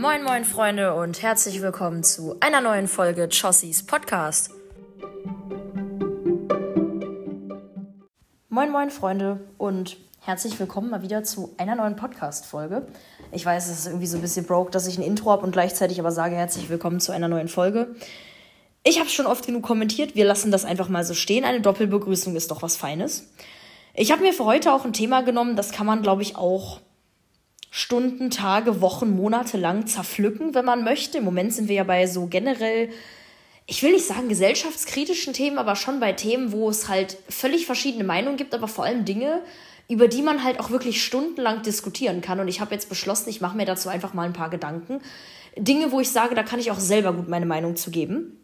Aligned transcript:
Moin, 0.00 0.22
moin, 0.22 0.44
Freunde, 0.44 0.94
und 0.94 1.22
herzlich 1.22 1.60
willkommen 1.60 2.04
zu 2.04 2.36
einer 2.38 2.60
neuen 2.60 2.86
Folge 2.86 3.28
Chossies 3.28 3.84
Podcast. 3.84 4.52
Moin, 8.48 8.70
moin, 8.70 8.90
Freunde, 8.90 9.40
und 9.58 9.96
herzlich 10.20 10.60
willkommen 10.60 10.90
mal 10.90 11.02
wieder 11.02 11.24
zu 11.24 11.52
einer 11.56 11.74
neuen 11.74 11.96
Podcast-Folge. 11.96 12.86
Ich 13.32 13.44
weiß, 13.44 13.68
es 13.68 13.80
ist 13.80 13.86
irgendwie 13.88 14.06
so 14.06 14.18
ein 14.18 14.20
bisschen 14.20 14.46
broke, 14.46 14.70
dass 14.70 14.86
ich 14.86 14.98
ein 14.98 15.02
Intro 15.02 15.32
habe 15.32 15.42
und 15.44 15.50
gleichzeitig 15.50 15.98
aber 15.98 16.12
sage 16.12 16.36
herzlich 16.36 16.68
willkommen 16.68 17.00
zu 17.00 17.10
einer 17.10 17.26
neuen 17.26 17.48
Folge. 17.48 17.96
Ich 18.84 19.00
habe 19.00 19.08
schon 19.08 19.26
oft 19.26 19.46
genug 19.46 19.64
kommentiert, 19.64 20.14
wir 20.14 20.26
lassen 20.26 20.52
das 20.52 20.64
einfach 20.64 20.88
mal 20.88 21.04
so 21.04 21.14
stehen. 21.14 21.44
Eine 21.44 21.60
Doppelbegrüßung 21.60 22.36
ist 22.36 22.52
doch 22.52 22.62
was 22.62 22.76
Feines. 22.76 23.32
Ich 23.94 24.12
habe 24.12 24.22
mir 24.22 24.32
für 24.32 24.44
heute 24.44 24.72
auch 24.72 24.84
ein 24.84 24.92
Thema 24.92 25.22
genommen, 25.22 25.56
das 25.56 25.72
kann 25.72 25.86
man, 25.86 26.02
glaube 26.02 26.22
ich, 26.22 26.36
auch 26.36 26.82
Stunden, 27.70 28.30
Tage, 28.30 28.80
Wochen, 28.80 29.14
Monate 29.14 29.58
lang 29.58 29.86
zerpflücken, 29.86 30.54
wenn 30.54 30.64
man 30.64 30.84
möchte. 30.84 31.18
Im 31.18 31.24
Moment 31.24 31.52
sind 31.52 31.68
wir 31.68 31.76
ja 31.76 31.84
bei 31.84 32.06
so 32.06 32.26
generell, 32.26 32.88
ich 33.66 33.82
will 33.82 33.92
nicht 33.92 34.06
sagen 34.06 34.28
gesellschaftskritischen 34.28 35.34
Themen, 35.34 35.58
aber 35.58 35.76
schon 35.76 36.00
bei 36.00 36.12
Themen, 36.12 36.52
wo 36.52 36.70
es 36.70 36.88
halt 36.88 37.18
völlig 37.28 37.66
verschiedene 37.66 38.04
Meinungen 38.04 38.36
gibt, 38.36 38.54
aber 38.54 38.68
vor 38.68 38.84
allem 38.84 39.04
Dinge, 39.04 39.42
über 39.88 40.08
die 40.08 40.22
man 40.22 40.44
halt 40.44 40.60
auch 40.60 40.70
wirklich 40.70 41.02
stundenlang 41.02 41.62
diskutieren 41.62 42.20
kann. 42.20 42.40
Und 42.40 42.48
ich 42.48 42.60
habe 42.60 42.74
jetzt 42.74 42.88
beschlossen, 42.88 43.28
ich 43.30 43.40
mache 43.40 43.56
mir 43.56 43.66
dazu 43.66 43.88
einfach 43.88 44.14
mal 44.14 44.24
ein 44.24 44.32
paar 44.32 44.50
Gedanken. 44.50 45.00
Dinge, 45.56 45.92
wo 45.92 46.00
ich 46.00 46.10
sage, 46.10 46.34
da 46.34 46.42
kann 46.42 46.60
ich 46.60 46.70
auch 46.70 46.78
selber 46.78 47.12
gut 47.12 47.28
meine 47.28 47.46
Meinung 47.46 47.76
zu 47.76 47.90
geben. 47.90 48.38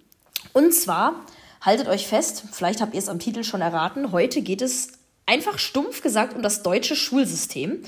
Und 0.53 0.75
zwar, 0.75 1.25
haltet 1.61 1.89
euch 1.89 2.07
fest, 2.07 2.45
vielleicht 2.53 2.81
habt 2.81 2.95
ihr 2.95 2.99
es 2.99 3.09
am 3.09 3.19
Titel 3.19 3.45
schon 3.45 3.61
erraten, 3.61 4.13
heute 4.13 4.43
geht 4.43 4.63
es 4.63 4.93
einfach 5.27 5.59
stumpf 5.59 6.03
gesagt 6.03 6.35
um 6.35 6.43
das 6.43 6.63
deutsche 6.63 6.97
Schulsystem. 6.97 7.83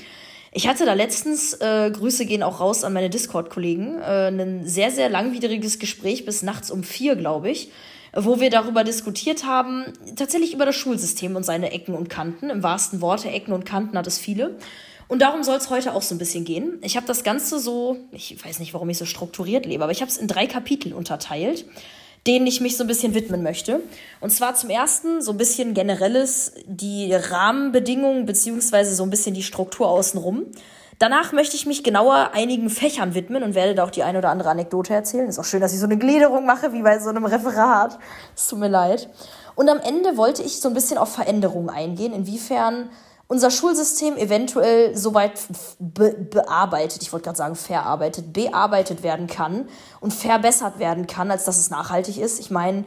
Ich 0.57 0.67
hatte 0.67 0.87
da 0.87 0.93
letztens, 0.93 1.53
äh, 1.53 1.91
Grüße 1.91 2.25
gehen 2.25 2.41
auch 2.41 2.59
raus 2.59 2.83
an 2.83 2.91
meine 2.91 3.11
Discord-Kollegen, 3.11 4.01
äh, 4.01 4.29
ein 4.29 4.65
sehr, 4.65 4.89
sehr 4.89 5.07
langwidriges 5.07 5.77
Gespräch 5.77 6.25
bis 6.25 6.41
nachts 6.41 6.71
um 6.71 6.83
vier, 6.83 7.15
glaube 7.15 7.51
ich, 7.51 7.69
wo 8.15 8.39
wir 8.39 8.49
darüber 8.49 8.83
diskutiert 8.83 9.45
haben, 9.45 9.85
tatsächlich 10.15 10.55
über 10.55 10.65
das 10.65 10.75
Schulsystem 10.75 11.35
und 11.35 11.43
seine 11.43 11.73
Ecken 11.73 11.93
und 11.93 12.09
Kanten. 12.09 12.49
Im 12.49 12.63
wahrsten 12.63 13.01
Worte 13.01 13.29
Ecken 13.29 13.53
und 13.53 13.67
Kanten 13.67 13.95
hat 13.99 14.07
es 14.07 14.17
viele. 14.17 14.57
Und 15.07 15.21
darum 15.21 15.43
soll 15.43 15.57
es 15.57 15.69
heute 15.69 15.93
auch 15.93 16.01
so 16.01 16.15
ein 16.15 16.17
bisschen 16.17 16.43
gehen. 16.43 16.79
Ich 16.81 16.97
habe 16.97 17.05
das 17.05 17.23
Ganze 17.23 17.59
so, 17.59 17.97
ich 18.11 18.43
weiß 18.43 18.57
nicht, 18.57 18.73
warum 18.73 18.89
ich 18.89 18.97
so 18.97 19.05
strukturiert 19.05 19.67
lebe, 19.67 19.83
aber 19.83 19.91
ich 19.91 20.01
habe 20.01 20.09
es 20.09 20.17
in 20.17 20.27
drei 20.27 20.47
Kapitel 20.47 20.91
unterteilt 20.91 21.65
denen 22.25 22.47
ich 22.47 22.61
mich 22.61 22.77
so 22.77 22.83
ein 22.83 22.87
bisschen 22.87 23.13
widmen 23.13 23.43
möchte. 23.43 23.81
Und 24.19 24.31
zwar 24.31 24.55
zum 24.55 24.69
ersten 24.69 25.21
so 25.21 25.31
ein 25.31 25.37
bisschen 25.37 25.73
generelles, 25.73 26.53
die 26.65 27.13
Rahmenbedingungen 27.13 28.25
beziehungsweise 28.25 28.95
so 28.95 29.03
ein 29.03 29.09
bisschen 29.09 29.33
die 29.33 29.43
Struktur 29.43 29.87
außenrum. 29.87 30.45
Danach 30.99 31.31
möchte 31.31 31.55
ich 31.55 31.67
mich 31.67 31.83
genauer 31.83 32.31
einigen 32.33 32.71
Fächern 32.71 33.13
widmen 33.13 33.43
und 33.43 33.53
werde 33.53 33.75
da 33.75 33.83
auch 33.83 33.91
die 33.91 34.01
eine 34.01 34.17
oder 34.17 34.29
andere 34.29 34.49
Anekdote 34.49 34.95
erzählen. 34.95 35.29
Ist 35.29 35.37
auch 35.37 35.45
schön, 35.45 35.61
dass 35.61 35.73
ich 35.73 35.79
so 35.79 35.85
eine 35.85 35.97
Gliederung 35.97 36.45
mache 36.47 36.73
wie 36.73 36.81
bei 36.81 36.97
so 36.97 37.09
einem 37.09 37.25
Referat. 37.25 37.99
Es 38.35 38.47
tut 38.47 38.57
mir 38.57 38.67
leid. 38.67 39.07
Und 39.53 39.69
am 39.69 39.79
Ende 39.79 40.17
wollte 40.17 40.41
ich 40.41 40.59
so 40.59 40.69
ein 40.69 40.73
bisschen 40.73 40.97
auf 40.97 41.13
Veränderungen 41.13 41.69
eingehen, 41.69 42.13
inwiefern 42.13 42.89
unser 43.27 43.51
Schulsystem 43.51 44.15
eventuell 44.17 44.95
soweit 44.95 45.33
be 45.79 46.13
bearbeitet, 46.13 47.01
ich 47.01 47.11
wollte 47.11 47.25
gerade 47.25 47.37
sagen 47.37 47.55
verarbeitet, 47.55 48.33
bearbeitet 48.33 49.03
werden 49.03 49.27
kann 49.27 49.67
und 49.99 50.13
verbessert 50.13 50.79
werden 50.79 51.07
kann, 51.07 51.29
als 51.29 51.43
dass 51.43 51.57
es 51.57 51.69
nachhaltig 51.69 52.17
ist. 52.17 52.39
Ich 52.39 52.51
meine, 52.51 52.85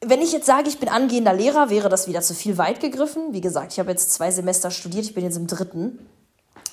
wenn 0.00 0.20
ich 0.20 0.32
jetzt 0.32 0.46
sage, 0.46 0.68
ich 0.68 0.78
bin 0.78 0.88
angehender 0.88 1.32
Lehrer, 1.32 1.70
wäre 1.70 1.88
das 1.88 2.08
wieder 2.08 2.22
zu 2.22 2.34
viel 2.34 2.58
weit 2.58 2.80
gegriffen. 2.80 3.32
Wie 3.32 3.40
gesagt, 3.40 3.72
ich 3.72 3.78
habe 3.78 3.90
jetzt 3.90 4.12
zwei 4.12 4.30
Semester 4.30 4.70
studiert, 4.70 5.04
ich 5.04 5.14
bin 5.14 5.24
jetzt 5.24 5.36
im 5.36 5.46
dritten. 5.46 5.98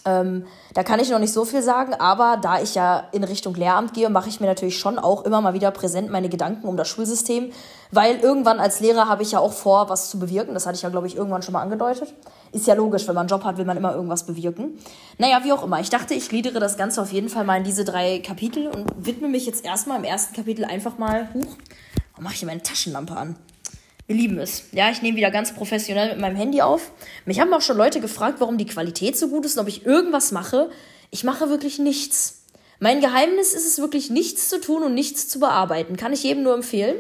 Ähm, 0.06 0.46
da 0.74 0.84
kann 0.84 1.00
ich 1.00 1.10
noch 1.10 1.20
nicht 1.20 1.32
so 1.32 1.46
viel 1.46 1.62
sagen, 1.62 1.94
aber 1.94 2.38
da 2.42 2.62
ich 2.62 2.76
ja 2.76 3.08
in 3.14 3.24
Richtung 3.24 3.56
Lehramt 3.56 3.94
gehe, 3.94 4.10
mache 4.10 4.28
ich 4.28 4.42
mir 4.42 4.48
natürlich 4.48 4.78
schon 4.78 5.00
auch 5.00 5.24
immer 5.24 5.40
mal 5.40 5.54
wieder 5.54 5.72
präsent 5.72 6.10
meine 6.10 6.28
Gedanken 6.28 6.68
um 6.68 6.76
das 6.76 6.90
Schulsystem, 6.90 7.54
weil 7.92 8.18
irgendwann 8.18 8.60
als 8.60 8.82
Lehrer 8.82 9.08
habe 9.08 9.24
ich 9.24 9.32
ja 9.32 9.40
auch 9.40 9.54
vor, 9.54 9.88
was 9.88 10.10
zu 10.10 10.20
bewirken. 10.20 10.54
Das 10.54 10.66
hatte 10.66 10.76
ich 10.76 10.82
ja, 10.82 10.90
glaube 10.90 11.08
ich, 11.08 11.16
irgendwann 11.16 11.42
schon 11.42 11.54
mal 11.54 11.62
angedeutet. 11.62 12.14
Ist 12.54 12.68
ja 12.68 12.76
logisch, 12.76 13.08
wenn 13.08 13.16
man 13.16 13.22
einen 13.22 13.30
Job 13.30 13.44
hat, 13.46 13.58
will 13.58 13.66
man 13.66 13.78
immer 13.78 13.96
irgendwas 13.96 14.28
bewirken. 14.28 14.78
Naja, 15.18 15.42
wie 15.44 15.52
auch 15.52 15.64
immer. 15.64 15.80
Ich 15.80 15.90
dachte, 15.90 16.14
ich 16.14 16.30
gliedere 16.30 16.60
das 16.60 16.78
Ganze 16.78 17.02
auf 17.02 17.12
jeden 17.12 17.28
Fall 17.28 17.46
mal 17.46 17.58
in 17.58 17.64
diese 17.64 17.84
drei 17.84 18.20
Kapitel 18.20 18.68
und 18.68 18.92
widme 18.96 19.28
mich 19.28 19.48
jetzt 19.48 19.66
erstmal 19.66 19.98
im 19.98 20.04
ersten 20.04 20.36
Kapitel 20.36 20.64
einfach 20.64 21.00
mal, 21.00 21.30
huch, 21.34 21.58
warum 22.12 22.24
mache 22.24 22.34
ich 22.34 22.40
hier 22.42 22.48
meine 22.48 22.62
Taschenlampe 22.62 23.18
an? 23.18 23.36
Wir 24.06 24.16
lieben 24.16 24.38
es. 24.38 24.66
Ja, 24.72 24.92
ich 24.92 25.02
nehme 25.02 25.18
wieder 25.18 25.32
ganz 25.32 25.56
professionell 25.56 26.10
mit 26.10 26.20
meinem 26.20 26.36
Handy 26.36 26.62
auf. 26.62 26.92
Mich 27.26 27.40
haben 27.40 27.52
auch 27.56 27.62
schon 27.62 27.76
Leute 27.76 28.02
gefragt, 28.02 28.36
warum 28.40 28.60
die 28.60 28.68
Qualität 28.68 29.18
so 29.18 29.30
gut 29.30 29.46
ist 29.46 29.58
und 29.58 29.64
ob 29.64 29.68
ich 29.68 29.86
irgendwas 29.88 30.32
mache. 30.32 30.70
Ich 31.10 31.24
mache 31.24 31.50
wirklich 31.50 31.80
nichts. 31.80 32.44
Mein 32.80 33.02
Geheimnis 33.02 33.54
ist 33.54 33.66
es 33.66 33.80
wirklich, 33.80 34.12
nichts 34.12 34.50
zu 34.50 34.62
tun 34.62 34.84
und 34.84 34.94
nichts 34.94 35.28
zu 35.28 35.40
bearbeiten. 35.40 35.98
Kann 35.98 36.14
ich 36.14 36.22
jedem 36.22 36.44
nur 36.44 36.54
empfehlen. 36.54 36.98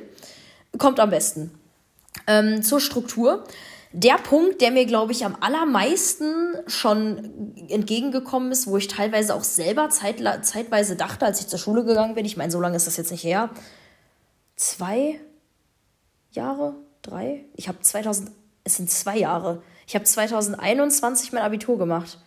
Kommt 0.80 1.00
am 1.00 1.12
besten. 1.12 1.52
Ähm, 2.26 2.64
zur 2.64 2.80
Struktur. 2.80 3.44
Der 3.96 4.16
Punkt, 4.16 4.60
der 4.62 4.72
mir, 4.72 4.86
glaube 4.86 5.12
ich, 5.12 5.24
am 5.24 5.38
allermeisten 5.40 6.56
schon 6.66 7.56
entgegengekommen 7.70 8.52
ist, 8.52 8.66
wo 8.66 8.78
ich 8.78 8.88
teilweise 8.88 9.36
auch 9.36 9.44
selber 9.44 9.92
zeitweise 9.92 10.96
dachte, 10.96 11.28
als 11.28 11.40
ich 11.40 11.48
zur 11.48 11.60
Schule 11.60 11.86
gegangen 11.86 12.16
bin, 12.16 12.26
ich 12.26 12.36
meine, 12.36 12.52
so 12.52 12.60
lange 12.60 12.76
ist 12.76 12.88
das 12.88 12.98
jetzt 12.98 13.12
nicht 13.12 13.24
her, 13.24 13.52
zwei 14.56 15.20
Jahre, 16.32 16.74
drei. 17.04 17.46
Ich 17.56 17.68
habe 17.68 17.80
2000, 17.82 18.32
es 18.64 18.78
sind 18.78 18.90
zwei 18.90 19.18
Jahre. 19.18 19.62
Ich 19.86 19.94
habe 19.94 20.06
2021 20.06 21.32
mein 21.32 21.44
Abitur 21.44 21.78
gemacht. 21.78 22.18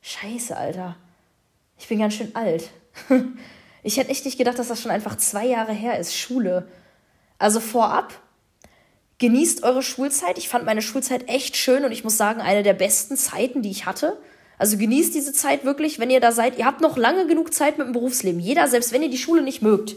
Scheiße, 0.00 0.56
Alter. 0.56 0.96
Ich 1.76 1.88
bin 1.88 1.98
ganz 1.98 2.14
schön 2.14 2.34
alt. 2.34 2.70
ich 3.82 3.98
hätte 3.98 4.10
echt 4.10 4.24
nicht 4.24 4.38
gedacht, 4.38 4.58
dass 4.58 4.68
das 4.68 4.80
schon 4.80 4.90
einfach 4.90 5.16
zwei 5.18 5.46
Jahre 5.46 5.72
her 5.72 5.98
ist. 5.98 6.16
Schule. 6.16 6.66
Also 7.38 7.60
vorab, 7.60 8.14
genießt 9.20 9.62
eure 9.62 9.82
Schulzeit. 9.82 10.38
Ich 10.38 10.48
fand 10.48 10.64
meine 10.64 10.82
Schulzeit 10.82 11.28
echt 11.28 11.56
schön 11.56 11.84
und 11.84 11.92
ich 11.92 12.02
muss 12.02 12.16
sagen, 12.16 12.40
eine 12.40 12.64
der 12.64 12.74
besten 12.74 13.16
Zeiten, 13.16 13.62
die 13.62 13.70
ich 13.70 13.86
hatte. 13.86 14.18
Also 14.58 14.76
genießt 14.76 15.14
diese 15.14 15.32
Zeit 15.32 15.64
wirklich, 15.64 15.98
wenn 15.98 16.10
ihr 16.10 16.20
da 16.20 16.32
seid. 16.32 16.58
Ihr 16.58 16.66
habt 16.66 16.80
noch 16.80 16.96
lange 16.96 17.26
genug 17.26 17.54
Zeit 17.54 17.78
mit 17.78 17.86
dem 17.86 17.92
Berufsleben. 17.92 18.40
Jeder, 18.40 18.66
selbst 18.66 18.92
wenn 18.92 19.02
ihr 19.02 19.10
die 19.10 19.18
Schule 19.18 19.42
nicht 19.42 19.62
mögt, 19.62 19.96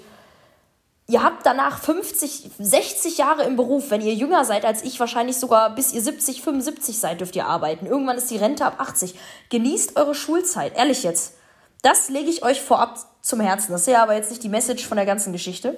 ihr 1.07 1.23
habt 1.23 1.45
danach 1.45 1.81
50, 1.81 2.51
60 2.59 3.17
Jahre 3.17 3.43
im 3.43 3.55
Beruf. 3.55 3.91
Wenn 3.91 4.01
ihr 4.01 4.13
jünger 4.13 4.45
seid 4.45 4.65
als 4.65 4.83
ich, 4.83 4.99
wahrscheinlich 4.99 5.37
sogar 5.37 5.73
bis 5.73 5.93
ihr 5.93 6.01
70, 6.01 6.41
75 6.41 6.99
seid, 6.99 7.21
dürft 7.21 7.35
ihr 7.35 7.45
arbeiten. 7.45 7.85
Irgendwann 7.85 8.17
ist 8.17 8.29
die 8.29 8.37
Rente 8.37 8.65
ab 8.65 8.75
80. 8.79 9.15
Genießt 9.49 9.95
eure 9.95 10.15
Schulzeit. 10.15 10.77
Ehrlich 10.77 11.03
jetzt. 11.03 11.35
Das 11.81 12.09
lege 12.09 12.29
ich 12.29 12.43
euch 12.43 12.61
vorab 12.61 12.99
zum 13.21 13.39
Herzen. 13.39 13.71
Das 13.71 13.81
ist 13.81 13.87
ja 13.87 14.03
aber 14.03 14.15
jetzt 14.15 14.31
nicht 14.31 14.43
die 14.43 14.49
Message 14.49 14.85
von 14.85 14.97
der 14.97 15.05
ganzen 15.05 15.33
Geschichte. 15.33 15.77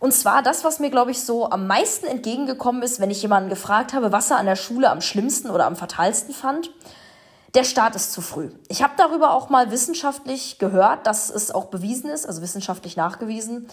Und 0.00 0.12
zwar 0.12 0.42
das, 0.42 0.64
was 0.64 0.78
mir, 0.78 0.90
glaube 0.90 1.10
ich, 1.10 1.22
so 1.22 1.50
am 1.50 1.66
meisten 1.66 2.06
entgegengekommen 2.06 2.82
ist, 2.82 3.00
wenn 3.00 3.10
ich 3.10 3.22
jemanden 3.22 3.50
gefragt 3.50 3.94
habe, 3.94 4.12
was 4.12 4.30
er 4.30 4.38
an 4.38 4.46
der 4.46 4.56
Schule 4.56 4.90
am 4.90 5.00
schlimmsten 5.00 5.50
oder 5.50 5.66
am 5.66 5.76
fatalsten 5.76 6.32
fand. 6.32 6.70
Der 7.54 7.64
Start 7.64 7.96
ist 7.96 8.12
zu 8.12 8.20
früh. 8.20 8.50
Ich 8.68 8.82
habe 8.82 8.92
darüber 8.96 9.32
auch 9.32 9.48
mal 9.48 9.70
wissenschaftlich 9.70 10.58
gehört, 10.58 11.06
dass 11.06 11.30
es 11.30 11.50
auch 11.50 11.66
bewiesen 11.66 12.10
ist, 12.10 12.26
also 12.26 12.42
wissenschaftlich 12.42 12.96
nachgewiesen, 12.96 13.68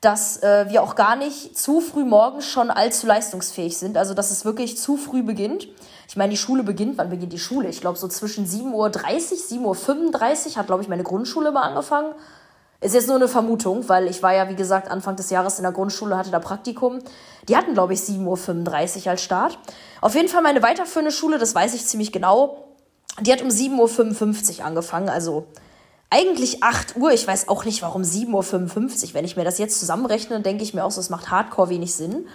dass 0.00 0.42
äh, 0.42 0.66
wir 0.70 0.82
auch 0.82 0.94
gar 0.94 1.14
nicht 1.14 1.56
zu 1.56 1.80
früh 1.80 2.04
morgens 2.04 2.46
schon 2.46 2.70
allzu 2.70 3.06
leistungsfähig 3.06 3.76
sind. 3.76 3.96
Also 3.96 4.14
dass 4.14 4.30
es 4.30 4.44
wirklich 4.44 4.78
zu 4.78 4.96
früh 4.96 5.22
beginnt. 5.22 5.68
Ich 6.08 6.16
meine, 6.16 6.30
die 6.30 6.36
Schule 6.36 6.62
beginnt, 6.62 6.98
wann 6.98 7.10
beginnt 7.10 7.32
die 7.32 7.38
Schule? 7.38 7.68
Ich 7.68 7.80
glaube 7.80 7.98
so 7.98 8.08
zwischen 8.08 8.46
7.30 8.46 8.72
Uhr, 8.72 9.74
7.35 9.74 10.46
Uhr 10.46 10.56
hat, 10.56 10.66
glaube 10.66 10.82
ich, 10.82 10.88
meine 10.88 11.02
Grundschule 11.02 11.52
mal 11.52 11.62
angefangen. 11.62 12.14
Ist 12.80 12.94
jetzt 12.94 13.08
nur 13.08 13.16
eine 13.16 13.26
Vermutung, 13.26 13.88
weil 13.88 14.06
ich 14.06 14.22
war 14.22 14.34
ja, 14.34 14.48
wie 14.48 14.54
gesagt, 14.54 14.88
Anfang 14.88 15.16
des 15.16 15.30
Jahres 15.30 15.58
in 15.58 15.64
der 15.64 15.72
Grundschule, 15.72 16.16
hatte 16.16 16.30
da 16.30 16.38
Praktikum. 16.38 17.00
Die 17.48 17.56
hatten, 17.56 17.74
glaube 17.74 17.94
ich, 17.94 18.00
7.35 18.00 19.04
Uhr 19.04 19.10
als 19.10 19.22
Start. 19.22 19.58
Auf 20.00 20.14
jeden 20.14 20.28
Fall 20.28 20.42
meine 20.42 20.62
weiterführende 20.62 21.10
Schule, 21.10 21.38
das 21.38 21.56
weiß 21.56 21.74
ich 21.74 21.86
ziemlich 21.86 22.12
genau, 22.12 22.68
die 23.20 23.32
hat 23.32 23.42
um 23.42 23.48
7.55 23.48 24.60
Uhr 24.60 24.64
angefangen, 24.64 25.08
also 25.08 25.46
eigentlich 26.08 26.62
8 26.62 26.96
Uhr. 26.96 27.10
Ich 27.12 27.26
weiß 27.26 27.48
auch 27.48 27.64
nicht, 27.64 27.82
warum 27.82 28.02
7.55 28.02 29.08
Uhr. 29.08 29.14
Wenn 29.14 29.24
ich 29.24 29.36
mir 29.36 29.44
das 29.44 29.58
jetzt 29.58 29.80
zusammenrechne, 29.80 30.40
denke 30.40 30.62
ich 30.62 30.72
mir 30.72 30.84
auch 30.84 30.96
es 30.96 31.10
macht 31.10 31.30
hardcore 31.30 31.70
wenig 31.70 31.94
Sinn. 31.94 32.26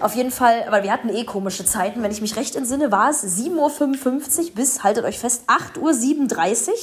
Auf 0.00 0.14
jeden 0.14 0.30
Fall, 0.30 0.64
aber 0.66 0.82
wir 0.82 0.92
hatten 0.92 1.08
eh 1.08 1.24
komische 1.24 1.64
Zeiten. 1.64 2.02
Wenn 2.02 2.10
ich 2.10 2.20
mich 2.20 2.36
recht 2.36 2.56
entsinne, 2.56 2.92
war 2.92 3.08
es 3.08 3.24
7.55 3.24 4.38
Uhr 4.48 4.50
bis, 4.54 4.82
haltet 4.82 5.04
euch 5.04 5.18
fest, 5.18 5.44
8.37 5.46 6.68
Uhr. 6.68 6.74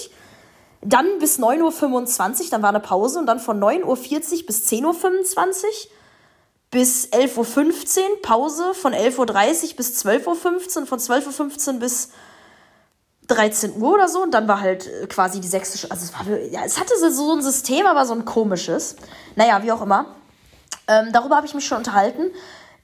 Dann 0.86 1.20
bis 1.20 1.40
9.25 1.40 2.44
Uhr, 2.44 2.50
dann 2.52 2.62
war 2.62 2.70
eine 2.70 2.80
Pause. 2.80 3.20
Und 3.20 3.26
dann 3.26 3.40
von 3.40 3.60
9.40 3.60 3.84
Uhr 3.86 4.46
bis 4.46 4.68
10.25 4.68 4.86
Uhr 4.86 5.92
bis 6.74 7.10
11.15 7.12 8.00
Uhr, 8.00 8.22
Pause 8.24 8.74
von 8.74 8.94
11.30 8.94 9.18
Uhr 9.20 9.76
bis 9.78 10.04
12.15 10.04 10.26
Uhr, 10.82 10.86
von 10.88 11.00
12.15 11.00 11.74
Uhr 11.74 11.80
bis 11.80 12.10
13 13.28 13.82
Uhr 13.82 13.94
oder 13.94 14.08
so 14.10 14.24
und 14.24 14.34
dann 14.34 14.48
war 14.48 14.60
halt 14.60 14.88
äh, 14.88 15.08
quasi 15.08 15.40
die 15.40 15.48
sechste, 15.48 15.90
also 15.90 16.04
es 16.04 16.14
war, 16.14 16.38
ja, 16.52 16.62
es 16.66 16.80
hatte 16.80 16.94
so 17.12 17.34
ein 17.34 17.42
System, 17.42 17.86
aber 17.86 18.06
so 18.06 18.14
ein 18.14 18.26
komisches. 18.26 18.96
Naja, 19.36 19.62
wie 19.64 19.72
auch 19.72 19.82
immer. 19.82 20.16
Ähm, 20.88 21.10
darüber 21.14 21.38
habe 21.38 21.48
ich 21.48 21.54
mich 21.54 21.66
schon 21.66 21.78
unterhalten. 21.78 22.32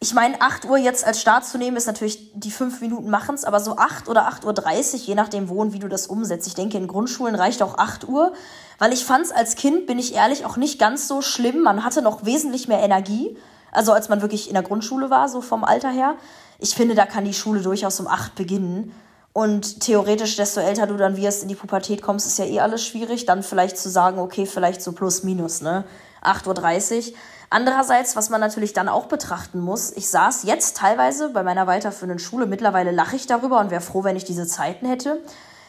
Ich 0.02 0.14
meine, 0.14 0.42
8 0.42 0.66
Uhr 0.66 0.78
jetzt 0.78 1.06
als 1.06 1.20
Start 1.20 1.46
zu 1.46 1.58
nehmen, 1.58 1.76
ist 1.76 1.88
natürlich, 1.88 2.32
die 2.34 2.52
5 2.52 2.80
Minuten 2.80 3.10
machen 3.10 3.36
es, 3.36 3.44
aber 3.44 3.60
so 3.60 3.76
8 3.76 4.08
oder 4.08 4.30
8.30 4.30 4.94
Uhr, 4.94 5.00
je 5.02 5.16
nachdem 5.16 5.50
wo 5.50 5.62
und 5.62 5.74
wie 5.74 5.80
du 5.80 5.90
das 5.90 6.08
umsetzt. 6.08 6.48
Ich 6.48 6.56
denke, 6.56 6.78
in 6.78 6.88
Grundschulen 6.88 7.36
reicht 7.36 7.62
auch 7.62 7.78
8 7.78 8.08
Uhr, 8.08 8.32
weil 8.78 8.94
ich 8.94 9.04
fand 9.04 9.26
es 9.26 9.32
als 9.32 9.56
Kind, 9.56 9.88
bin 9.88 10.00
ich 10.00 10.16
ehrlich, 10.16 10.46
auch 10.46 10.56
nicht 10.56 10.80
ganz 10.80 11.10
so 11.10 11.22
schlimm. 11.22 11.62
Man 11.64 11.84
hatte 11.84 12.02
noch 12.02 12.24
wesentlich 12.24 12.70
mehr 12.70 12.80
Energie, 12.80 13.36
also 13.74 13.92
als 13.92 14.08
man 14.08 14.22
wirklich 14.22 14.48
in 14.48 14.54
der 14.54 14.64
Grundschule 14.64 15.10
war, 15.10 15.28
so 15.28 15.42
vom 15.42 15.66
Alter 15.66 15.90
her. 15.90 16.16
Ich 16.60 16.76
finde, 16.76 16.96
da 16.96 17.06
kann 17.06 17.26
die 17.26 17.34
Schule 17.34 17.62
durchaus 17.62 18.00
um 18.00 18.08
8 18.08 18.36
beginnen. 18.36 18.94
Und 19.34 19.82
theoretisch, 19.82 20.38
desto 20.38 20.62
älter 20.62 20.88
du 20.88 20.96
dann 20.96 21.18
wirst, 21.18 21.44
in 21.44 21.50
die 21.50 21.56
Pubertät 21.56 22.02
kommst, 22.02 22.26
ist 22.26 22.40
ja 22.40 22.46
eh 22.46 22.62
alles 22.62 22.86
schwierig. 22.86 23.26
Dann 23.26 23.44
vielleicht 23.44 23.78
zu 23.78 23.90
sagen, 23.90 24.20
okay, 24.20 24.46
vielleicht 24.46 24.82
so 24.82 24.94
plus 24.94 25.24
minus, 25.24 25.62
ne? 25.62 25.84
8.30 26.24 27.12
Uhr. 27.12 27.18
Andererseits, 27.52 28.16
was 28.16 28.30
man 28.30 28.42
natürlich 28.42 28.74
dann 28.74 28.88
auch 28.88 29.08
betrachten 29.08 29.60
muss, 29.60 29.92
ich 29.92 30.10
saß 30.10 30.44
jetzt 30.44 30.78
teilweise 30.78 31.30
bei 31.30 31.42
meiner 31.42 31.66
weiterführenden 31.66 32.20
Schule, 32.20 32.46
mittlerweile 32.46 32.92
lache 32.92 33.16
ich 33.16 33.26
darüber 33.26 33.60
und 33.60 33.72
wäre 33.72 33.82
froh, 33.82 34.04
wenn 34.04 34.16
ich 34.16 34.24
diese 34.24 34.46
Zeiten 34.46 34.86
hätte. 34.86 35.20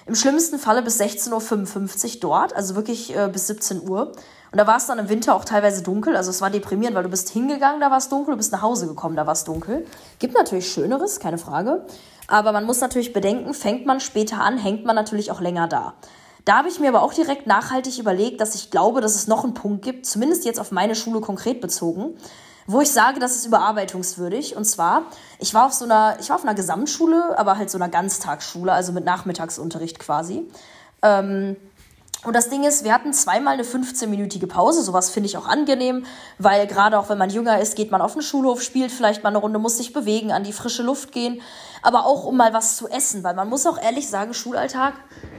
Im 0.05 0.15
schlimmsten 0.15 0.59
Falle 0.59 0.83
bis 0.83 1.01
16.55 1.01 2.15
Uhr 2.15 2.21
dort, 2.21 2.55
also 2.55 2.75
wirklich 2.75 3.17
äh, 3.17 3.29
bis 3.33 3.47
17 3.47 3.89
Uhr. 3.89 4.13
Und 4.53 4.59
da 4.59 4.67
war 4.67 4.77
es 4.77 4.87
dann 4.87 4.99
im 4.99 5.09
Winter 5.09 5.35
auch 5.35 5.45
teilweise 5.45 5.83
dunkel. 5.83 6.17
Also 6.17 6.31
es 6.31 6.41
war 6.41 6.51
deprimierend, 6.51 6.97
weil 6.97 7.05
du 7.05 7.09
bist 7.09 7.29
hingegangen, 7.31 7.81
da 7.81 7.91
war 7.91 7.99
es 7.99 8.09
dunkel, 8.09 8.33
du 8.33 8.37
bist 8.37 8.53
nach 8.53 8.63
Hause 8.63 8.87
gekommen, 8.87 9.17
da 9.17 9.27
war 9.27 9.33
es 9.33 9.45
dunkel. 9.45 9.87
Gibt 10.19 10.35
natürlich 10.35 10.71
Schöneres, 10.71 11.21
keine 11.21 11.39
Frage. 11.39 11.87
Aber 12.27 12.53
man 12.53 12.65
muss 12.65 12.81
natürlich 12.81 13.13
bedenken, 13.13 13.55
fängt 13.55 13.87
man 13.87 14.01
später 14.01 14.41
an, 14.41 14.59
hängt 14.59 14.85
man 14.85 14.97
natürlich 14.97 15.31
auch 15.31 15.41
länger 15.41 15.69
da. 15.69 15.95
Da 16.45 16.59
habe 16.59 16.69
ich 16.69 16.81
mir 16.81 16.89
aber 16.89 17.03
auch 17.03 17.13
direkt 17.13 17.47
nachhaltig 17.47 17.99
überlegt, 17.99 18.41
dass 18.41 18.55
ich 18.55 18.71
glaube, 18.71 19.01
dass 19.01 19.15
es 19.15 19.27
noch 19.27 19.45
einen 19.45 19.55
Punkt 19.55 19.83
gibt, 19.83 20.07
zumindest 20.07 20.45
jetzt 20.45 20.61
auf 20.61 20.73
meine 20.73 20.95
Schule 20.95 21.21
konkret 21.21 21.61
bezogen, 21.61 22.15
wo 22.67 22.81
ich 22.81 22.91
sage, 22.91 23.21
das 23.21 23.37
ist 23.37 23.47
überarbeitungswürdig. 23.47 24.57
Und 24.57 24.65
zwar, 24.65 25.03
ich 25.39 25.55
war 25.55 25.67
auf 25.67 25.73
so 25.73 25.85
einer, 25.85 26.17
ich 26.21 26.29
war 26.31 26.37
auf 26.37 26.45
einer 26.45 26.55
Gesamtschule, 26.55 27.39
aber 27.39 27.59
halt 27.59 27.71
so 27.71 27.79
einer 27.79 27.89
Ganztagsschule, 27.89 28.73
also 28.73 28.93
mit 28.93 29.05
Nachmittagsunterricht 29.05 29.99
quasi. 29.99 30.49
Ähm, 31.03 31.57
und 32.23 32.37
das 32.37 32.51
Ding 32.51 32.65
ist, 32.65 32.85
wir 32.85 32.93
hatten 32.93 33.15
zweimal 33.15 33.55
eine 33.55 33.63
15-minütige 33.63 34.47
Pause. 34.47 34.83
Sowas 34.83 35.09
finde 35.09 35.27
ich 35.29 35.39
auch 35.39 35.47
angenehm, 35.47 36.05
weil 36.39 36.67
gerade 36.67 36.99
auch 36.99 37.09
wenn 37.09 37.17
man 37.17 37.31
jünger 37.31 37.61
ist, 37.61 37.77
geht 37.77 37.91
man 37.91 38.03
auf 38.03 38.13
den 38.13 38.21
Schulhof, 38.21 38.63
spielt 38.63 38.93
vielleicht 38.93 39.23
mal 39.23 39.31
eine 39.31 39.39
Runde, 39.39 39.59
muss 39.59 39.79
sich 39.79 39.95
bewegen, 39.95 40.31
an 40.31 40.45
die 40.45 40.53
frische 40.53 40.83
Luft 40.83 41.13
gehen. 41.13 41.41
Aber 41.81 42.05
auch 42.05 42.25
um 42.25 42.37
mal 42.37 42.53
was 42.53 42.77
zu 42.77 42.89
essen, 42.89 43.25
weil 43.25 43.35
man 43.35 43.49
muss 43.49 43.67
auch 43.67 43.81
ehrlich 43.81 44.11
sagen, 44.11 44.35
Schulalltag, 44.35 44.95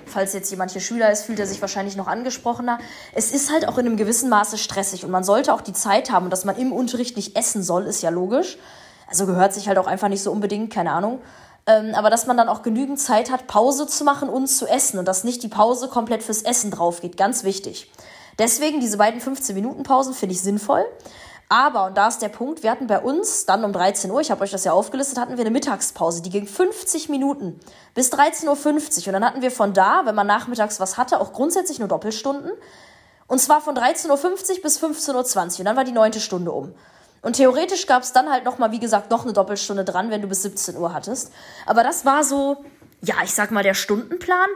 falls 0.05 0.33
jetzt 0.33 0.51
jemand 0.51 0.71
hier 0.71 0.81
Schüler 0.81 1.11
ist, 1.11 1.23
fühlt 1.23 1.39
er 1.39 1.47
sich 1.47 1.61
wahrscheinlich 1.61 1.95
noch 1.95 2.07
angesprochener. 2.07 2.79
Es 3.13 3.31
ist 3.31 3.51
halt 3.51 3.67
auch 3.67 3.77
in 3.77 3.85
einem 3.85 3.97
gewissen 3.97 4.29
Maße 4.29 4.57
stressig 4.57 5.05
und 5.05 5.11
man 5.11 5.23
sollte 5.23 5.53
auch 5.53 5.61
die 5.61 5.73
Zeit 5.73 6.11
haben 6.11 6.25
und 6.25 6.31
dass 6.31 6.45
man 6.45 6.57
im 6.57 6.71
Unterricht 6.71 7.15
nicht 7.15 7.37
essen 7.37 7.63
soll, 7.63 7.85
ist 7.85 8.01
ja 8.01 8.09
logisch. 8.09 8.57
Also 9.07 9.25
gehört 9.25 9.53
sich 9.53 9.67
halt 9.67 9.77
auch 9.77 9.87
einfach 9.87 10.07
nicht 10.07 10.23
so 10.23 10.31
unbedingt, 10.31 10.71
keine 10.73 10.91
Ahnung. 10.91 11.19
Ähm, 11.67 11.93
aber 11.93 12.09
dass 12.09 12.25
man 12.25 12.37
dann 12.37 12.49
auch 12.49 12.63
genügend 12.63 12.99
Zeit 12.99 13.29
hat, 13.29 13.47
Pause 13.47 13.85
zu 13.87 14.03
machen 14.03 14.29
und 14.29 14.47
zu 14.47 14.67
essen 14.67 14.97
und 14.97 15.07
dass 15.07 15.23
nicht 15.23 15.43
die 15.43 15.47
Pause 15.47 15.87
komplett 15.89 16.23
fürs 16.23 16.41
Essen 16.41 16.71
drauf 16.71 17.01
geht. 17.01 17.17
Ganz 17.17 17.43
wichtig. 17.43 17.91
Deswegen 18.39 18.79
diese 18.79 18.97
beiden 18.97 19.21
15-Minuten-Pausen 19.21 20.13
finde 20.13 20.33
ich 20.33 20.41
sinnvoll. 20.41 20.85
Aber, 21.51 21.87
und 21.87 21.97
da 21.97 22.07
ist 22.07 22.21
der 22.21 22.29
Punkt, 22.29 22.63
wir 22.63 22.71
hatten 22.71 22.87
bei 22.87 22.97
uns 22.97 23.45
dann 23.45 23.65
um 23.65 23.73
13 23.73 24.09
Uhr, 24.09 24.21
ich 24.21 24.31
habe 24.31 24.41
euch 24.41 24.51
das 24.51 24.63
ja 24.63 24.71
aufgelistet, 24.71 25.19
hatten 25.19 25.35
wir 25.35 25.41
eine 25.41 25.51
Mittagspause, 25.51 26.21
die 26.21 26.29
ging 26.29 26.47
50 26.47 27.09
Minuten 27.09 27.59
bis 27.93 28.09
13.50 28.13 28.47
Uhr. 28.47 29.07
Und 29.07 29.13
dann 29.13 29.25
hatten 29.25 29.41
wir 29.41 29.51
von 29.51 29.73
da, 29.73 30.05
wenn 30.05 30.15
man 30.15 30.25
nachmittags 30.27 30.79
was 30.79 30.95
hatte, 30.95 31.19
auch 31.19 31.33
grundsätzlich 31.33 31.77
nur 31.77 31.89
Doppelstunden. 31.89 32.53
Und 33.27 33.39
zwar 33.39 33.59
von 33.59 33.75
13.50 33.75 34.09
Uhr 34.09 34.61
bis 34.61 34.81
15.20 34.81 35.09
Uhr. 35.09 35.59
Und 35.59 35.65
dann 35.65 35.75
war 35.75 35.83
die 35.83 35.91
neunte 35.91 36.21
Stunde 36.21 36.53
um. 36.53 36.73
Und 37.21 37.35
theoretisch 37.35 37.85
gab 37.85 38.03
es 38.03 38.13
dann 38.13 38.31
halt 38.31 38.45
nochmal, 38.45 38.71
wie 38.71 38.79
gesagt, 38.79 39.11
noch 39.11 39.23
eine 39.23 39.33
Doppelstunde 39.33 39.83
dran, 39.83 40.09
wenn 40.09 40.21
du 40.21 40.29
bis 40.29 40.43
17 40.43 40.77
Uhr 40.77 40.93
hattest. 40.93 41.33
Aber 41.65 41.83
das 41.83 42.05
war 42.05 42.23
so, 42.23 42.63
ja, 43.01 43.15
ich 43.25 43.33
sag 43.33 43.51
mal, 43.51 43.63
der 43.63 43.73
Stundenplan. 43.73 44.47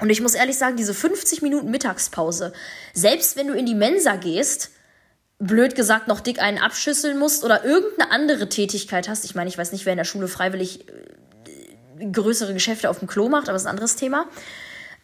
Und 0.00 0.10
ich 0.10 0.20
muss 0.20 0.34
ehrlich 0.34 0.56
sagen, 0.56 0.76
diese 0.76 0.94
50 0.94 1.42
Minuten 1.42 1.72
Mittagspause, 1.72 2.52
selbst 2.94 3.34
wenn 3.34 3.48
du 3.48 3.54
in 3.54 3.66
die 3.66 3.74
Mensa 3.74 4.14
gehst, 4.14 4.70
blöd 5.40 5.74
gesagt 5.74 6.06
noch 6.06 6.20
dick 6.20 6.40
einen 6.40 6.58
abschüsseln 6.58 7.18
musst 7.18 7.44
oder 7.44 7.64
irgendeine 7.64 8.12
andere 8.12 8.48
Tätigkeit 8.48 9.08
hast. 9.08 9.24
Ich 9.24 9.34
meine, 9.34 9.48
ich 9.48 9.58
weiß 9.58 9.72
nicht, 9.72 9.86
wer 9.86 9.94
in 9.94 9.98
der 9.98 10.04
Schule 10.04 10.28
freiwillig 10.28 10.86
äh, 10.88 12.06
größere 12.12 12.52
Geschäfte 12.52 12.88
auf 12.90 12.98
dem 12.98 13.08
Klo 13.08 13.28
macht, 13.28 13.44
aber 13.44 13.54
das 13.54 13.62
ist 13.62 13.66
ein 13.66 13.70
anderes 13.70 13.96
Thema. 13.96 14.26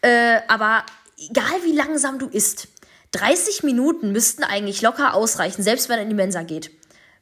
Äh, 0.01 0.39
aber 0.47 0.83
egal 1.17 1.63
wie 1.65 1.75
langsam 1.75 2.19
du 2.19 2.27
isst, 2.27 2.67
30 3.11 3.63
Minuten 3.63 4.11
müssten 4.11 4.43
eigentlich 4.43 4.81
locker 4.81 5.15
ausreichen, 5.15 5.63
selbst 5.63 5.89
wenn 5.89 5.97
er 5.97 6.03
in 6.03 6.09
die 6.09 6.15
Mensa 6.15 6.43
geht. 6.43 6.71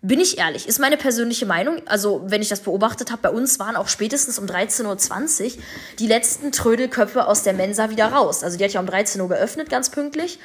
Bin 0.02 0.20
ich 0.20 0.38
ehrlich, 0.38 0.68
ist 0.68 0.80
meine 0.80 0.98
persönliche 0.98 1.46
Meinung. 1.46 1.82
Also, 1.88 2.22
wenn 2.26 2.42
ich 2.42 2.50
das 2.50 2.60
beobachtet 2.60 3.12
habe, 3.12 3.24
bei 3.24 3.30
uns 3.30 3.58
waren 3.60 3.76
auch 3.76 3.88
spätestens 3.88 4.38
um 4.38 4.46
13.20 4.46 5.44
Uhr 5.46 5.64
die 5.98 6.08
letzten 6.08 6.52
Trödelköpfe 6.52 7.26
aus 7.26 7.44
der 7.44 7.54
Mensa 7.54 7.90
wieder 7.90 8.08
raus. 8.08 8.44
Also, 8.44 8.58
die 8.58 8.64
hat 8.66 8.74
ja 8.74 8.82
um 8.82 8.86
13 8.86 9.20
Uhr 9.22 9.30
geöffnet, 9.30 9.70
ganz 9.70 9.90
pünktlich. 9.90 10.38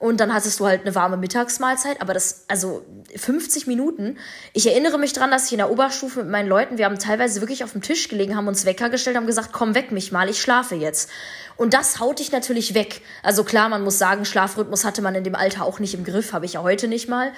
Und 0.00 0.18
dann 0.18 0.32
hattest 0.32 0.58
du 0.58 0.66
halt 0.66 0.80
eine 0.80 0.94
warme 0.94 1.18
Mittagsmahlzeit, 1.18 2.00
aber 2.00 2.14
das, 2.14 2.46
also 2.48 2.82
50 3.14 3.66
Minuten. 3.66 4.16
Ich 4.54 4.66
erinnere 4.66 4.98
mich 4.98 5.12
dran, 5.12 5.30
dass 5.30 5.44
ich 5.44 5.52
in 5.52 5.58
der 5.58 5.70
Oberstufe 5.70 6.20
mit 6.20 6.30
meinen 6.30 6.48
Leuten, 6.48 6.78
wir 6.78 6.86
haben 6.86 6.98
teilweise 6.98 7.42
wirklich 7.42 7.64
auf 7.64 7.72
dem 7.72 7.82
Tisch 7.82 8.08
gelegen, 8.08 8.34
haben 8.34 8.48
uns 8.48 8.64
Wecker 8.64 8.88
gestellt, 8.88 9.18
haben 9.18 9.26
gesagt, 9.26 9.52
komm, 9.52 9.74
weck 9.74 9.92
mich 9.92 10.10
mal, 10.10 10.30
ich 10.30 10.40
schlafe 10.40 10.74
jetzt. 10.74 11.10
Und 11.58 11.74
das 11.74 12.00
haut 12.00 12.18
dich 12.18 12.32
natürlich 12.32 12.72
weg. 12.72 13.02
Also 13.22 13.44
klar, 13.44 13.68
man 13.68 13.84
muss 13.84 13.98
sagen, 13.98 14.24
Schlafrhythmus 14.24 14.86
hatte 14.86 15.02
man 15.02 15.14
in 15.14 15.22
dem 15.22 15.34
Alter 15.34 15.66
auch 15.66 15.80
nicht 15.80 15.92
im 15.92 16.02
Griff, 16.02 16.32
habe 16.32 16.46
ich 16.46 16.54
ja 16.54 16.62
heute 16.62 16.88
nicht 16.88 17.06
mal. 17.06 17.32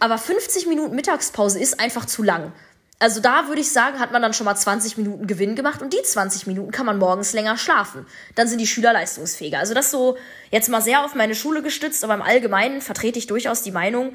Aber 0.00 0.18
50 0.18 0.66
Minuten 0.66 0.96
Mittagspause 0.96 1.60
ist 1.60 1.78
einfach 1.78 2.06
zu 2.06 2.24
lang. 2.24 2.52
Also 3.02 3.20
da 3.20 3.48
würde 3.48 3.62
ich 3.62 3.72
sagen, 3.72 3.98
hat 3.98 4.12
man 4.12 4.20
dann 4.20 4.34
schon 4.34 4.44
mal 4.44 4.54
20 4.54 4.98
Minuten 4.98 5.26
Gewinn 5.26 5.56
gemacht 5.56 5.80
und 5.80 5.94
die 5.94 6.02
20 6.02 6.46
Minuten 6.46 6.70
kann 6.70 6.84
man 6.84 6.98
morgens 6.98 7.32
länger 7.32 7.56
schlafen. 7.56 8.06
Dann 8.34 8.46
sind 8.46 8.58
die 8.58 8.66
Schüler 8.66 8.92
leistungsfähiger. 8.92 9.58
Also 9.58 9.72
das 9.72 9.90
so 9.90 10.18
jetzt 10.50 10.68
mal 10.68 10.82
sehr 10.82 11.02
auf 11.02 11.14
meine 11.14 11.34
Schule 11.34 11.62
gestützt, 11.62 12.04
aber 12.04 12.12
im 12.12 12.20
Allgemeinen 12.20 12.82
vertrete 12.82 13.18
ich 13.18 13.26
durchaus 13.26 13.62
die 13.62 13.70
Meinung, 13.70 14.14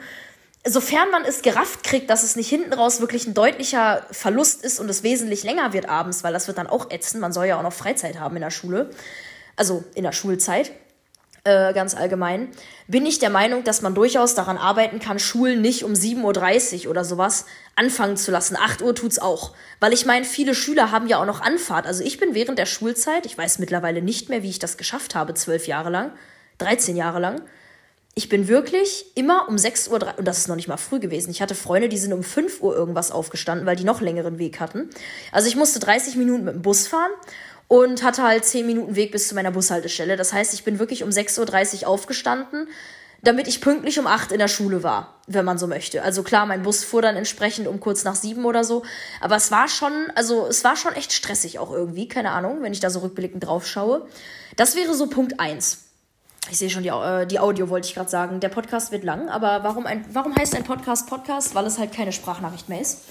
sofern 0.63 1.09
man 1.09 1.23
es 1.25 1.41
gerafft 1.41 1.83
kriegt, 1.83 2.11
dass 2.11 2.21
es 2.21 2.35
nicht 2.35 2.47
hinten 2.47 2.73
raus 2.73 3.01
wirklich 3.01 3.25
ein 3.25 3.33
deutlicher 3.33 4.05
Verlust 4.11 4.63
ist 4.63 4.79
und 4.79 4.87
es 4.87 5.01
wesentlich 5.01 5.43
länger 5.43 5.73
wird 5.73 5.89
abends, 5.89 6.23
weil 6.23 6.33
das 6.33 6.45
wird 6.45 6.59
dann 6.59 6.67
auch 6.67 6.91
ätzen. 6.91 7.19
Man 7.19 7.33
soll 7.33 7.47
ja 7.47 7.57
auch 7.57 7.63
noch 7.63 7.73
Freizeit 7.73 8.19
haben 8.19 8.35
in 8.35 8.43
der 8.43 8.51
Schule. 8.51 8.91
Also 9.55 9.83
in 9.95 10.03
der 10.03 10.11
Schulzeit. 10.11 10.71
Äh, 11.47 11.73
ganz 11.73 11.93
allgemein, 11.93 12.49
bin 12.87 13.05
ich 13.05 13.19
der 13.19 13.29
Meinung, 13.29 13.63
dass 13.63 13.83
man 13.83 13.93
durchaus 13.93 14.33
daran 14.33 14.57
arbeiten 14.57 14.97
kann, 14.97 15.19
Schulen 15.19 15.61
nicht 15.61 15.83
um 15.83 15.93
7.30 15.93 16.85
Uhr 16.85 16.89
oder 16.89 17.05
sowas 17.05 17.45
anfangen 17.75 18.17
zu 18.17 18.31
lassen. 18.31 18.57
8 18.59 18.81
Uhr 18.81 18.95
tut's 18.95 19.19
auch. 19.19 19.53
Weil 19.79 19.93
ich 19.93 20.07
meine, 20.07 20.25
viele 20.25 20.55
Schüler 20.55 20.89
haben 20.89 21.07
ja 21.07 21.21
auch 21.21 21.25
noch 21.27 21.41
Anfahrt. 21.41 21.85
Also 21.85 22.03
ich 22.03 22.17
bin 22.17 22.33
während 22.33 22.57
der 22.57 22.65
Schulzeit, 22.65 23.27
ich 23.27 23.37
weiß 23.37 23.59
mittlerweile 23.59 24.01
nicht 24.01 24.27
mehr, 24.27 24.41
wie 24.41 24.49
ich 24.49 24.57
das 24.57 24.75
geschafft 24.75 25.13
habe, 25.13 25.35
zwölf 25.35 25.67
Jahre 25.67 25.91
lang, 25.91 26.13
13 26.57 26.95
Jahre 26.95 27.19
lang. 27.19 27.43
Ich 28.15 28.27
bin 28.27 28.47
wirklich 28.47 29.05
immer 29.13 29.47
um 29.47 29.59
6 29.59 29.89
Uhr, 29.89 29.99
und 30.17 30.27
das 30.27 30.39
ist 30.39 30.47
noch 30.47 30.55
nicht 30.55 30.69
mal 30.69 30.77
früh 30.77 30.99
gewesen. 30.99 31.29
Ich 31.29 31.43
hatte 31.43 31.53
Freunde, 31.53 31.89
die 31.89 31.97
sind 31.99 32.13
um 32.13 32.23
5 32.23 32.59
Uhr 32.61 32.75
irgendwas 32.75 33.11
aufgestanden, 33.11 33.67
weil 33.67 33.75
die 33.75 33.83
noch 33.83 34.01
längeren 34.01 34.39
Weg 34.39 34.59
hatten. 34.59 34.89
Also 35.31 35.47
ich 35.47 35.55
musste 35.55 35.79
30 35.79 36.15
Minuten 36.15 36.45
mit 36.45 36.55
dem 36.55 36.61
Bus 36.63 36.87
fahren 36.87 37.11
und 37.67 38.03
hatte 38.03 38.23
halt 38.23 38.45
10 38.45 38.65
Minuten 38.65 38.95
Weg 38.95 39.11
bis 39.11 39.27
zu 39.27 39.35
meiner 39.35 39.51
Bushaltestelle. 39.51 40.15
Das 40.15 40.33
heißt, 40.33 40.53
ich 40.53 40.63
bin 40.63 40.79
wirklich 40.79 41.03
um 41.03 41.09
6.30 41.09 41.81
Uhr 41.81 41.87
aufgestanden, 41.87 42.67
damit 43.23 43.47
ich 43.47 43.61
pünktlich 43.61 43.97
um 43.99 44.05
8 44.05 44.31
in 44.31 44.39
der 44.39 44.47
Schule 44.47 44.83
war, 44.83 45.15
wenn 45.25 45.45
man 45.45 45.57
so 45.57 45.65
möchte. 45.65 46.03
Also 46.03 46.21
klar, 46.21 46.45
mein 46.45 46.61
Bus 46.61 46.83
fuhr 46.83 47.01
dann 47.01 47.15
entsprechend 47.15 47.67
um 47.67 47.79
kurz 47.79 48.03
nach 48.03 48.15
7 48.15 48.45
oder 48.45 48.63
so. 48.63 48.83
Aber 49.19 49.35
es 49.35 49.49
war 49.49 49.67
schon, 49.67 50.11
also 50.13 50.45
es 50.47 50.63
war 50.63 50.75
schon 50.75 50.93
echt 50.93 51.11
stressig 51.11 51.57
auch 51.57 51.71
irgendwie, 51.71 52.07
keine 52.07 52.31
Ahnung, 52.31 52.61
wenn 52.61 52.73
ich 52.73 52.79
da 52.79 52.89
so 52.89 52.99
rückblickend 52.99 53.45
drauf 53.45 53.65
schaue. 53.65 54.07
Das 54.57 54.75
wäre 54.75 54.93
so 54.93 55.07
Punkt 55.07 55.39
1. 55.39 55.79
Ich 56.51 56.59
sehe 56.59 56.69
schon, 56.69 56.83
die, 56.83 56.89
äh, 56.89 57.25
die 57.25 57.39
Audio 57.39 57.69
wollte 57.69 57.87
ich 57.87 57.95
gerade 57.95 58.09
sagen. 58.09 58.39
Der 58.39 58.49
Podcast 58.49 58.91
wird 58.91 59.03
lang, 59.03 59.29
aber 59.29 59.63
warum, 59.63 59.87
ein, 59.87 60.05
warum 60.13 60.35
heißt 60.35 60.55
ein 60.55 60.63
Podcast 60.63 61.09
Podcast? 61.09 61.55
Weil 61.55 61.65
es 61.65 61.79
halt 61.79 61.91
keine 61.91 62.11
Sprachnachricht 62.11 62.69
mehr 62.69 62.81
ist. 62.81 63.05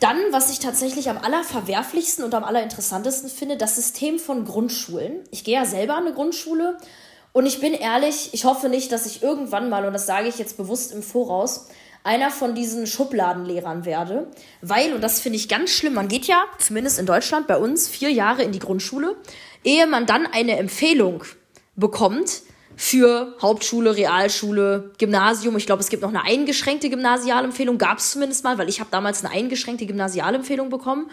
Dann, 0.00 0.18
was 0.30 0.50
ich 0.50 0.58
tatsächlich 0.58 1.08
am 1.08 1.18
allerverwerflichsten 1.18 2.24
und 2.24 2.34
am 2.34 2.44
allerinteressantesten 2.44 3.30
finde, 3.30 3.56
das 3.56 3.76
System 3.76 4.18
von 4.18 4.44
Grundschulen. 4.44 5.20
Ich 5.30 5.44
gehe 5.44 5.54
ja 5.54 5.64
selber 5.64 5.94
an 5.94 6.06
eine 6.06 6.14
Grundschule 6.14 6.76
und 7.32 7.46
ich 7.46 7.60
bin 7.60 7.72
ehrlich, 7.72 8.30
ich 8.32 8.44
hoffe 8.44 8.68
nicht, 8.68 8.92
dass 8.92 9.06
ich 9.06 9.22
irgendwann 9.22 9.68
mal, 9.68 9.86
und 9.86 9.92
das 9.92 10.06
sage 10.06 10.28
ich 10.28 10.38
jetzt 10.38 10.56
bewusst 10.56 10.92
im 10.92 11.02
Voraus, 11.02 11.68
einer 12.02 12.30
von 12.30 12.54
diesen 12.54 12.86
Schubladenlehrern 12.86 13.84
werde. 13.84 14.28
Weil, 14.62 14.94
und 14.94 15.02
das 15.02 15.20
finde 15.20 15.36
ich 15.36 15.48
ganz 15.48 15.70
schlimm, 15.70 15.94
man 15.94 16.08
geht 16.08 16.26
ja, 16.26 16.44
zumindest 16.58 16.98
in 16.98 17.06
Deutschland, 17.06 17.46
bei 17.46 17.56
uns 17.56 17.88
vier 17.88 18.10
Jahre 18.10 18.42
in 18.42 18.52
die 18.52 18.58
Grundschule, 18.58 19.16
ehe 19.64 19.86
man 19.86 20.06
dann 20.06 20.24
eine 20.26 20.56
Empfehlung 20.56 21.24
bekommt, 21.74 22.42
für 22.76 23.34
Hauptschule, 23.40 23.96
Realschule, 23.96 24.92
Gymnasium. 24.98 25.56
Ich 25.56 25.66
glaube, 25.66 25.82
es 25.82 25.88
gibt 25.88 26.02
noch 26.02 26.10
eine 26.10 26.22
eingeschränkte 26.22 26.90
Gymnasialempfehlung, 26.90 27.78
gab 27.78 27.98
es 27.98 28.10
zumindest 28.10 28.44
mal, 28.44 28.58
weil 28.58 28.68
ich 28.68 28.80
habe 28.80 28.90
damals 28.90 29.24
eine 29.24 29.32
eingeschränkte 29.32 29.86
Gymnasialempfehlung 29.86 30.68
bekommen. 30.68 31.10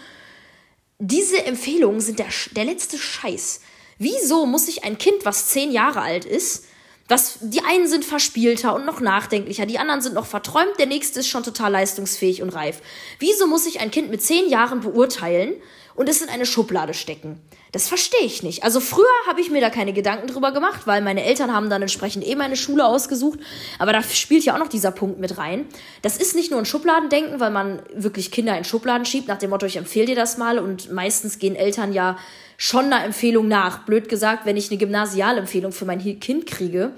Diese 1.00 1.46
Empfehlungen 1.46 2.02
sind 2.02 2.20
der, 2.20 2.28
der 2.56 2.66
letzte 2.66 2.98
Scheiß. 2.98 3.62
Wieso 3.98 4.46
muss 4.46 4.66
sich 4.66 4.84
ein 4.84 4.98
Kind, 4.98 5.26
was 5.26 5.48
zehn 5.48 5.72
Jahre 5.72 6.02
alt 6.02 6.26
ist, 6.26 6.66
Was, 7.10 7.38
die 7.42 7.62
einen 7.64 7.88
sind 7.88 8.06
verspielter 8.06 8.74
und 8.74 8.86
noch 8.86 9.02
nachdenklicher, 9.02 9.66
die 9.66 9.78
anderen 9.78 10.02
sind 10.02 10.16
noch 10.16 10.26
verträumt, 10.26 10.80
der 10.80 10.86
nächste 10.86 11.20
ist 11.20 11.28
schon 11.28 11.44
total 11.44 11.72
leistungsfähig 11.72 12.42
und 12.42 12.50
reif. 12.50 12.82
Wieso 13.20 13.46
muss 13.46 13.66
ich 13.66 13.82
ein 13.82 13.92
Kind 13.92 14.10
mit 14.10 14.22
zehn 14.22 14.50
Jahren 14.50 14.80
beurteilen 14.80 15.54
und 15.96 16.10
es 16.10 16.22
in 16.22 16.30
eine 16.30 16.46
Schublade 16.46 16.94
stecken? 16.94 17.40
Das 17.72 17.88
verstehe 17.88 18.26
ich 18.26 18.44
nicht. 18.44 18.64
Also 18.64 18.80
früher 18.80 19.06
habe 19.28 19.42
ich 19.42 19.50
mir 19.50 19.62
da 19.62 19.70
keine 19.70 19.94
Gedanken 19.94 20.28
drüber 20.28 20.52
gemacht, 20.52 20.82
weil 20.86 21.02
meine 21.02 21.24
Eltern 21.24 21.54
haben 21.54 21.70
dann 21.70 21.82
entsprechend 21.82 22.26
eh 22.28 22.36
meine 22.36 22.56
Schule 22.56 22.86
ausgesucht. 22.86 23.40
Aber 23.80 23.94
da 23.94 24.04
spielt 24.04 24.46
ja 24.46 24.54
auch 24.54 24.60
noch 24.60 24.68
dieser 24.68 24.92
Punkt 24.92 25.20
mit 25.20 25.38
rein. 25.38 25.66
Das 26.02 26.18
ist 26.18 26.36
nicht 26.36 26.52
nur 26.52 26.60
ein 26.60 26.66
Schubladendenken, 26.66 27.40
weil 27.40 27.52
man 27.52 27.82
wirklich 27.96 28.32
Kinder 28.32 28.58
in 28.58 28.64
Schubladen 28.64 29.06
schiebt, 29.06 29.28
nach 29.28 29.40
dem 29.40 29.50
Motto, 29.50 29.66
ich 29.66 29.78
empfehle 29.78 30.06
dir 30.06 30.16
das 30.16 30.38
mal. 30.38 30.60
Und 30.60 30.92
meistens 30.92 31.40
gehen 31.40 31.56
Eltern 31.56 31.94
ja 31.94 32.18
schon 32.58 32.86
einer 32.86 33.04
Empfehlung 33.04 33.48
nach. 33.48 33.86
Blöd 33.86 34.08
gesagt, 34.08 34.46
wenn 34.46 34.58
ich 34.58 34.70
eine 34.70 34.78
Gymnasialempfehlung 34.78 35.72
für 35.72 35.86
mein 35.86 36.20
Kind 36.20 36.46
kriege, 36.46 36.94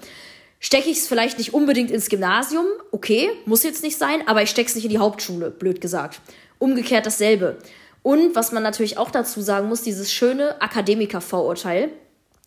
stecke 0.59 0.89
ich 0.89 0.97
es 0.97 1.07
vielleicht 1.07 1.37
nicht 1.37 1.53
unbedingt 1.53 1.91
ins 1.91 2.09
Gymnasium. 2.09 2.65
Okay, 2.91 3.29
muss 3.45 3.63
jetzt 3.63 3.83
nicht 3.83 3.97
sein, 3.97 4.27
aber 4.27 4.41
ich 4.41 4.49
stecke 4.49 4.67
es 4.67 4.75
nicht 4.75 4.85
in 4.85 4.91
die 4.91 4.99
Hauptschule, 4.99 5.51
blöd 5.51 5.79
gesagt. 5.79 6.19
Umgekehrt 6.59 7.05
dasselbe. 7.05 7.57
Und 8.05 8.35
was 8.35 8.51
man 8.51 8.61
natürlich 8.61 8.99
auch 8.99 9.09
dazu 9.09 9.41
sagen 9.41 9.67
muss, 9.67 9.81
dieses 9.81 10.13
schöne 10.13 10.61
Akademiker-Vorurteil, 10.61 11.89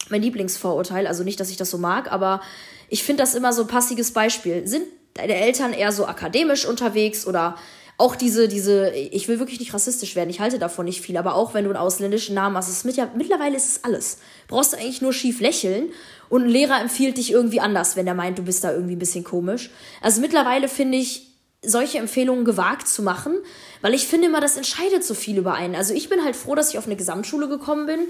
mein 0.09 0.23
Lieblingsvorurteil, 0.23 1.09
also 1.09 1.25
nicht, 1.25 1.41
dass 1.41 1.51
ich 1.51 1.57
das 1.57 1.69
so 1.69 1.79
mag, 1.79 2.13
aber 2.13 2.41
ich 2.89 3.03
finde 3.03 3.25
das 3.25 3.35
immer 3.35 3.53
so 3.53 3.63
ein 3.63 3.67
passiges 3.67 4.13
Beispiel. 4.13 4.69
Sind 4.69 4.85
deine 5.15 5.35
Eltern 5.35 5.73
eher 5.73 5.91
so 5.91 6.07
akademisch 6.07 6.65
unterwegs 6.65 7.27
oder 7.27 7.57
auch 7.97 8.15
diese, 8.15 8.47
diese, 8.47 8.91
ich 8.91 9.27
will 9.27 9.41
wirklich 9.41 9.59
nicht 9.59 9.75
rassistisch 9.75 10.15
werden, 10.15 10.31
ich 10.31 10.39
halte 10.39 10.61
davon 10.61 10.85
nicht 10.85 11.01
viel, 11.01 11.17
aber 11.17 11.35
auch 11.35 11.55
wenn 11.55 11.65
du 11.65 11.71
einen 11.71 11.77
ausländischen 11.81 12.37
Namen 12.37 12.57
hast, 12.57 12.69
ist 12.69 12.85
mit, 12.85 12.95
ja, 12.95 13.11
mittlerweile 13.17 13.57
ist 13.57 13.69
es 13.69 13.83
alles. 13.83 14.19
Brauchst 14.47 14.75
du 14.75 14.77
eigentlich 14.77 15.03
nur 15.03 15.13
schief 15.13 15.41
lächeln 15.41 15.89
und 16.29 16.45
ein 16.45 16.51
Lehrer 16.51 16.81
empfiehlt 16.81 17.17
dich 17.17 17.33
irgendwie 17.33 17.59
anders, 17.59 17.97
wenn 17.97 18.07
er 18.07 18.15
meint, 18.15 18.39
du 18.39 18.45
bist 18.45 18.63
da 18.63 18.73
irgendwie 18.73 18.95
ein 18.95 19.01
bisschen 19.01 19.25
komisch. 19.25 19.71
Also 20.01 20.21
mittlerweile 20.21 20.69
finde 20.69 20.99
ich, 20.99 21.28
solche 21.63 21.99
Empfehlungen 21.99 22.45
gewagt 22.45 22.87
zu 22.87 23.03
machen, 23.03 23.37
weil 23.81 23.93
ich 23.93 24.07
finde 24.07 24.29
immer, 24.29 24.41
das 24.41 24.57
entscheidet 24.57 25.03
so 25.05 25.15
viel 25.15 25.39
über 25.39 25.55
einen. 25.55 25.75
Also 25.75 25.93
ich 25.93 26.09
bin 26.09 26.25
halt 26.25 26.37
froh, 26.37 26.55
dass 26.55 26.71
ich 26.71 26.79
auf 26.79 26.87
eine 26.87 26.97
Gesamtschule 26.97 27.49
gekommen 27.49 27.87
bin, 27.87 28.01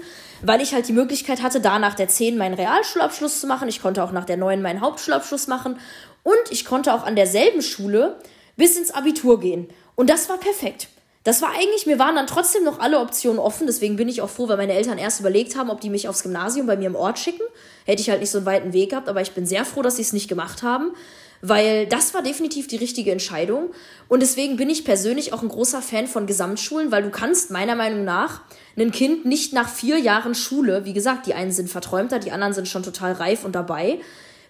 weil 0.43 0.61
ich 0.61 0.73
halt 0.73 0.87
die 0.87 0.93
Möglichkeit 0.93 1.41
hatte, 1.41 1.59
da 1.59 1.79
nach 1.79 1.95
der 1.95 2.07
10 2.07 2.37
meinen 2.37 2.53
Realschulabschluss 2.53 3.41
zu 3.41 3.47
machen. 3.47 3.67
Ich 3.67 3.81
konnte 3.81 4.03
auch 4.03 4.11
nach 4.11 4.25
der 4.25 4.37
9 4.37 4.61
meinen 4.61 4.81
Hauptschulabschluss 4.81 5.47
machen 5.47 5.79
und 6.23 6.51
ich 6.51 6.63
konnte 6.63 6.93
auch 6.93 7.03
an 7.03 7.15
derselben 7.15 7.63
Schule 7.63 8.17
bis 8.55 8.77
ins 8.77 8.91
Abitur 8.91 9.39
gehen. 9.39 9.67
Und 9.95 10.09
das 10.09 10.29
war 10.29 10.37
perfekt. 10.37 10.89
Das 11.23 11.41
war 11.41 11.49
eigentlich, 11.49 11.85
mir 11.85 11.99
waren 11.99 12.15
dann 12.15 12.27
trotzdem 12.27 12.63
noch 12.63 12.79
alle 12.79 12.99
Optionen 12.99 13.39
offen, 13.39 13.67
deswegen 13.67 13.97
bin 13.97 14.07
ich 14.07 14.21
auch 14.21 14.29
froh, 14.29 14.47
weil 14.47 14.57
meine 14.57 14.73
Eltern 14.73 14.97
erst 14.97 15.19
überlegt 15.19 15.57
haben, 15.57 15.69
ob 15.69 15.81
die 15.81 15.89
mich 15.89 16.07
aufs 16.07 16.23
Gymnasium 16.23 16.65
bei 16.65 16.77
mir 16.77 16.87
im 16.87 16.95
Ort 16.95 17.19
schicken. 17.19 17.43
Hätte 17.85 18.01
ich 18.01 18.09
halt 18.09 18.21
nicht 18.21 18.31
so 18.31 18.37
einen 18.37 18.45
weiten 18.45 18.73
Weg 18.73 18.91
gehabt, 18.91 19.09
aber 19.09 19.21
ich 19.21 19.33
bin 19.33 19.45
sehr 19.45 19.65
froh, 19.65 19.81
dass 19.81 19.97
sie 19.97 20.01
es 20.01 20.13
nicht 20.13 20.29
gemacht 20.29 20.63
haben, 20.63 20.93
weil 21.41 21.87
das 21.87 22.13
war 22.13 22.21
definitiv 22.21 22.67
die 22.67 22.77
richtige 22.77 23.11
Entscheidung. 23.11 23.71
Und 24.07 24.21
deswegen 24.21 24.57
bin 24.57 24.69
ich 24.69 24.85
persönlich 24.85 25.33
auch 25.33 25.41
ein 25.41 25.49
großer 25.49 25.81
Fan 25.81 26.07
von 26.07 26.27
Gesamtschulen, 26.27 26.91
weil 26.91 27.03
du 27.03 27.09
kannst 27.09 27.51
meiner 27.51 27.75
Meinung 27.75 28.03
nach 28.03 28.41
ein 28.77 28.91
Kind 28.91 29.25
nicht 29.25 29.53
nach 29.53 29.69
vier 29.69 29.99
Jahren 29.99 30.35
Schule, 30.35 30.85
wie 30.85 30.93
gesagt, 30.93 31.25
die 31.27 31.33
einen 31.33 31.51
sind 31.51 31.69
verträumter, 31.69 32.19
die 32.19 32.31
anderen 32.31 32.53
sind 32.53 32.67
schon 32.67 32.83
total 32.83 33.13
reif 33.13 33.43
und 33.43 33.53
dabei, 33.53 33.99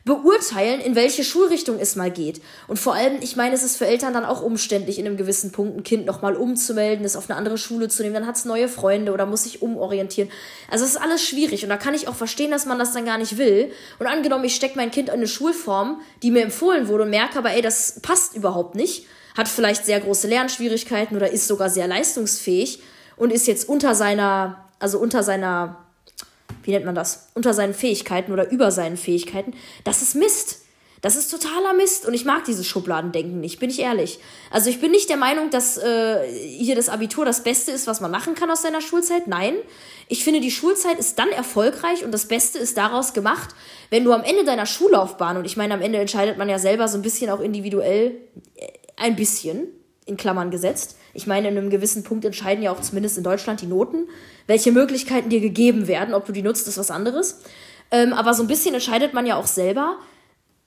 beurteilen, 0.06 0.80
in 0.80 0.96
welche 0.96 1.24
Schulrichtung 1.24 1.78
es 1.80 1.96
mal 1.96 2.10
geht. 2.10 2.42
Und 2.68 2.80
vor 2.80 2.94
allem, 2.94 3.18
ich 3.22 3.36
meine, 3.36 3.54
es 3.54 3.64
ist 3.64 3.78
für 3.78 3.86
Eltern 3.86 4.14
dann 4.14 4.26
auch 4.26 4.42
umständlich, 4.42 4.98
in 4.98 5.06
einem 5.06 5.18
gewissen 5.18 5.52
Punkt 5.52 5.78
ein 5.78 5.84
Kind 5.84 6.06
nochmal 6.06 6.36
umzumelden, 6.36 7.06
es 7.06 7.16
auf 7.16 7.30
eine 7.30 7.38
andere 7.38 7.58
Schule 7.58 7.90
zu 7.90 8.02
nehmen, 8.02 8.16
dann 8.16 8.26
hat 8.26 8.38
es 8.38 8.46
neue 8.46 8.68
Freunde 8.68 9.12
oder 9.12 9.26
muss 9.26 9.44
sich 9.44 9.62
umorientieren. 9.62 10.30
Also 10.72 10.86
es 10.86 10.92
ist 10.92 11.02
alles 11.02 11.22
schwierig 11.22 11.64
und 11.64 11.70
da 11.70 11.78
kann 11.78 11.94
ich 11.94 12.08
auch 12.08 12.16
verstehen, 12.16 12.52
dass 12.52 12.66
man 12.66 12.80
das 12.80 12.94
dann 12.94 13.06
gar 13.06 13.18
nicht 13.18 13.38
will. 13.38 13.72
Und 14.00 14.08
angenommen, 14.08 14.46
ich 14.46 14.56
stecke 14.56 14.78
mein 14.78 14.92
Kind 14.92 15.10
in 15.10 15.16
eine 15.16 15.28
Schulform, 15.28 16.02
die 16.24 16.32
mir 16.32 16.44
empfohlen 16.44 16.88
wurde 16.88 17.04
und 17.04 17.10
merke 17.10 17.38
aber, 17.38 17.52
ey, 17.52 17.62
das 17.62 18.00
passt 18.02 18.36
überhaupt 18.36 18.76
nicht, 18.76 19.06
hat 19.38 19.48
vielleicht 19.48 19.86
sehr 19.86 20.00
große 20.00 20.28
Lernschwierigkeiten 20.28 21.18
oder 21.18 21.32
ist 21.32 21.48
sogar 21.48 21.70
sehr 21.70 21.88
leistungsfähig 21.88 22.82
und 23.18 23.32
ist 23.32 23.48
jetzt 23.48 23.68
unter 23.68 23.96
seiner, 23.96 24.66
also 24.80 24.98
unter 24.98 25.24
seiner 25.24 25.89
wie 26.70 26.74
nennt 26.74 26.86
man 26.86 26.94
das, 26.94 27.30
unter 27.34 27.56
seinen 27.56 27.74
Fähigkeiten 27.74 28.32
oder 28.32 28.52
über 28.52 28.70
seinen 28.70 28.96
Fähigkeiten, 28.96 29.56
das 29.86 30.04
ist 30.04 30.14
Mist. 30.14 30.60
Das 31.02 31.16
ist 31.16 31.32
totaler 31.32 31.74
Mist 31.74 32.06
und 32.06 32.14
ich 32.14 32.26
mag 32.26 32.44
dieses 32.44 32.68
Schubladendenken 32.68 33.40
nicht, 33.40 33.60
bin 33.60 33.72
ich 33.72 33.80
ehrlich. 33.80 34.20
Also 34.52 34.70
ich 34.70 34.80
bin 34.80 34.92
nicht 34.92 35.10
der 35.10 35.18
Meinung, 35.18 35.50
dass 35.50 35.78
äh, 35.78 36.28
hier 36.30 36.76
das 36.76 36.90
Abitur 36.90 37.26
das 37.26 37.42
Beste 37.42 37.72
ist, 37.72 37.88
was 37.88 38.02
man 38.02 38.12
machen 38.12 38.36
kann 38.36 38.52
aus 38.52 38.62
seiner 38.62 38.82
Schulzeit. 38.82 39.26
Nein, 39.26 39.56
ich 40.10 40.24
finde, 40.24 40.42
die 40.42 40.52
Schulzeit 40.52 41.00
ist 41.00 41.18
dann 41.18 41.30
erfolgreich 41.30 42.04
und 42.04 42.12
das 42.12 42.28
Beste 42.28 42.60
ist 42.60 42.78
daraus 42.78 43.14
gemacht, 43.14 43.56
wenn 43.90 44.04
du 44.04 44.14
am 44.14 44.24
Ende 44.24 44.44
deiner 44.44 44.68
Schullaufbahn, 44.68 45.38
und 45.38 45.46
ich 45.46 45.58
meine, 45.58 45.74
am 45.74 45.82
Ende 45.82 45.98
entscheidet 45.98 46.38
man 46.38 46.50
ja 46.50 46.60
selber 46.60 46.88
so 46.88 47.00
ein 47.00 47.02
bisschen 47.02 47.32
auch 47.32 47.40
individuell, 47.40 48.18
äh, 48.58 48.68
ein 48.98 49.16
bisschen, 49.16 49.70
in 50.10 50.18
Klammern 50.18 50.52
gesetzt. 50.52 50.98
Ich 51.14 51.28
meine, 51.28 51.48
in 51.48 51.58
einem 51.58 51.70
gewissen 51.70 52.04
Punkt 52.04 52.26
entscheiden 52.26 52.64
ja 52.64 52.72
auch 52.72 52.82
zumindest 52.82 53.18
in 53.18 53.24
Deutschland 53.24 53.62
die 53.62 53.68
Noten, 53.68 54.08
welche 54.50 54.72
Möglichkeiten 54.72 55.30
dir 55.30 55.42
gegeben 55.42 55.88
werden. 55.88 56.16
Ob 56.16 56.26
du 56.26 56.32
die 56.32 56.42
nutzt, 56.42 56.68
ist 56.68 56.80
was 56.80 56.90
anderes. 56.90 57.42
Ähm, 57.92 58.14
aber 58.14 58.34
so 58.34 58.44
ein 58.44 58.48
bisschen 58.48 58.74
entscheidet 58.74 59.14
man 59.14 59.28
ja 59.28 59.36
auch 59.36 59.46
selber, 59.46 59.98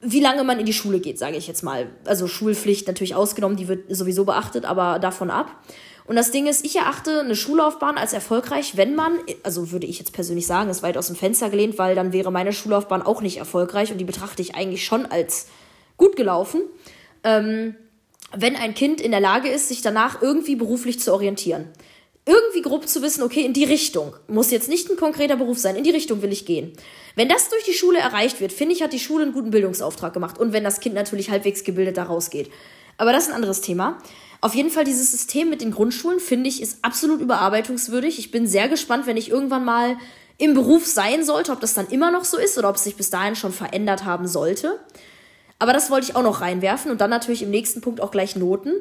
wie 0.00 0.20
lange 0.20 0.44
man 0.44 0.60
in 0.60 0.66
die 0.66 0.72
Schule 0.72 1.00
geht, 1.00 1.18
sage 1.18 1.36
ich 1.36 1.48
jetzt 1.48 1.64
mal. 1.64 1.90
Also 2.04 2.28
Schulpflicht 2.28 2.86
natürlich 2.86 3.16
ausgenommen, 3.16 3.56
die 3.56 3.66
wird 3.66 3.94
sowieso 3.94 4.24
beachtet, 4.24 4.64
aber 4.64 5.00
davon 5.00 5.30
ab. 5.30 5.64
Und 6.04 6.14
das 6.14 6.30
Ding 6.30 6.46
ist, 6.46 6.64
ich 6.64 6.76
erachte 6.76 7.20
eine 7.20 7.34
Schullaufbahn 7.34 7.98
als 7.98 8.12
erfolgreich, 8.12 8.76
wenn 8.76 8.94
man, 8.94 9.18
also 9.42 9.72
würde 9.72 9.86
ich 9.88 9.98
jetzt 9.98 10.12
persönlich 10.12 10.46
sagen, 10.46 10.70
ist 10.70 10.84
weit 10.84 10.96
aus 10.96 11.08
dem 11.08 11.16
Fenster 11.16 11.50
gelehnt, 11.50 11.76
weil 11.76 11.96
dann 11.96 12.12
wäre 12.12 12.30
meine 12.30 12.52
Schullaufbahn 12.52 13.02
auch 13.02 13.20
nicht 13.20 13.38
erfolgreich 13.38 13.90
und 13.90 13.98
die 13.98 14.04
betrachte 14.04 14.42
ich 14.42 14.54
eigentlich 14.54 14.84
schon 14.84 15.06
als 15.06 15.48
gut 15.96 16.14
gelaufen. 16.14 16.62
Ähm, 17.24 17.74
wenn 18.34 18.54
ein 18.54 18.74
Kind 18.74 19.00
in 19.00 19.10
der 19.10 19.20
Lage 19.20 19.48
ist, 19.48 19.68
sich 19.68 19.82
danach 19.82 20.22
irgendwie 20.22 20.54
beruflich 20.54 21.00
zu 21.00 21.12
orientieren. 21.12 21.68
Irgendwie 22.24 22.62
grob 22.62 22.88
zu 22.88 23.02
wissen, 23.02 23.22
okay, 23.22 23.44
in 23.44 23.52
die 23.52 23.64
Richtung. 23.64 24.14
Muss 24.28 24.52
jetzt 24.52 24.68
nicht 24.68 24.88
ein 24.88 24.96
konkreter 24.96 25.36
Beruf 25.36 25.58
sein, 25.58 25.74
in 25.74 25.82
die 25.82 25.90
Richtung 25.90 26.22
will 26.22 26.30
ich 26.30 26.46
gehen. 26.46 26.72
Wenn 27.16 27.28
das 27.28 27.48
durch 27.48 27.64
die 27.64 27.72
Schule 27.72 27.98
erreicht 27.98 28.40
wird, 28.40 28.52
finde 28.52 28.74
ich, 28.74 28.82
hat 28.82 28.92
die 28.92 29.00
Schule 29.00 29.24
einen 29.24 29.32
guten 29.32 29.50
Bildungsauftrag 29.50 30.12
gemacht. 30.12 30.38
Und 30.38 30.52
wenn 30.52 30.62
das 30.62 30.80
Kind 30.80 30.94
natürlich 30.94 31.30
halbwegs 31.30 31.64
gebildet 31.64 31.96
da 31.96 32.04
rausgeht. 32.04 32.50
Aber 32.96 33.12
das 33.12 33.24
ist 33.24 33.30
ein 33.30 33.36
anderes 33.36 33.60
Thema. 33.60 33.98
Auf 34.40 34.54
jeden 34.54 34.70
Fall 34.70 34.84
dieses 34.84 35.10
System 35.10 35.50
mit 35.50 35.60
den 35.60 35.72
Grundschulen, 35.72 36.20
finde 36.20 36.48
ich, 36.48 36.62
ist 36.62 36.78
absolut 36.82 37.20
überarbeitungswürdig. 37.20 38.18
Ich 38.18 38.30
bin 38.30 38.46
sehr 38.46 38.68
gespannt, 38.68 39.06
wenn 39.06 39.16
ich 39.16 39.30
irgendwann 39.30 39.64
mal 39.64 39.96
im 40.38 40.54
Beruf 40.54 40.86
sein 40.86 41.24
sollte, 41.24 41.52
ob 41.52 41.60
das 41.60 41.74
dann 41.74 41.88
immer 41.88 42.10
noch 42.10 42.24
so 42.24 42.38
ist 42.38 42.58
oder 42.58 42.68
ob 42.68 42.76
es 42.76 42.84
sich 42.84 42.96
bis 42.96 43.10
dahin 43.10 43.36
schon 43.36 43.52
verändert 43.52 44.04
haben 44.04 44.26
sollte. 44.26 44.80
Aber 45.62 45.72
das 45.72 45.92
wollte 45.92 46.08
ich 46.08 46.16
auch 46.16 46.24
noch 46.24 46.40
reinwerfen 46.40 46.90
und 46.90 47.00
dann 47.00 47.10
natürlich 47.10 47.44
im 47.44 47.50
nächsten 47.50 47.80
Punkt 47.80 48.00
auch 48.00 48.10
gleich 48.10 48.34
Noten, 48.34 48.72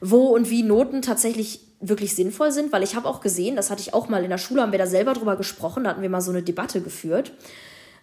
wo 0.00 0.28
und 0.28 0.48
wie 0.48 0.62
Noten 0.62 1.02
tatsächlich 1.02 1.60
wirklich 1.82 2.16
sinnvoll 2.16 2.50
sind, 2.50 2.72
weil 2.72 2.82
ich 2.82 2.96
habe 2.96 3.06
auch 3.06 3.20
gesehen, 3.20 3.56
das 3.56 3.68
hatte 3.68 3.82
ich 3.82 3.92
auch 3.92 4.08
mal 4.08 4.24
in 4.24 4.30
der 4.30 4.38
Schule, 4.38 4.62
haben 4.62 4.72
wir 4.72 4.78
da 4.78 4.86
selber 4.86 5.12
drüber 5.12 5.36
gesprochen, 5.36 5.84
da 5.84 5.90
hatten 5.90 6.00
wir 6.00 6.08
mal 6.08 6.22
so 6.22 6.30
eine 6.30 6.42
Debatte 6.42 6.80
geführt. 6.80 7.32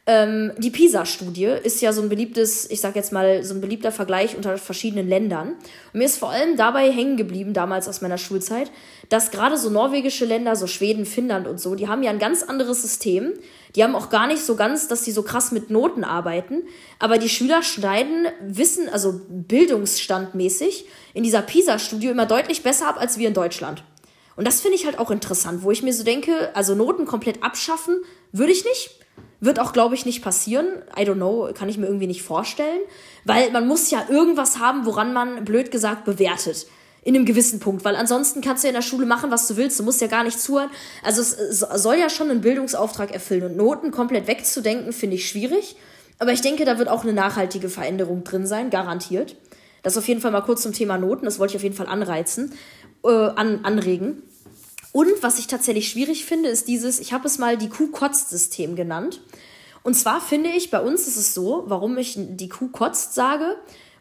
Ähm, 0.10 0.54
die 0.58 0.70
PISA-Studie 0.70 1.58
ist 1.64 1.82
ja 1.82 1.92
so 1.92 2.02
ein 2.02 2.08
beliebtes, 2.08 2.72
ich 2.72 2.80
sag 2.80 2.96
jetzt 2.96 3.12
mal, 3.12 3.44
so 3.44 3.54
ein 3.54 3.60
beliebter 3.60 3.92
Vergleich 3.92 4.38
unter 4.38 4.58
verschiedenen 4.58 5.10
Ländern. 5.10 5.50
Und 5.92 6.00
mir 6.00 6.06
ist 6.06 6.18
vor 6.18 6.30
allem 6.30 6.56
dabei 6.56 6.90
hängen 6.90 7.18
geblieben, 7.18 7.52
damals 7.52 7.90
aus 7.90 8.00
meiner 8.00 8.18
Schulzeit, 8.18 8.72
dass 9.10 9.32
gerade 9.32 9.58
so 9.58 9.70
norwegische 9.70 10.24
Länder, 10.24 10.56
so 10.56 10.66
Schweden, 10.66 11.06
Finnland 11.06 11.46
und 11.46 11.60
so, 11.60 11.76
die 11.76 11.90
haben 11.90 12.04
ja 12.04 12.12
ein 12.12 12.20
ganz 12.20 12.42
anderes 12.42 12.84
System. 12.84 13.34
Die 13.76 13.84
haben 13.84 13.96
auch 13.96 14.10
gar 14.10 14.28
nicht 14.28 14.44
so 14.44 14.56
ganz, 14.56 14.88
dass 14.88 15.02
die 15.02 15.12
so 15.12 15.24
krass 15.24 15.52
mit 15.52 15.70
Noten 15.70 16.06
arbeiten. 16.06 16.64
Aber 17.00 17.18
die 17.18 17.28
Schüler 17.28 17.62
schneiden 17.62 18.28
Wissen, 18.40 18.88
also 18.88 19.20
bildungsstandmäßig, 19.28 20.86
in 21.16 21.24
dieser 21.24 21.42
PISA-Studie 21.42 22.08
immer 22.08 22.26
deutlich 22.26 22.64
besser 22.64 22.88
ab 22.88 22.96
als 22.98 23.18
wir 23.18 23.28
in 23.28 23.34
Deutschland. 23.34 23.84
Und 24.38 24.48
das 24.48 24.62
finde 24.62 24.78
ich 24.78 24.86
halt 24.86 25.00
auch 25.00 25.12
interessant, 25.12 25.64
wo 25.64 25.72
ich 25.72 25.84
mir 25.84 25.94
so 25.94 26.06
denke, 26.06 26.56
also 26.56 26.76
Noten 26.76 27.06
komplett 27.06 27.44
abschaffen 27.44 27.98
würde 28.32 28.54
ich 28.54 28.64
nicht. 28.64 28.97
Wird 29.40 29.60
auch, 29.60 29.72
glaube 29.72 29.94
ich, 29.94 30.06
nicht 30.06 30.24
passieren. 30.24 30.68
I 30.98 31.04
don't 31.04 31.16
know, 31.16 31.50
kann 31.54 31.70
ich 31.70 31.78
mir 31.78 31.86
irgendwie 31.86 32.08
nicht 32.08 32.24
vorstellen. 32.24 32.80
Weil 33.24 33.52
man 33.52 33.68
muss 33.68 33.92
ja 33.92 34.06
irgendwas 34.10 34.60
haben, 34.60 34.86
woran 34.86 35.14
man, 35.14 35.46
blöd 35.46 35.70
gesagt, 35.70 36.06
bewertet. 36.06 36.66
In 37.04 37.16
einem 37.16 37.26
gewissen 37.26 37.60
Punkt. 37.60 37.86
Weil 37.86 37.96
ansonsten 37.96 38.42
kannst 38.42 38.64
du 38.64 38.68
ja 38.68 38.70
in 38.70 38.76
der 38.76 38.82
Schule 38.82 39.06
machen, 39.06 39.30
was 39.30 39.48
du 39.48 39.56
willst. 39.56 39.80
Du 39.80 39.84
musst 39.84 40.02
ja 40.02 40.08
gar 40.08 40.24
nicht 40.24 40.40
zuhören. 40.40 40.70
Also 41.04 41.22
es 41.22 41.60
soll 41.60 41.96
ja 41.98 42.10
schon 42.10 42.32
einen 42.32 42.42
Bildungsauftrag 42.42 43.12
erfüllen. 43.12 43.44
Und 43.44 43.58
Noten 43.58 43.92
komplett 43.92 44.28
wegzudenken, 44.28 44.92
finde 44.92 45.16
ich 45.16 45.30
schwierig. 45.30 45.76
Aber 46.20 46.32
ich 46.32 46.42
denke, 46.42 46.66
da 46.66 46.80
wird 46.80 46.90
auch 46.90 47.04
eine 47.04 47.14
nachhaltige 47.14 47.70
Veränderung 47.70 48.24
drin 48.24 48.48
sein, 48.48 48.70
garantiert. 48.72 49.36
Das 49.84 49.98
auf 49.98 50.08
jeden 50.08 50.20
Fall 50.20 50.32
mal 50.32 50.42
kurz 50.42 50.64
zum 50.64 50.74
Thema 50.74 50.98
Noten. 50.98 51.26
Das 51.26 51.38
wollte 51.38 51.52
ich 51.52 51.58
auf 51.58 51.64
jeden 51.64 51.76
Fall 51.76 51.88
anreizen, 51.88 52.54
äh, 53.06 53.10
an, 53.10 53.64
anregen. 53.64 54.24
Und 54.98 55.22
was 55.22 55.38
ich 55.38 55.46
tatsächlich 55.46 55.90
schwierig 55.90 56.26
finde, 56.26 56.50
ist 56.50 56.68
dieses, 56.68 57.00
ich 57.00 57.14
habe 57.14 57.28
es 57.28 57.38
mal 57.38 57.56
die 57.56 57.70
Kuh-Kotzt-System 57.70 58.76
genannt. 58.76 59.22
Und 59.84 59.94
zwar 59.94 60.20
finde 60.20 60.50
ich, 60.50 60.72
bei 60.72 60.82
uns 60.82 61.06
ist 61.06 61.18
es 61.18 61.36
so, 61.36 61.66
warum 61.68 62.00
ich 62.00 62.16
die 62.18 62.50
Kuh 62.50 62.70
kotzt 62.70 63.14
sage, 63.14 63.58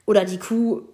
oder 0.06 0.24
die 0.24 0.38
Kuh, 0.38 0.84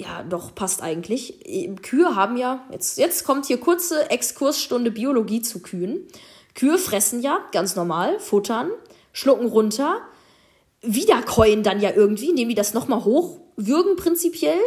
ja, 0.00 0.24
doch, 0.24 0.52
passt 0.56 0.82
eigentlich. 0.82 1.44
Kühe 1.82 2.16
haben 2.16 2.36
ja, 2.36 2.66
jetzt, 2.72 2.98
jetzt 2.98 3.22
kommt 3.22 3.46
hier 3.46 3.60
kurze 3.60 4.10
Exkursstunde 4.10 4.90
Biologie 4.90 5.42
zu 5.42 5.60
Kühen. 5.60 6.08
Kühe 6.56 6.76
fressen 6.76 7.22
ja 7.22 7.38
ganz 7.52 7.76
normal, 7.76 8.18
futtern, 8.18 8.72
schlucken 9.12 9.46
runter, 9.46 10.00
wiederkäuen 10.82 11.62
dann 11.62 11.78
ja 11.78 11.92
irgendwie, 11.94 12.30
indem 12.30 12.48
die 12.48 12.56
das 12.56 12.74
nochmal 12.74 13.04
hochwürgen 13.04 13.94
prinzipiell, 13.94 14.58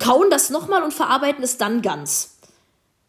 kauen 0.00 0.30
das 0.30 0.50
nochmal 0.50 0.82
und 0.82 0.92
verarbeiten 0.92 1.44
es 1.44 1.58
dann 1.58 1.80
ganz. 1.80 2.37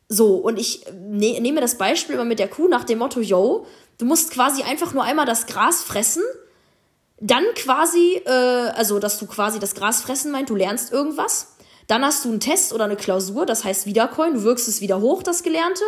So, 0.09 0.35
und 0.35 0.57
ich 0.57 0.85
ne, 0.91 1.39
nehme 1.39 1.61
das 1.61 1.77
Beispiel 1.77 2.15
immer 2.15 2.25
mit 2.25 2.39
der 2.39 2.47
Kuh 2.47 2.67
nach 2.67 2.83
dem 2.83 2.97
Motto, 2.97 3.21
yo, 3.21 3.67
du 3.99 4.05
musst 4.05 4.31
quasi 4.31 4.63
einfach 4.63 4.93
nur 4.93 5.03
einmal 5.03 5.27
das 5.27 5.45
Gras 5.45 5.83
fressen, 5.83 6.23
dann 7.21 7.43
quasi, 7.55 8.21
äh, 8.25 8.29
also 8.29 8.97
dass 8.97 9.19
du 9.19 9.27
quasi 9.27 9.59
das 9.59 9.75
Gras 9.75 10.01
fressen 10.01 10.31
meint, 10.31 10.49
du 10.49 10.55
lernst 10.55 10.91
irgendwas, 10.91 11.55
dann 11.85 12.03
hast 12.03 12.25
du 12.25 12.29
einen 12.29 12.39
Test 12.39 12.73
oder 12.73 12.85
eine 12.85 12.95
Klausur, 12.95 13.45
das 13.45 13.63
heißt 13.63 13.85
Wiedercoin, 13.85 14.33
du 14.33 14.43
wirkst 14.43 14.67
es 14.67 14.81
wieder 14.81 14.99
hoch, 14.99 15.21
das 15.21 15.43
Gelernte, 15.43 15.83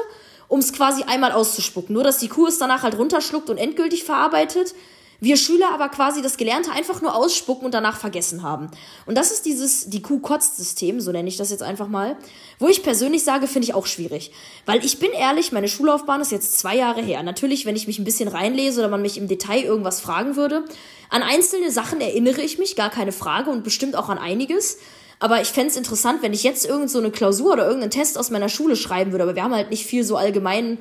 um 0.48 0.60
es 0.60 0.72
quasi 0.72 1.04
einmal 1.04 1.32
auszuspucken. 1.32 1.94
Nur, 1.94 2.04
dass 2.04 2.18
die 2.20 2.28
Kuh 2.28 2.46
es 2.46 2.60
danach 2.60 2.84
halt 2.84 2.98
runterschluckt 2.98 3.50
und 3.50 3.58
endgültig 3.58 4.04
verarbeitet. 4.04 4.76
Wir 5.24 5.38
Schüler 5.38 5.72
aber 5.72 5.88
quasi 5.90 6.24
das 6.24 6.36
Gelernte 6.36 6.72
einfach 6.72 7.04
nur 7.04 7.14
ausspucken 7.14 7.66
und 7.66 7.76
danach 7.76 7.96
vergessen 7.96 8.42
haben. 8.42 8.72
Und 9.06 9.16
das 9.16 9.32
ist 9.32 9.46
dieses, 9.46 9.88
die 9.88 10.02
Kuh-Kotzt-System, 10.02 11.00
so 11.00 11.12
nenne 11.12 11.30
ich 11.30 11.38
das 11.38 11.52
jetzt 11.52 11.62
einfach 11.62 11.88
mal, 11.88 12.18
wo 12.58 12.68
ich 12.68 12.82
persönlich 12.82 13.24
sage, 13.24 13.46
finde 13.46 13.68
ich 13.68 13.76
auch 13.76 13.86
schwierig. 13.86 14.32
Weil 14.66 14.84
ich 14.84 14.98
bin 14.98 15.12
ehrlich, 15.12 15.52
meine 15.52 15.68
Schullaufbahn 15.68 16.22
ist 16.22 16.32
jetzt 16.32 16.58
zwei 16.58 16.76
Jahre 16.76 17.04
her. 17.04 17.22
Natürlich, 17.22 17.68
wenn 17.68 17.76
ich 17.76 17.86
mich 17.86 18.00
ein 18.00 18.04
bisschen 18.04 18.30
reinlese 18.30 18.80
oder 18.80 18.90
man 18.90 19.04
mich 19.04 19.20
im 19.20 19.28
Detail 19.28 19.64
irgendwas 19.64 20.02
fragen 20.02 20.36
würde, 20.38 20.66
an 21.12 21.22
einzelne 21.22 21.70
Sachen 21.70 22.02
erinnere 22.02 22.42
ich 22.42 22.58
mich, 22.58 22.76
gar 22.76 22.90
keine 22.90 23.12
Frage 23.12 23.52
und 23.52 23.64
bestimmt 23.64 23.96
auch 23.96 24.10
an 24.10 24.18
einiges. 24.18 24.80
Aber 25.20 25.40
ich 25.40 25.50
fände 25.50 25.70
es 25.70 25.78
interessant, 25.78 26.24
wenn 26.24 26.34
ich 26.34 26.42
jetzt 26.42 26.66
irgend 26.66 26.90
so 26.90 27.00
Klausur 27.12 27.54
oder 27.54 27.66
irgendeinen 27.66 27.92
Test 27.92 28.18
aus 28.18 28.32
meiner 28.32 28.50
Schule 28.50 28.76
schreiben 28.76 29.12
würde. 29.12 29.26
Aber 29.26 29.36
wir 29.36 29.44
haben 29.44 29.54
halt 29.54 29.70
nicht 29.70 29.86
viel 29.86 30.04
so 30.04 30.18
allgemein 30.18 30.80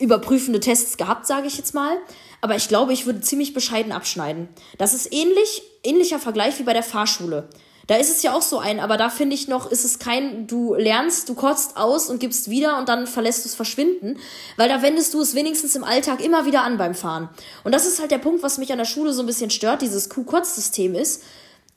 überprüfende 0.00 0.58
Tests 0.58 0.96
gehabt, 0.96 1.26
sage 1.26 1.46
ich 1.46 1.56
jetzt 1.56 1.72
mal. 1.72 1.96
Aber 2.40 2.56
ich 2.56 2.68
glaube, 2.68 2.92
ich 2.92 3.06
würde 3.06 3.20
ziemlich 3.20 3.54
bescheiden 3.54 3.92
abschneiden. 3.92 4.48
Das 4.78 4.94
ist 4.94 5.12
ähnlich, 5.12 5.62
ähnlicher 5.84 6.18
Vergleich 6.18 6.58
wie 6.58 6.64
bei 6.64 6.72
der 6.72 6.82
Fahrschule. 6.82 7.48
Da 7.86 7.96
ist 7.96 8.10
es 8.10 8.22
ja 8.22 8.36
auch 8.36 8.42
so 8.42 8.60
ein, 8.60 8.78
aber 8.78 8.96
da 8.96 9.10
finde 9.10 9.34
ich 9.34 9.48
noch, 9.48 9.68
ist 9.68 9.84
es 9.84 9.98
kein, 9.98 10.46
du 10.46 10.74
lernst, 10.74 11.28
du 11.28 11.34
kotzt 11.34 11.76
aus 11.76 12.08
und 12.08 12.20
gibst 12.20 12.48
wieder 12.48 12.78
und 12.78 12.88
dann 12.88 13.08
verlässt 13.08 13.44
du 13.44 13.48
es 13.48 13.56
verschwinden, 13.56 14.16
weil 14.56 14.68
da 14.68 14.80
wendest 14.80 15.12
du 15.12 15.20
es 15.20 15.34
wenigstens 15.34 15.74
im 15.74 15.82
Alltag 15.82 16.22
immer 16.24 16.46
wieder 16.46 16.62
an 16.62 16.78
beim 16.78 16.94
Fahren. 16.94 17.28
Und 17.64 17.72
das 17.74 17.86
ist 17.86 17.98
halt 17.98 18.12
der 18.12 18.18
Punkt, 18.18 18.44
was 18.44 18.58
mich 18.58 18.70
an 18.70 18.78
der 18.78 18.84
Schule 18.84 19.12
so 19.12 19.24
ein 19.24 19.26
bisschen 19.26 19.50
stört, 19.50 19.82
dieses 19.82 20.08
Q-Kotz-System 20.08 20.94
ist 20.94 21.24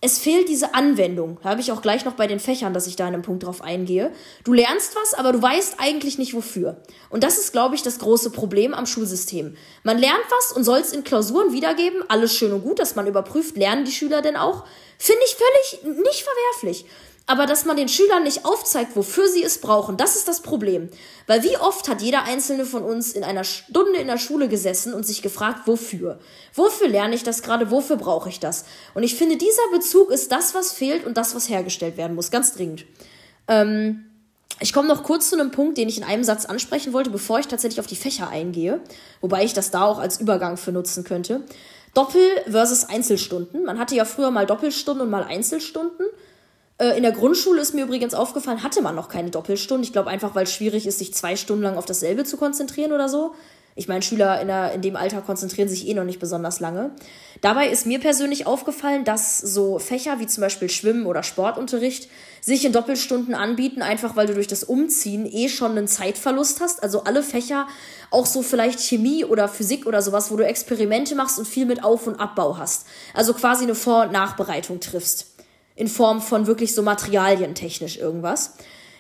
es 0.04 0.20
fehlt 0.20 0.50
diese 0.50 0.74
Anwendung. 0.74 1.40
Da 1.42 1.52
habe 1.52 1.62
ich 1.62 1.72
auch 1.72 1.82
gleich 1.82 2.04
noch 2.04 2.16
bei 2.16 2.28
den 2.28 2.42
Fächern, 2.42 2.74
dass 2.74 2.88
ich 2.88 2.98
da 2.98 3.08
in 3.08 3.14
einem 3.14 3.24
Punkt 3.24 3.44
drauf 3.44 3.62
eingehe. 3.62 4.12
Du 4.44 4.52
lernst 4.52 4.98
was, 4.98 5.14
aber 5.14 5.32
du 5.32 5.42
weißt 5.42 5.76
eigentlich 5.78 6.18
nicht 6.18 6.34
wofür. 6.34 6.82
Und 7.10 7.24
das 7.24 7.38
ist, 7.38 7.54
glaube 7.54 7.76
ich, 7.76 7.84
das 7.84 8.00
große 8.00 8.32
Problem 8.32 8.74
am 8.74 8.86
Schulsystem. 8.86 9.56
Man 9.84 9.98
lernt 9.98 10.26
was 10.30 10.52
und 10.52 10.66
soll 10.66 10.80
es 10.80 10.92
in 10.92 11.06
Klausuren 11.06 11.54
wiedergeben. 11.54 12.04
Alles 12.10 12.36
schön 12.36 12.52
und 12.52 12.64
gut, 12.64 12.80
dass 12.80 12.96
man 12.96 13.08
überprüft, 13.08 13.56
lernen 13.56 13.86
die 13.86 13.94
Schüler 13.94 14.22
denn 14.22 14.36
auch. 14.36 14.66
Finde 14.98 15.22
ich 15.26 15.38
völlig 15.38 15.98
nicht 16.04 16.24
verwerflich. 16.24 16.86
Aber 17.25 17.46
dass 17.46 17.63
man 17.63 17.77
den 17.77 17.88
Schülern 17.88 18.24
nicht 18.24 18.44
aufzeigt, 18.44 18.98
wofür 18.98 19.30
sie 19.30 19.44
es 19.44 19.62
brauchen, 19.62 19.96
das 19.96 20.18
ist 20.18 20.27
das 20.27 20.42
Problem. 20.42 20.89
Weil 21.25 21.42
wie 21.44 21.58
oft 21.58 21.88
hat 21.88 22.01
jeder 22.01 22.24
einzelne 22.24 22.65
von 22.65 22.84
uns 22.84 23.13
in 23.13 23.24
einer 23.24 23.46
Stunde 23.46 24.00
in 24.00 24.08
der 24.08 24.18
Schule 24.18 24.50
gesessen 24.50 24.94
und 24.94 25.06
sich 25.06 25.22
gefragt, 25.22 25.62
wofür? 25.65 26.20
Wofür 26.53 26.89
lerne 26.89 27.15
ich 27.15 27.24
das 27.24 27.42
gerade? 27.42 27.72
Wofür 27.72 27.96
brauche 27.96 28.27
ich 28.27 28.42
das? 28.42 28.65
Und 28.94 29.03
ich 29.03 29.15
finde, 29.15 29.38
dieser 29.38 29.70
Bezug 29.72 30.12
ist 30.12 30.34
das, 30.34 30.53
was 30.53 30.74
fehlt 30.74 31.06
und 31.06 31.15
das, 31.15 31.34
was 31.34 31.48
hergestellt 31.48 31.96
werden 31.96 32.15
muss. 32.15 32.30
Ganz 32.30 32.53
dringend. 32.53 32.86
Ähm, 33.48 34.03
ich 34.60 34.74
komme 34.74 34.89
noch 34.89 35.03
kurz 35.03 35.30
zu 35.30 35.39
einem 35.39 35.51
Punkt, 35.51 35.77
den 35.77 35.88
ich 35.88 35.98
in 35.98 36.03
einem 36.03 36.25
Satz 36.25 36.46
ansprechen 36.46 36.92
wollte, 36.92 37.10
bevor 37.10 37.39
ich 37.39 37.48
tatsächlich 37.48 37.80
auf 37.80 37.88
die 37.88 37.96
Fächer 37.96 38.30
eingehe. 38.30 38.82
Wobei 39.22 39.46
ich 39.46 39.53
das 39.53 39.72
da 39.72 39.86
auch 39.86 40.00
als 40.00 40.20
Übergang 40.20 40.58
für 40.58 40.74
nutzen 40.74 41.06
könnte. 41.06 41.44
Doppel 41.94 42.22
versus 42.50 42.86
Einzelstunden. 42.86 43.63
Man 43.63 43.80
hatte 43.80 43.96
ja 43.96 44.03
früher 44.03 44.32
mal 44.32 44.46
Doppelstunden 44.46 45.06
und 45.06 45.10
mal 45.10 45.24
Einzelstunden. 45.24 46.06
Äh, 46.77 46.98
in 46.98 47.03
der 47.03 47.12
Grundschule 47.12 47.62
ist 47.62 47.74
mir 47.74 47.84
übrigens 47.84 48.13
aufgefallen, 48.13 48.63
hatte 48.63 48.82
man 48.82 48.96
noch 48.96 49.10
keine 49.10 49.30
Doppelstunden. 49.30 49.84
Ich 49.84 49.94
glaube 49.94 50.10
einfach, 50.10 50.36
weil 50.36 50.44
es 50.44 50.53
schwierig 50.53 50.88
ist, 50.88 51.00
sich 51.00 51.13
zwei 51.13 51.36
Stunden 51.36 51.63
lang 51.63 51.77
auf 51.77 51.86
dasselbe 51.86 52.24
zu 52.24 52.38
konzentrieren 52.38 52.92
oder 52.92 53.10
so. 53.10 53.34
Ich 53.75 53.88
meine, 53.88 54.03
Schüler 54.03 54.39
in, 54.39 54.48
der, 54.48 54.72
in 54.74 54.82
dem 54.84 54.96
Alter 54.96 55.22
konzentrieren 55.22 55.68
sich 55.68 55.88
eh 55.88 55.96
noch 55.96 56.03
nicht 56.03 56.20
besonders 56.20 56.60
lange. 56.60 56.92
Dabei 57.42 57.70
ist 57.70 57.88
mir 57.88 58.00
persönlich 58.00 58.46
aufgefallen, 58.46 59.03
dass 59.03 59.39
so 59.39 59.80
Fächer 59.80 60.19
wie 60.19 60.28
zum 60.28 60.41
Beispiel 60.41 60.69
Schwimmen 60.69 61.08
oder 61.08 61.24
Sportunterricht 61.24 62.08
sich 62.39 62.65
in 62.65 62.71
Doppelstunden 62.71 63.34
anbieten, 63.34 63.82
einfach 63.82 64.15
weil 64.15 64.28
du 64.28 64.36
durch 64.36 64.48
das 64.48 64.63
Umziehen 64.63 65.26
eh 65.26 65.50
schon 65.50 65.71
einen 65.71 65.88
Zeitverlust 65.88 66.62
hast. 66.62 66.84
Also 66.84 67.06
alle 67.06 67.24
Fächer, 67.24 67.67
auch 68.12 68.28
so 68.28 68.43
vielleicht 68.43 68.80
Chemie 68.80 69.26
oder 69.26 69.48
Physik 69.48 69.88
oder 69.88 70.04
sowas, 70.04 70.30
wo 70.30 70.36
du 70.36 70.45
Experimente 70.45 71.15
machst 71.15 71.39
und 71.39 71.48
viel 71.48 71.65
mit 71.65 71.84
Auf- 71.84 72.06
und 72.06 72.19
Abbau 72.19 72.60
hast. 72.60 72.86
Also 73.15 73.34
quasi 73.34 73.63
eine 73.63 73.76
Vor- 73.76 74.04
und 74.04 74.12
Nachbereitung 74.12 74.82
triffst 74.82 75.33
in 75.76 75.88
Form 75.88 76.22
von 76.22 76.48
wirklich 76.48 76.74
so 76.74 76.82
Materialien 76.82 77.56
technisch 77.56 77.98
irgendwas. 77.98 78.54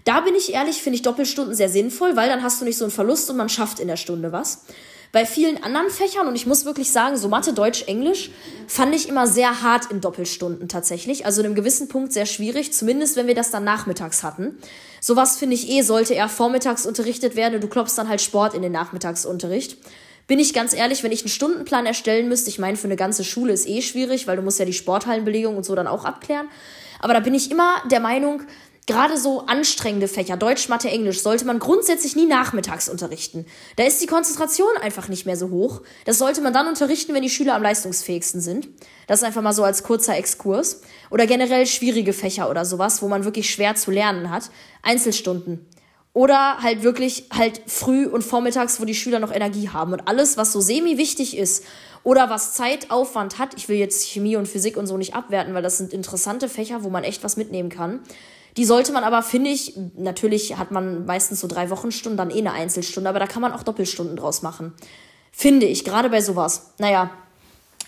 Da 0.05 0.21
bin 0.21 0.35
ich 0.35 0.53
ehrlich, 0.53 0.81
finde 0.81 0.95
ich 0.95 1.01
Doppelstunden 1.01 1.55
sehr 1.55 1.69
sinnvoll, 1.69 2.15
weil 2.15 2.29
dann 2.29 2.43
hast 2.43 2.59
du 2.59 2.65
nicht 2.65 2.77
so 2.77 2.85
einen 2.85 2.91
Verlust 2.91 3.29
und 3.29 3.37
man 3.37 3.49
schafft 3.49 3.79
in 3.79 3.87
der 3.87 3.97
Stunde 3.97 4.31
was. 4.31 4.63
Bei 5.13 5.27
vielen 5.27 5.63
anderen 5.63 5.91
Fächern, 5.91 6.27
und 6.27 6.35
ich 6.35 6.47
muss 6.47 6.65
wirklich 6.65 6.91
sagen, 6.91 7.17
so 7.17 7.29
Mathe, 7.29 7.53
Deutsch, 7.53 7.83
Englisch, 7.83 8.31
fand 8.67 8.95
ich 8.95 9.07
immer 9.07 9.27
sehr 9.27 9.61
hart 9.61 9.91
in 9.91 10.01
Doppelstunden 10.01 10.67
tatsächlich. 10.67 11.27
Also 11.27 11.41
in 11.41 11.45
einem 11.45 11.55
gewissen 11.55 11.87
Punkt 11.87 12.11
sehr 12.11 12.25
schwierig, 12.25 12.73
zumindest 12.73 13.15
wenn 13.15 13.27
wir 13.27 13.35
das 13.35 13.51
dann 13.51 13.63
nachmittags 13.63 14.23
hatten. 14.23 14.57
Sowas 14.99 15.37
finde 15.37 15.53
ich 15.53 15.69
eh, 15.69 15.83
sollte 15.83 16.15
eher 16.15 16.29
vormittags 16.29 16.87
unterrichtet 16.87 17.35
werden 17.35 17.53
und 17.53 17.61
du 17.61 17.67
klopfst 17.67 17.95
dann 17.95 18.09
halt 18.09 18.21
Sport 18.21 18.55
in 18.55 18.63
den 18.63 18.71
Nachmittagsunterricht. 18.71 19.77
Bin 20.27 20.39
ich 20.39 20.53
ganz 20.53 20.73
ehrlich, 20.73 21.03
wenn 21.03 21.11
ich 21.11 21.21
einen 21.21 21.29
Stundenplan 21.29 21.85
erstellen 21.85 22.29
müsste, 22.29 22.49
ich 22.49 22.59
meine, 22.59 22.77
für 22.77 22.87
eine 22.87 22.95
ganze 22.95 23.23
Schule 23.23 23.53
ist 23.53 23.67
eh 23.67 23.81
schwierig, 23.81 24.25
weil 24.25 24.37
du 24.37 24.41
musst 24.41 24.59
ja 24.59 24.65
die 24.65 24.73
Sporthallenbelegung 24.73 25.57
und 25.57 25.65
so 25.65 25.75
dann 25.75 25.87
auch 25.87 26.05
abklären. 26.05 26.47
Aber 26.99 27.13
da 27.13 27.19
bin 27.19 27.33
ich 27.33 27.51
immer 27.51 27.81
der 27.91 27.99
Meinung, 27.99 28.43
gerade 28.85 29.17
so 29.17 29.45
anstrengende 29.45 30.07
Fächer, 30.07 30.37
Deutsch, 30.37 30.69
Mathe, 30.69 30.89
Englisch, 30.89 31.21
sollte 31.21 31.45
man 31.45 31.59
grundsätzlich 31.59 32.15
nie 32.15 32.25
nachmittags 32.25 32.89
unterrichten. 32.89 33.45
Da 33.75 33.83
ist 33.83 34.01
die 34.01 34.07
Konzentration 34.07 34.75
einfach 34.81 35.09
nicht 35.09 35.25
mehr 35.25 35.37
so 35.37 35.49
hoch. 35.49 35.81
Das 36.05 36.17
sollte 36.17 36.41
man 36.41 36.53
dann 36.53 36.67
unterrichten, 36.67 37.13
wenn 37.13 37.21
die 37.21 37.29
Schüler 37.29 37.55
am 37.55 37.63
leistungsfähigsten 37.63 38.41
sind. 38.41 38.69
Das 39.07 39.19
ist 39.19 39.25
einfach 39.25 39.41
mal 39.41 39.53
so 39.53 39.63
als 39.63 39.83
kurzer 39.83 40.17
Exkurs. 40.17 40.81
Oder 41.09 41.27
generell 41.27 41.65
schwierige 41.65 42.13
Fächer 42.13 42.49
oder 42.49 42.65
sowas, 42.65 43.01
wo 43.01 43.07
man 43.07 43.25
wirklich 43.25 43.49
schwer 43.49 43.75
zu 43.75 43.91
lernen 43.91 44.29
hat. 44.29 44.49
Einzelstunden. 44.81 45.65
Oder 46.13 46.59
halt 46.61 46.83
wirklich 46.83 47.25
halt 47.33 47.61
früh 47.65 48.05
und 48.05 48.23
vormittags, 48.23 48.79
wo 48.79 48.85
die 48.85 48.93
Schüler 48.93 49.19
noch 49.19 49.33
Energie 49.33 49.69
haben. 49.69 49.93
Und 49.93 50.07
alles, 50.07 50.37
was 50.37 50.51
so 50.51 50.61
semi 50.61 50.97
wichtig 50.97 51.35
ist 51.35 51.65
oder 52.03 52.29
was 52.29 52.53
Zeitaufwand 52.53 53.39
hat, 53.39 53.55
ich 53.55 53.67
will 53.67 53.77
jetzt 53.77 54.05
Chemie 54.05 54.35
und 54.35 54.47
Physik 54.47 54.77
und 54.77 54.85
so 54.85 54.97
nicht 54.97 55.15
abwerten, 55.15 55.55
weil 55.55 55.63
das 55.63 55.79
sind 55.79 55.91
interessante 55.91 56.49
Fächer, 56.49 56.83
wo 56.83 56.89
man 56.89 57.03
echt 57.03 57.23
was 57.23 57.35
mitnehmen 57.35 57.69
kann. 57.69 58.01
Die 58.57 58.65
sollte 58.65 58.91
man 58.91 59.03
aber, 59.03 59.23
finde 59.23 59.49
ich, 59.49 59.75
natürlich 59.95 60.57
hat 60.57 60.69
man 60.69 61.05
meistens 61.05 61.39
so 61.39 61.47
drei 61.47 61.71
Wochenstunden, 61.71 62.17
dann 62.17 62.29
eh 62.29 62.37
eine 62.37 62.51
Einzelstunde, 62.51 63.09
aber 63.09 63.19
da 63.19 63.25
kann 63.25 63.41
man 63.41 63.51
auch 63.51 63.63
Doppelstunden 63.63 64.15
draus 64.15 64.43
machen. 64.43 64.73
Finde 65.31 65.65
ich, 65.65 65.83
gerade 65.83 66.09
bei 66.09 66.21
sowas. 66.21 66.73
Naja, 66.77 67.09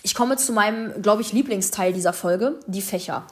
ich 0.02 0.16
komme 0.16 0.36
zu 0.36 0.52
meinem, 0.52 1.00
glaube 1.02 1.22
ich, 1.22 1.32
Lieblingsteil 1.32 1.92
dieser 1.92 2.12
Folge, 2.12 2.58
die 2.66 2.82
Fächer. 2.82 3.24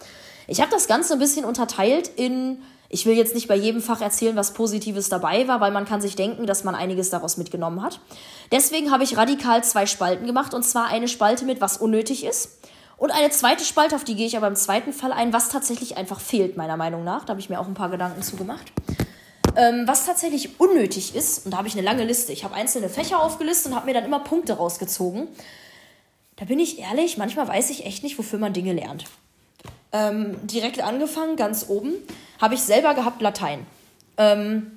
Ich 0.46 0.60
habe 0.60 0.70
das 0.70 0.86
Ganze 0.86 1.14
ein 1.14 1.18
bisschen 1.18 1.44
unterteilt 1.44 2.08
in 2.14 2.58
ich 2.88 3.06
will 3.06 3.16
jetzt 3.16 3.34
nicht 3.34 3.48
bei 3.48 3.56
jedem 3.56 3.80
Fach 3.80 4.00
erzählen, 4.00 4.36
was 4.36 4.52
Positives 4.52 5.08
dabei 5.08 5.48
war, 5.48 5.60
weil 5.60 5.72
man 5.72 5.84
kann 5.84 6.00
sich 6.00 6.16
denken, 6.16 6.46
dass 6.46 6.64
man 6.64 6.74
einiges 6.74 7.10
daraus 7.10 7.36
mitgenommen 7.36 7.82
hat. 7.82 8.00
Deswegen 8.52 8.90
habe 8.90 9.04
ich 9.04 9.16
radikal 9.16 9.64
zwei 9.64 9.86
Spalten 9.86 10.26
gemacht 10.26 10.54
und 10.54 10.62
zwar 10.62 10.86
eine 10.88 11.08
Spalte 11.08 11.44
mit, 11.44 11.60
was 11.60 11.78
unnötig 11.78 12.24
ist 12.24 12.58
und 12.96 13.10
eine 13.10 13.30
zweite 13.30 13.64
Spalte, 13.64 13.96
auf 13.96 14.04
die 14.04 14.14
gehe 14.14 14.26
ich 14.26 14.36
aber 14.36 14.46
im 14.46 14.56
zweiten 14.56 14.92
Fall 14.92 15.12
ein, 15.12 15.32
was 15.32 15.48
tatsächlich 15.48 15.96
einfach 15.96 16.20
fehlt, 16.20 16.56
meiner 16.56 16.76
Meinung 16.76 17.04
nach. 17.04 17.24
Da 17.24 17.30
habe 17.30 17.40
ich 17.40 17.50
mir 17.50 17.60
auch 17.60 17.66
ein 17.66 17.74
paar 17.74 17.90
Gedanken 17.90 18.22
zu 18.22 18.36
gemacht. 18.36 18.72
Ähm, 19.56 19.84
was 19.86 20.06
tatsächlich 20.06 20.58
unnötig 20.58 21.14
ist, 21.14 21.44
und 21.44 21.52
da 21.52 21.58
habe 21.58 21.68
ich 21.68 21.74
eine 21.74 21.82
lange 21.82 22.04
Liste. 22.04 22.32
Ich 22.32 22.44
habe 22.44 22.54
einzelne 22.54 22.88
Fächer 22.88 23.20
aufgelistet 23.22 23.72
und 23.72 23.76
habe 23.76 23.86
mir 23.86 23.94
dann 23.94 24.04
immer 24.04 24.20
Punkte 24.20 24.54
rausgezogen. 24.54 25.28
Da 26.36 26.44
bin 26.46 26.58
ich 26.58 26.78
ehrlich, 26.78 27.16
manchmal 27.16 27.46
weiß 27.46 27.70
ich 27.70 27.86
echt 27.86 28.02
nicht, 28.02 28.18
wofür 28.18 28.38
man 28.38 28.52
Dinge 28.52 28.72
lernt. 28.72 29.04
Ähm, 29.94 30.36
direkt 30.42 30.82
angefangen, 30.82 31.36
ganz 31.36 31.66
oben, 31.68 31.94
habe 32.40 32.54
ich 32.54 32.60
selber 32.62 32.94
gehabt 32.94 33.22
Latein. 33.22 33.64
Ähm, 34.18 34.72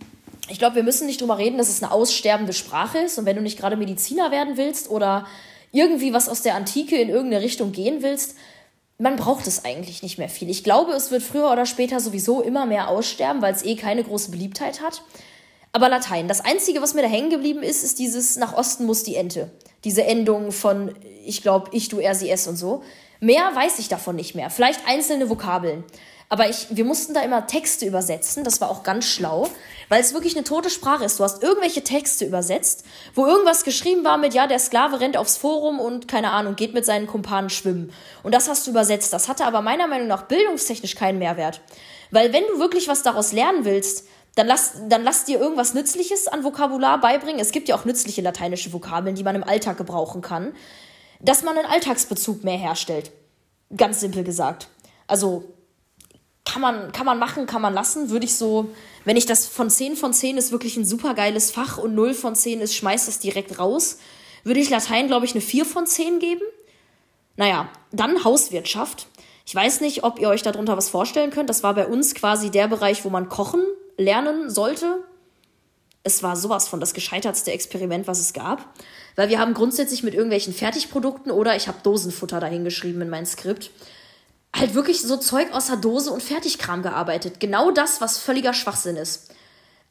ich 0.48 0.60
glaube, 0.60 0.76
wir 0.76 0.84
müssen 0.84 1.08
nicht 1.08 1.20
drüber 1.20 1.40
reden, 1.40 1.58
dass 1.58 1.70
es 1.70 1.82
eine 1.82 1.92
aussterbende 1.92 2.54
Sprache 2.54 3.00
ist. 3.00 3.18
Und 3.18 3.26
wenn 3.26 3.36
du 3.36 3.42
nicht 3.42 3.58
gerade 3.58 3.76
Mediziner 3.76 4.30
werden 4.30 4.58
willst 4.58 4.92
oder 4.92 5.26
irgendwie 5.72 6.14
was 6.14 6.30
aus 6.30 6.44
der 6.44 6.54
Antike 6.54 6.98
in 6.98 7.10
irgendeine 7.10 7.44
Richtung 7.44 7.72
gehen 7.72 8.04
willst, 8.04 8.36
man 9.00 9.16
braucht 9.16 9.48
es 9.48 9.66
eigentlich 9.66 10.04
nicht 10.04 10.20
mehr 10.20 10.30
viel. 10.30 10.52
Ich 10.52 10.64
glaube, 10.64 10.92
es 10.94 11.10
wird 11.10 11.24
früher 11.24 11.52
oder 11.52 11.66
später 11.66 12.00
sowieso 12.00 12.42
immer 12.42 12.68
mehr 12.68 12.88
aussterben, 12.88 13.42
weil 13.42 13.54
es 13.54 13.66
eh 13.66 13.76
keine 13.76 14.04
große 14.04 14.30
Beliebtheit 14.30 14.82
hat. 14.82 15.02
Aber 15.72 15.90
Latein, 15.90 16.28
das 16.28 16.42
Einzige, 16.42 16.82
was 16.82 16.94
mir 16.94 17.02
da 17.02 17.08
hängen 17.08 17.32
geblieben 17.32 17.64
ist, 17.64 17.84
ist 17.84 17.98
dieses 17.98 18.38
nach 18.38 18.56
Osten 18.56 18.86
muss 18.86 19.04
die 19.04 19.16
Ente. 19.16 19.50
Diese 19.84 20.04
Endung 20.04 20.52
von 20.52 20.94
ich 21.28 21.42
glaube, 21.42 21.70
ich, 21.74 21.90
du, 21.90 22.00
er, 22.00 22.16
sie, 22.16 22.30
es 22.30 22.48
und 22.48 22.56
so. 22.56 22.84
Mehr 23.20 23.52
weiß 23.54 23.80
ich 23.80 23.88
davon 23.88 24.16
nicht 24.16 24.36
mehr. 24.36 24.50
Vielleicht 24.50 24.88
einzelne 24.88 25.30
Vokabeln. 25.30 25.84
Aber 26.30 26.50
ich, 26.50 26.68
wir 26.70 26.84
mussten 26.84 27.14
da 27.14 27.22
immer 27.22 27.48
Texte 27.48 27.86
übersetzen. 27.86 28.44
Das 28.44 28.60
war 28.60 28.70
auch 28.70 28.84
ganz 28.84 29.06
schlau, 29.06 29.48
weil 29.88 30.02
es 30.02 30.14
wirklich 30.14 30.36
eine 30.36 30.44
tote 30.44 30.70
Sprache 30.70 31.06
ist. 31.06 31.20
Du 31.20 31.24
hast 31.24 31.42
irgendwelche 31.42 31.84
Texte 31.84 32.26
übersetzt, 32.26 32.84
wo 33.16 33.26
irgendwas 33.26 33.64
geschrieben 33.64 34.04
war 34.04 34.18
mit, 34.18 34.34
ja, 34.34 34.46
der 34.46 34.60
Sklave 34.60 35.00
rennt 35.00 35.16
aufs 35.16 35.38
Forum 35.38 35.80
und 35.80 36.10
keine 36.10 36.32
Ahnung, 36.32 36.58
geht 36.58 36.74
mit 36.74 36.86
seinen 36.86 37.08
Kumpanen 37.08 37.50
schwimmen. 37.50 37.94
Und 38.24 38.36
das 38.36 38.50
hast 38.50 38.68
du 38.68 38.72
übersetzt. 38.72 39.14
Das 39.14 39.30
hatte 39.30 39.46
aber 39.46 39.62
meiner 39.62 39.88
Meinung 39.88 40.08
nach 40.08 40.24
bildungstechnisch 40.24 40.96
keinen 40.96 41.18
Mehrwert. 41.18 41.62
Weil 42.12 42.34
wenn 42.34 42.44
du 42.48 42.60
wirklich 42.60 42.90
was 42.90 43.04
daraus 43.04 43.32
lernen 43.32 43.64
willst, 43.64 44.06
dann 44.36 44.48
lass, 44.48 44.74
dann 44.88 45.04
lass 45.04 45.24
dir 45.24 45.40
irgendwas 45.40 45.74
Nützliches 45.74 46.28
an 46.28 46.44
Vokabular 46.44 47.00
beibringen. 47.00 47.40
Es 47.40 47.52
gibt 47.52 47.70
ja 47.70 47.76
auch 47.76 47.86
nützliche 47.86 48.22
lateinische 48.22 48.72
Vokabeln, 48.72 49.16
die 49.16 49.24
man 49.24 49.36
im 49.36 49.44
Alltag 49.44 49.78
gebrauchen 49.78 50.22
kann. 50.22 50.54
Dass 51.20 51.44
man 51.44 51.58
einen 51.58 51.68
Alltagsbezug 51.68 52.44
mehr 52.44 52.58
herstellt. 52.58 53.12
Ganz 53.76 54.00
simpel 54.00 54.24
gesagt. 54.24 54.70
Also 55.08 55.46
kann 56.46 56.62
man, 56.62 56.92
kann 56.92 57.06
man 57.06 57.20
machen, 57.20 57.46
kann 57.46 57.62
man 57.62 57.74
lassen. 57.74 58.10
Würde 58.10 58.26
ich 58.26 58.36
so, 58.36 58.70
wenn 59.04 59.18
ich 59.18 59.26
das 59.26 59.48
von 59.48 59.70
10 59.70 59.96
von 59.96 60.14
10 60.14 60.38
ist 60.38 60.52
wirklich 60.52 60.78
ein 60.78 60.86
super 60.86 61.14
geiles 61.14 61.52
Fach 61.52 61.78
und 61.78 61.94
0 61.96 62.14
von 62.14 62.36
10 62.36 62.62
ist, 62.62 62.76
schmeißt 62.76 63.08
es 63.08 63.20
direkt 63.20 63.60
raus, 63.60 63.98
würde 64.44 64.60
ich 64.60 64.70
Latein, 64.70 65.08
glaube 65.08 65.26
ich, 65.26 65.34
eine 65.34 65.42
4 65.42 65.66
von 65.66 65.86
10 65.86 66.20
geben. 66.20 66.42
Naja, 67.36 67.70
dann 67.92 68.24
Hauswirtschaft. 68.24 69.08
Ich 69.46 69.54
weiß 69.54 69.82
nicht, 69.82 70.04
ob 70.04 70.20
ihr 70.20 70.30
euch 70.30 70.42
darunter 70.42 70.78
was 70.78 70.90
vorstellen 70.90 71.32
könnt. 71.32 71.50
Das 71.50 71.64
war 71.64 71.74
bei 71.74 71.88
uns 71.88 72.16
quasi 72.16 72.50
der 72.50 72.68
Bereich, 72.68 73.06
wo 73.06 73.10
man 73.10 73.30
kochen 73.30 73.62
lernen 73.98 74.50
sollte. 74.50 75.04
Es 76.08 76.24
war 76.24 76.38
sowas 76.38 76.70
von 76.70 76.80
das 76.80 76.94
gescheitertste 76.94 77.52
Experiment, 77.52 78.08
was 78.08 78.22
es 78.22 78.32
gab. 78.32 78.66
Weil 79.18 79.28
wir 79.28 79.40
haben 79.40 79.54
grundsätzlich 79.54 80.04
mit 80.04 80.14
irgendwelchen 80.14 80.54
Fertigprodukten 80.54 81.34
oder 81.34 81.58
ich 81.58 81.68
habe 81.68 81.80
Dosenfutter 81.84 82.40
dahingeschrieben 82.40 83.02
in 83.02 83.10
mein 83.10 83.26
Skript 83.26 83.72
halt 84.56 84.74
wirklich 84.74 85.02
so 85.02 85.18
Zeug 85.18 85.52
aus 85.52 85.68
der 85.68 85.76
Dose 85.76 86.12
und 86.12 86.24
Fertigkram 86.24 86.82
gearbeitet. 86.82 87.42
Genau 87.42 87.72
das, 87.72 88.00
was 88.00 88.20
völliger 88.20 88.54
Schwachsinn 88.54 88.96
ist. 88.96 89.34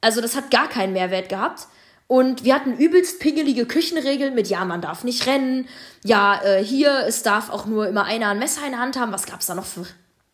Also 0.00 0.22
das 0.22 0.34
hat 0.34 0.50
gar 0.50 0.70
keinen 0.70 0.94
Mehrwert 0.94 1.28
gehabt. 1.28 1.66
Und 2.08 2.44
wir 2.44 2.54
hatten 2.54 2.78
übelst 2.78 3.20
pingelige 3.20 3.66
Küchenregeln 3.66 4.34
mit, 4.34 4.48
ja, 4.48 4.64
man 4.64 4.80
darf 4.80 5.04
nicht 5.04 5.26
rennen, 5.26 5.68
ja, 6.02 6.40
äh, 6.42 6.64
hier, 6.64 7.04
es 7.06 7.22
darf 7.22 7.50
auch 7.50 7.66
nur 7.66 7.86
immer 7.88 8.04
einer 8.04 8.28
ein 8.28 8.38
Messer 8.38 8.64
in 8.64 8.72
der 8.72 8.80
Hand 8.80 8.98
haben. 8.98 9.12
Was 9.12 9.26
gab's 9.26 9.46
da 9.46 9.54
noch 9.54 9.66
für, 9.66 9.86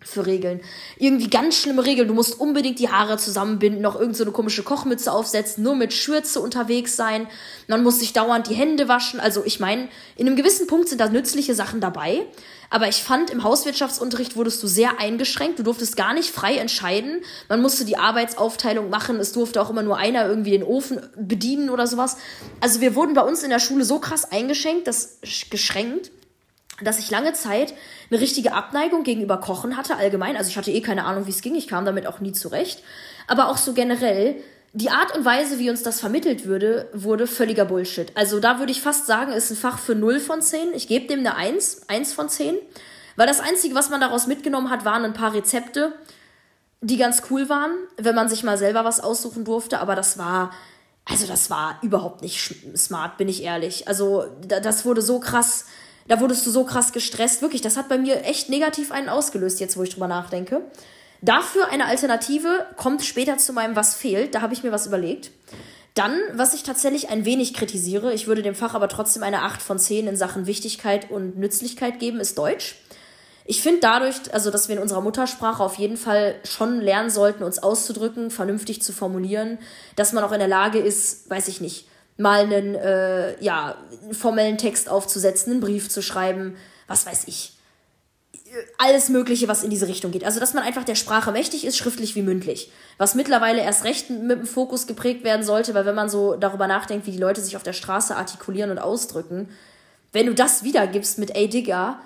für 0.05 0.27
Regeln? 0.27 0.61
Irgendwie 0.99 1.29
ganz 1.29 1.57
schlimme 1.57 1.85
Regeln. 1.85 2.09
Du 2.09 2.15
musst 2.15 2.39
unbedingt 2.39 2.79
die 2.79 2.89
Haare 2.89 3.19
zusammenbinden, 3.19 3.83
noch 3.83 3.95
irgendeine 3.95 4.27
so 4.27 4.33
komische 4.33 4.63
Kochmütze 4.63 5.13
aufsetzen, 5.13 5.63
nur 5.63 5.75
mit 5.75 5.93
Schürze 5.93 6.41
unterwegs 6.41 6.97
sein. 6.97 7.27
Man 7.69 7.83
muss 7.83 8.01
sich 8.01 8.13
dauernd 8.13 8.49
die 8.49 8.55
Hände 8.55 8.89
waschen. 8.89 9.21
Also 9.21 9.43
ich 9.45 9.61
meine, 9.61 9.89
in 10.17 10.27
einem 10.27 10.37
gewissen 10.37 10.67
Punkt 10.67 10.89
sind 10.89 11.01
da 11.01 11.09
nützliche 11.09 11.55
Sachen 11.55 11.81
dabei. 11.81 12.27
Aber 12.73 12.89
ich 12.89 13.03
fand, 13.03 13.29
im 13.29 13.45
Hauswirtschaftsunterricht 13.45 14.35
wurdest 14.35 14.63
du 14.63 14.67
sehr 14.67 14.99
eingeschränkt. 14.99 15.59
Du 15.59 15.63
durftest 15.63 15.95
gar 15.95 16.15
nicht 16.15 16.31
frei 16.31 16.57
entscheiden. 16.57 17.21
Man 17.51 17.61
musste 17.61 17.85
die 17.85 17.99
Arbeitsaufteilung 17.99 18.89
machen. 18.89 19.17
Es 19.17 19.33
durfte 19.33 19.61
auch 19.61 19.69
immer 19.69 19.83
nur 19.83 19.99
einer 19.99 20.27
irgendwie 20.27 20.53
den 20.53 20.63
Ofen 20.63 20.99
bedienen 21.15 21.69
oder 21.69 21.87
sowas. 21.87 22.17
Also 22.61 22.81
wir 22.81 22.95
wurden 22.95 23.13
bei 23.13 23.21
uns 23.21 23.43
in 23.43 23.51
der 23.51 23.59
Schule 23.59 23.85
so 23.85 23.99
krass 23.99 24.25
eingeschränkt, 24.25 24.87
dass, 24.87 25.19
geschränkt, 25.51 26.11
dass 26.85 26.99
ich 26.99 27.11
lange 27.11 27.33
Zeit 27.33 27.75
eine 28.11 28.21
richtige 28.21 28.53
Abneigung 28.53 29.03
gegenüber 29.03 29.39
Kochen 29.39 29.77
hatte, 29.77 29.97
allgemein. 29.97 30.37
Also 30.37 30.51
ich 30.51 30.57
hatte 30.57 30.71
eh 30.71 30.81
keine 30.81 31.05
Ahnung, 31.05 31.27
wie 31.27 31.31
es 31.31 31.43
ging. 31.43 31.55
Ich 31.55 31.69
kam 31.69 31.85
damit 31.85 32.07
auch 32.07 32.21
nie 32.21 32.33
zurecht. 32.33 32.83
Aber 33.27 33.49
auch 33.49 33.57
so 33.57 33.73
generell 33.73 34.37
die 34.75 34.91
Art 34.91 35.15
und 35.15 35.25
Weise, 35.25 35.59
wie 35.59 35.69
uns 35.69 35.83
das 35.83 36.01
vermittelt 36.01 36.47
würde, 36.47 36.89
wurde 36.95 37.27
völliger 37.27 37.67
Bullshit. 37.67 38.11
Also 38.17 38.41
da 38.41 38.59
würde 38.59 38.73
ich 38.73 38.81
fast 38.81 39.07
sagen, 39.07 39.33
ist 39.33 39.51
ein 39.51 39.57
Fach 39.57 39.79
für 39.79 39.95
0 39.95 40.19
von 40.19 40.41
10. 40.41 40.73
Ich 40.75 40.89
gebe 40.89 41.07
dem 41.07 41.21
eine 41.21 41.37
1, 41.37 41.89
1 41.89 42.15
von 42.15 42.29
10. 42.29 42.57
Weil 43.17 43.27
das 43.27 43.41
Einzige, 43.41 43.75
was 43.75 43.91
man 43.91 44.01
daraus 44.01 44.27
mitgenommen 44.27 44.71
hat, 44.71 44.87
waren 44.87 45.05
ein 45.05 45.13
paar 45.13 45.35
Rezepte, 45.35 45.93
die 46.81 46.97
ganz 46.97 47.23
cool 47.31 47.51
waren, 47.51 47.73
wenn 47.99 48.15
man 48.15 48.31
sich 48.31 48.43
mal 48.45 48.57
selber 48.57 48.85
was 48.85 49.01
aussuchen 49.01 49.45
durfte. 49.45 49.79
Aber 49.79 49.95
das 49.95 50.17
war, 50.17 50.53
also 51.05 51.27
das 51.27 51.51
war 51.51 51.79
überhaupt 51.83 52.23
nicht 52.23 52.55
smart, 52.75 53.19
bin 53.19 53.29
ich 53.29 53.43
ehrlich. 53.43 53.89
Also 53.89 54.25
das 54.41 54.87
wurde 54.87 55.03
so 55.03 55.21
krass, 55.21 55.67
da 56.09 56.21
wurdest 56.21 56.47
du 56.47 56.51
so 56.51 56.65
krass 56.65 56.93
gestresst. 56.93 57.43
Wirklich, 57.43 57.63
das 57.63 57.77
hat 57.77 57.89
bei 57.89 57.99
mir 57.99 58.25
echt 58.25 58.49
negativ 58.49 58.93
einen 58.93 59.09
ausgelöst, 59.09 59.61
jetzt 59.61 59.77
wo 59.77 59.83
ich 59.83 59.91
drüber 59.91 60.09
nachdenke. 60.09 60.63
Dafür 61.21 61.69
eine 61.71 61.87
Alternative 61.87 62.67
kommt 62.77 63.05
später 63.05 63.39
zu 63.39 63.53
meinem 63.53 63.77
Was 63.77 63.95
fehlt. 63.95 64.35
Da 64.35 64.41
habe 64.41 64.55
ich 64.55 64.65
mir 64.65 64.73
was 64.73 64.87
überlegt. 64.87 65.31
Dann, 65.95 66.19
was 66.33 66.55
ich 66.55 66.63
tatsächlich 66.63 67.11
ein 67.11 67.25
wenig 67.25 67.55
kritisiere, 67.55 68.15
ich 68.15 68.27
würde 68.27 68.43
dem 68.43 68.55
Fach 68.55 68.75
aber 68.75 68.89
trotzdem 68.89 69.23
eine 69.23 69.43
8 69.43 69.61
von 69.61 69.79
10 69.79 70.09
in 70.09 70.17
Sachen 70.17 70.47
Wichtigkeit 70.47 71.11
und 71.11 71.39
Nützlichkeit 71.39 71.99
geben, 71.99 72.19
ist 72.19 72.39
Deutsch. 72.39 72.77
Ich 73.45 73.61
finde 73.61 73.81
dadurch, 73.81 74.17
also 74.33 74.51
dass 74.51 74.69
wir 74.69 74.77
in 74.77 74.83
unserer 74.83 75.01
Muttersprache 75.01 75.63
auf 75.63 75.75
jeden 75.75 75.97
Fall 75.97 76.37
schon 76.45 76.81
lernen 76.81 77.11
sollten, 77.11 77.43
uns 77.43 77.59
auszudrücken, 77.59 78.31
vernünftig 78.31 78.83
zu 78.83 78.93
formulieren, 78.93 79.59
dass 79.97 80.13
man 80.13 80.25
auch 80.25 80.33
in 80.33 80.39
der 80.39 80.49
Lage 80.49 80.79
ist, 80.79 81.29
weiß 81.29 81.49
ich 81.49 81.61
nicht, 81.61 81.87
mal 82.23 82.45
einen 82.45 82.75
äh, 82.75 83.43
ja, 83.43 83.77
formellen 84.13 84.57
Text 84.57 84.89
aufzusetzen, 84.89 85.53
einen 85.53 85.61
Brief 85.61 85.89
zu 85.89 86.03
schreiben, 86.03 86.57
was 86.87 87.07
weiß 87.07 87.25
ich 87.27 87.53
alles 88.79 89.09
Mögliche, 89.09 89.49
was 89.49 89.63
in 89.63 89.71
diese 89.71 89.89
Richtung 89.89 90.11
geht. 90.11 90.25
Also, 90.25 90.41
dass 90.41 90.55
man 90.55 90.63
einfach 90.63 90.85
der 90.85 90.95
Sprache 90.95 91.33
mächtig 91.33 91.65
ist, 91.65 91.77
schriftlich 91.77 92.15
wie 92.15 92.23
mündlich. 92.23 92.71
Was 92.99 93.15
mittlerweile 93.15 93.63
erst 93.63 93.85
recht 93.85 94.11
mit 94.11 94.39
dem 94.39 94.47
Fokus 94.47 94.87
geprägt 94.87 95.25
werden 95.25 95.45
sollte, 95.45 95.75
weil 95.75 95.87
wenn 95.87 95.95
man 95.95 96.11
so 96.11 96.37
darüber 96.37 96.67
nachdenkt, 96.67 97.07
wie 97.07 97.13
die 97.13 97.19
Leute 97.19 97.41
sich 97.41 97.57
auf 97.57 97.63
der 97.63 97.73
Straße 97.73 98.17
artikulieren 98.17 98.71
und 98.71 98.79
ausdrücken, 98.79 99.49
wenn 100.13 100.27
du 100.27 100.35
das 100.35 100.63
wiedergibst 100.63 101.19
mit 101.19 101.35
ey 101.35 101.49
Digga, 101.49 102.01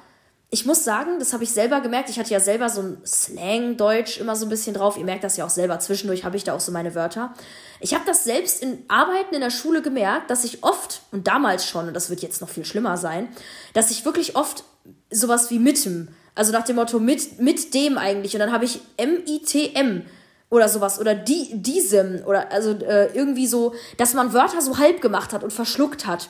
ich 0.50 0.64
muss 0.64 0.84
sagen, 0.84 1.18
das 1.18 1.32
habe 1.32 1.44
ich 1.44 1.50
selber 1.50 1.80
gemerkt. 1.80 2.08
Ich 2.08 2.18
hatte 2.18 2.30
ja 2.30 2.40
selber 2.40 2.68
so 2.68 2.80
ein 2.80 2.98
Slang-Deutsch 3.04 4.18
immer 4.18 4.36
so 4.36 4.46
ein 4.46 4.48
bisschen 4.48 4.74
drauf. 4.74 4.96
Ihr 4.96 5.04
merkt 5.04 5.24
das 5.24 5.36
ja 5.36 5.44
auch 5.44 5.50
selber. 5.50 5.80
Zwischendurch 5.80 6.24
habe 6.24 6.36
ich 6.36 6.44
da 6.44 6.54
auch 6.54 6.60
so 6.60 6.70
meine 6.70 6.94
Wörter. 6.94 7.34
Ich 7.80 7.94
habe 7.94 8.04
das 8.06 8.24
selbst 8.24 8.62
in 8.62 8.84
Arbeiten 8.88 9.34
in 9.34 9.40
der 9.40 9.50
Schule 9.50 9.82
gemerkt, 9.82 10.30
dass 10.30 10.44
ich 10.44 10.62
oft, 10.62 11.02
und 11.10 11.26
damals 11.26 11.68
schon, 11.68 11.88
und 11.88 11.94
das 11.94 12.10
wird 12.10 12.22
jetzt 12.22 12.40
noch 12.40 12.48
viel 12.48 12.64
schlimmer 12.64 12.96
sein, 12.96 13.28
dass 13.74 13.90
ich 13.90 14.04
wirklich 14.04 14.36
oft 14.36 14.62
sowas 15.10 15.50
wie 15.50 15.58
mitem 15.58 16.08
also 16.36 16.52
nach 16.52 16.64
dem 16.64 16.76
Motto 16.76 17.00
mit, 17.00 17.40
mit 17.40 17.74
dem 17.74 17.98
eigentlich. 17.98 18.34
Und 18.34 18.40
dann 18.40 18.52
habe 18.52 18.66
ich 18.66 18.80
M-I-T-M 18.98 20.04
oder 20.50 20.68
sowas 20.68 21.00
oder 21.00 21.14
die, 21.14 21.60
diesem 21.60 22.22
oder 22.24 22.52
also 22.52 22.70
äh, 22.72 23.06
irgendwie 23.14 23.48
so, 23.48 23.74
dass 23.96 24.14
man 24.14 24.32
Wörter 24.32 24.60
so 24.60 24.78
halb 24.78 25.00
gemacht 25.00 25.32
hat 25.32 25.42
und 25.42 25.52
verschluckt 25.52 26.06
hat. 26.06 26.28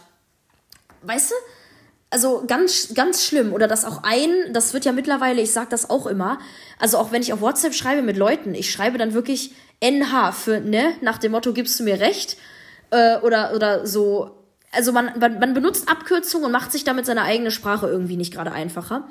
Weißt 1.02 1.32
du? 1.32 1.34
Also 2.10 2.44
ganz, 2.46 2.94
ganz 2.94 3.24
schlimm. 3.24 3.52
Oder 3.52 3.66
das 3.68 3.84
auch 3.84 4.02
ein, 4.02 4.30
das 4.52 4.72
wird 4.72 4.84
ja 4.84 4.92
mittlerweile, 4.92 5.42
ich 5.42 5.52
sag 5.52 5.70
das 5.70 5.90
auch 5.90 6.06
immer, 6.06 6.38
also 6.78 6.98
auch 6.98 7.12
wenn 7.12 7.22
ich 7.22 7.32
auf 7.32 7.40
WhatsApp 7.40 7.74
schreibe 7.74 8.02
mit 8.02 8.16
Leuten, 8.16 8.54
ich 8.54 8.70
schreibe 8.70 8.98
dann 8.98 9.12
wirklich 9.12 9.52
NH 9.80 10.32
für 10.32 10.60
ne, 10.60 10.94
nach 11.00 11.18
dem 11.18 11.32
Motto, 11.32 11.52
gibst 11.52 11.78
du 11.80 11.84
mir 11.84 12.00
recht? 12.00 12.36
Äh, 12.90 13.18
oder, 13.18 13.54
oder 13.54 13.86
so. 13.86 14.30
Also 14.72 14.92
man, 14.92 15.18
man, 15.18 15.38
man 15.38 15.54
benutzt 15.54 15.88
Abkürzungen 15.88 16.46
und 16.46 16.52
macht 16.52 16.72
sich 16.72 16.84
damit 16.84 17.06
seine 17.06 17.22
eigene 17.22 17.50
Sprache 17.50 17.88
irgendwie 17.88 18.16
nicht 18.16 18.32
gerade 18.32 18.52
einfacher. 18.52 19.08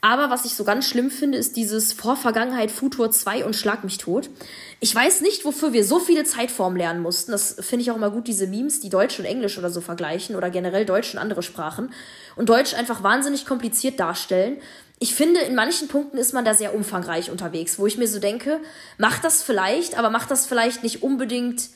Aber 0.00 0.30
was 0.30 0.44
ich 0.44 0.54
so 0.54 0.64
ganz 0.64 0.88
schlimm 0.88 1.10
finde, 1.10 1.38
ist 1.38 1.56
dieses 1.56 1.92
Vorvergangenheit 1.92 2.70
Futur 2.70 3.10
2 3.10 3.44
und 3.44 3.56
Schlag 3.56 3.82
mich 3.82 3.98
tot. 3.98 4.30
Ich 4.78 4.94
weiß 4.94 5.22
nicht, 5.22 5.44
wofür 5.44 5.72
wir 5.72 5.84
so 5.84 5.98
viele 5.98 6.24
Zeitformen 6.24 6.76
lernen 6.76 7.00
mussten. 7.00 7.32
Das 7.32 7.56
finde 7.60 7.82
ich 7.82 7.90
auch 7.90 7.96
immer 7.96 8.10
gut, 8.10 8.28
diese 8.28 8.46
Memes, 8.46 8.80
die 8.80 8.90
Deutsch 8.90 9.18
und 9.18 9.24
Englisch 9.24 9.58
oder 9.58 9.70
so 9.70 9.80
vergleichen 9.80 10.36
oder 10.36 10.50
generell 10.50 10.84
Deutsch 10.84 11.14
und 11.14 11.18
andere 11.18 11.42
Sprachen 11.42 11.92
und 12.36 12.48
Deutsch 12.48 12.74
einfach 12.74 13.02
wahnsinnig 13.02 13.46
kompliziert 13.46 13.98
darstellen. 13.98 14.58
Ich 14.98 15.14
finde, 15.14 15.40
in 15.40 15.54
manchen 15.54 15.88
Punkten 15.88 16.18
ist 16.18 16.32
man 16.32 16.44
da 16.44 16.54
sehr 16.54 16.74
umfangreich 16.74 17.30
unterwegs, 17.30 17.78
wo 17.78 17.86
ich 17.86 17.98
mir 17.98 18.08
so 18.08 18.18
denke, 18.18 18.60
macht 18.98 19.24
das 19.24 19.42
vielleicht, 19.42 19.98
aber 19.98 20.10
macht 20.10 20.30
das 20.30 20.46
vielleicht 20.46 20.82
nicht 20.82 21.02
unbedingt 21.02 21.68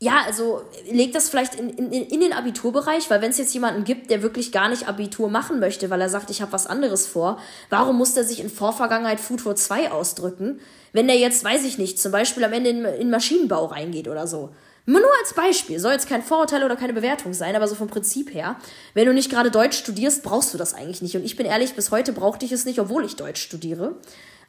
ja, 0.00 0.22
also 0.26 0.62
legt 0.90 1.14
das 1.14 1.30
vielleicht 1.30 1.54
in, 1.54 1.70
in, 1.70 1.92
in 1.92 2.20
den 2.20 2.32
Abiturbereich, 2.32 3.08
weil 3.10 3.22
wenn 3.22 3.30
es 3.30 3.38
jetzt 3.38 3.54
jemanden 3.54 3.84
gibt, 3.84 4.10
der 4.10 4.22
wirklich 4.22 4.52
gar 4.52 4.68
nicht 4.68 4.88
Abitur 4.88 5.30
machen 5.30 5.60
möchte, 5.60 5.88
weil 5.88 6.00
er 6.00 6.08
sagt, 6.08 6.30
ich 6.30 6.42
habe 6.42 6.52
was 6.52 6.66
anderes 6.66 7.06
vor, 7.06 7.38
warum 7.70 7.96
muss 7.96 8.14
der 8.14 8.24
sich 8.24 8.40
in 8.40 8.50
Vorvergangenheit 8.50 9.20
Futur 9.20 9.56
2 9.56 9.92
ausdrücken, 9.92 10.60
wenn 10.92 11.06
der 11.06 11.16
jetzt, 11.16 11.44
weiß 11.44 11.64
ich 11.64 11.78
nicht, 11.78 11.98
zum 11.98 12.12
Beispiel 12.12 12.44
am 12.44 12.52
Ende 12.52 12.70
in, 12.70 12.84
in 12.84 13.10
Maschinenbau 13.10 13.66
reingeht 13.66 14.08
oder 14.08 14.26
so? 14.26 14.50
Nur 14.86 15.00
als 15.20 15.32
Beispiel, 15.32 15.80
soll 15.80 15.92
jetzt 15.92 16.08
kein 16.08 16.22
Vorurteil 16.22 16.62
oder 16.62 16.76
keine 16.76 16.92
Bewertung 16.92 17.32
sein, 17.32 17.56
aber 17.56 17.66
so 17.66 17.74
vom 17.74 17.88
Prinzip 17.88 18.34
her, 18.34 18.56
wenn 18.92 19.06
du 19.06 19.14
nicht 19.14 19.30
gerade 19.30 19.50
Deutsch 19.50 19.78
studierst, 19.78 20.22
brauchst 20.22 20.52
du 20.52 20.58
das 20.58 20.74
eigentlich 20.74 21.00
nicht. 21.00 21.16
Und 21.16 21.24
ich 21.24 21.36
bin 21.36 21.46
ehrlich, 21.46 21.74
bis 21.74 21.90
heute 21.90 22.12
brauchte 22.12 22.44
ich 22.44 22.52
es 22.52 22.66
nicht, 22.66 22.78
obwohl 22.78 23.04
ich 23.06 23.16
Deutsch 23.16 23.40
studiere. 23.40 23.96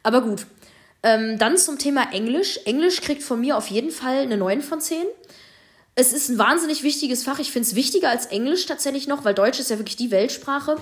Aber 0.02 0.20
gut. 0.20 0.46
Ähm, 1.02 1.38
dann 1.38 1.56
zum 1.56 1.78
Thema 1.78 2.12
Englisch. 2.12 2.58
Englisch 2.64 3.00
kriegt 3.00 3.22
von 3.22 3.40
mir 3.40 3.56
auf 3.56 3.68
jeden 3.68 3.90
Fall 3.90 4.18
eine 4.18 4.36
9 4.36 4.62
von 4.62 4.80
10 4.80 5.06
es 5.98 6.12
ist 6.12 6.28
ein 6.28 6.38
wahnsinnig 6.38 6.82
wichtiges 6.82 7.24
Fach. 7.24 7.38
Ich 7.38 7.50
finde 7.50 7.66
es 7.66 7.74
wichtiger 7.74 8.10
als 8.10 8.26
Englisch 8.26 8.66
tatsächlich 8.66 9.08
noch, 9.08 9.24
weil 9.24 9.32
Deutsch 9.32 9.58
ist 9.58 9.70
ja 9.70 9.78
wirklich 9.78 9.96
die 9.96 10.10
Weltsprache. 10.10 10.76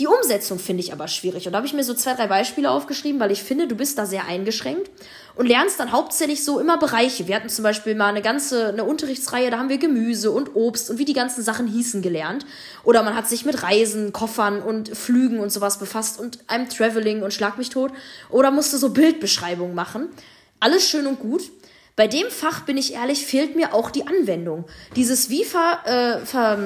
Die 0.00 0.08
Umsetzung 0.08 0.58
finde 0.58 0.82
ich 0.82 0.92
aber 0.92 1.06
schwierig. 1.06 1.46
Und 1.46 1.52
da 1.52 1.58
habe 1.58 1.66
ich 1.66 1.72
mir 1.72 1.84
so 1.84 1.94
zwei, 1.94 2.14
drei 2.14 2.26
Beispiele 2.26 2.70
aufgeschrieben, 2.70 3.20
weil 3.20 3.30
ich 3.30 3.44
finde, 3.44 3.68
du 3.68 3.76
bist 3.76 3.96
da 3.96 4.06
sehr 4.06 4.26
eingeschränkt 4.26 4.90
und 5.36 5.46
lernst 5.46 5.78
dann 5.78 5.92
hauptsächlich 5.92 6.44
so 6.44 6.58
immer 6.58 6.78
Bereiche. 6.78 7.28
Wir 7.28 7.36
hatten 7.36 7.48
zum 7.48 7.62
Beispiel 7.62 7.94
mal 7.94 8.08
eine 8.08 8.22
ganze 8.22 8.68
eine 8.68 8.84
Unterrichtsreihe, 8.84 9.50
da 9.50 9.58
haben 9.58 9.68
wir 9.68 9.78
Gemüse 9.78 10.32
und 10.32 10.56
Obst 10.56 10.90
und 10.90 10.98
wie 10.98 11.04
die 11.04 11.12
ganzen 11.12 11.44
Sachen 11.44 11.68
hießen 11.68 12.02
gelernt. 12.02 12.44
Oder 12.82 13.04
man 13.04 13.14
hat 13.14 13.28
sich 13.28 13.44
mit 13.44 13.62
Reisen, 13.62 14.12
Koffern 14.12 14.62
und 14.62 14.96
Flügen 14.96 15.38
und 15.38 15.50
sowas 15.50 15.78
befasst 15.78 16.18
und 16.18 16.40
einem 16.48 16.68
Traveling 16.68 17.22
und 17.22 17.32
Schlag 17.32 17.56
mich 17.56 17.70
tot. 17.70 17.92
Oder 18.30 18.50
musste 18.50 18.78
so 18.78 18.90
Bildbeschreibungen 18.90 19.76
machen. 19.76 20.08
Alles 20.58 20.88
schön 20.88 21.06
und 21.06 21.20
gut. 21.20 21.42
Bei 21.94 22.08
dem 22.08 22.28
Fach, 22.30 22.62
bin 22.62 22.76
ich 22.76 22.94
ehrlich, 22.94 23.24
fehlt 23.24 23.54
mir 23.54 23.72
auch 23.72 23.92
die 23.92 24.08
Anwendung. 24.08 24.64
Dieses 24.96 25.30
wie 25.30 25.44
ver, 25.44 25.78
äh, 25.84 26.26
ver 26.26 26.58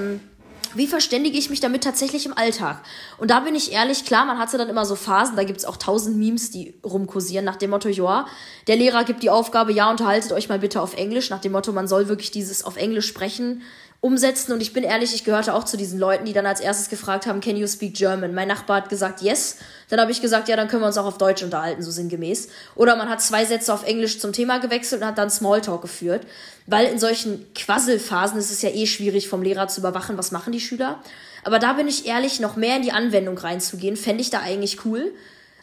wie 0.74 0.86
verständige 0.86 1.38
ich 1.38 1.50
mich 1.50 1.60
damit 1.60 1.84
tatsächlich 1.84 2.26
im 2.26 2.36
Alltag? 2.36 2.82
Und 3.18 3.30
da 3.30 3.40
bin 3.40 3.54
ich 3.54 3.72
ehrlich, 3.72 4.04
klar, 4.04 4.24
man 4.24 4.38
hatte 4.38 4.58
dann 4.58 4.68
immer 4.68 4.84
so 4.84 4.96
Phasen, 4.96 5.36
da 5.36 5.44
gibt 5.44 5.58
es 5.58 5.64
auch 5.64 5.76
tausend 5.76 6.16
Memes, 6.16 6.50
die 6.50 6.74
rumkursieren, 6.84 7.44
nach 7.44 7.56
dem 7.56 7.70
Motto, 7.70 7.88
ja, 7.88 8.26
der 8.66 8.76
Lehrer 8.76 9.04
gibt 9.04 9.22
die 9.22 9.30
Aufgabe, 9.30 9.72
ja, 9.72 9.90
unterhaltet 9.90 10.32
euch 10.32 10.48
mal 10.48 10.58
bitte 10.58 10.80
auf 10.80 10.96
Englisch, 10.96 11.30
nach 11.30 11.40
dem 11.40 11.52
Motto, 11.52 11.72
man 11.72 11.88
soll 11.88 12.08
wirklich 12.08 12.30
dieses 12.30 12.64
auf 12.64 12.76
Englisch 12.76 13.06
sprechen, 13.06 13.62
umsetzen. 14.00 14.52
Und 14.52 14.60
ich 14.60 14.72
bin 14.72 14.84
ehrlich, 14.84 15.14
ich 15.14 15.24
gehörte 15.24 15.54
auch 15.54 15.64
zu 15.64 15.76
diesen 15.76 15.98
Leuten, 15.98 16.24
die 16.24 16.32
dann 16.32 16.46
als 16.46 16.60
erstes 16.60 16.88
gefragt 16.88 17.26
haben, 17.26 17.40
can 17.40 17.56
you 17.56 17.66
speak 17.66 17.94
German? 17.94 18.34
Mein 18.34 18.48
Nachbar 18.48 18.78
hat 18.78 18.88
gesagt, 18.88 19.22
yes. 19.22 19.56
Dann 19.88 20.00
habe 20.00 20.12
ich 20.12 20.20
gesagt, 20.20 20.48
ja, 20.48 20.56
dann 20.56 20.68
können 20.68 20.82
wir 20.82 20.86
uns 20.86 20.98
auch 20.98 21.06
auf 21.06 21.18
Deutsch 21.18 21.42
unterhalten, 21.42 21.82
so 21.82 21.90
sinngemäß. 21.90 22.48
Oder 22.76 22.96
man 22.96 23.08
hat 23.08 23.20
zwei 23.20 23.44
Sätze 23.44 23.72
auf 23.72 23.84
Englisch 23.84 24.20
zum 24.20 24.32
Thema 24.32 24.58
gewechselt 24.58 25.02
und 25.02 25.08
hat 25.08 25.18
dann 25.18 25.30
Smalltalk 25.30 25.82
geführt. 25.82 26.26
Weil 26.66 26.86
in 26.86 26.98
solchen 26.98 27.52
Quasselphasen 27.54 28.38
ist 28.38 28.50
es 28.50 28.62
ja 28.62 28.70
eh 28.70 28.86
schwierig, 28.86 29.28
vom 29.28 29.42
Lehrer 29.42 29.68
zu 29.68 29.80
überwachen, 29.80 30.18
was 30.18 30.30
machen 30.30 30.52
die 30.52 30.60
Schüler. 30.60 31.02
Aber 31.42 31.58
da 31.58 31.72
bin 31.72 31.88
ich 31.88 32.06
ehrlich, 32.06 32.40
noch 32.40 32.56
mehr 32.56 32.76
in 32.76 32.82
die 32.82 32.92
Anwendung 32.92 33.38
reinzugehen, 33.38 33.96
fände 33.96 34.20
ich 34.20 34.30
da 34.30 34.40
eigentlich 34.40 34.84
cool. 34.84 35.12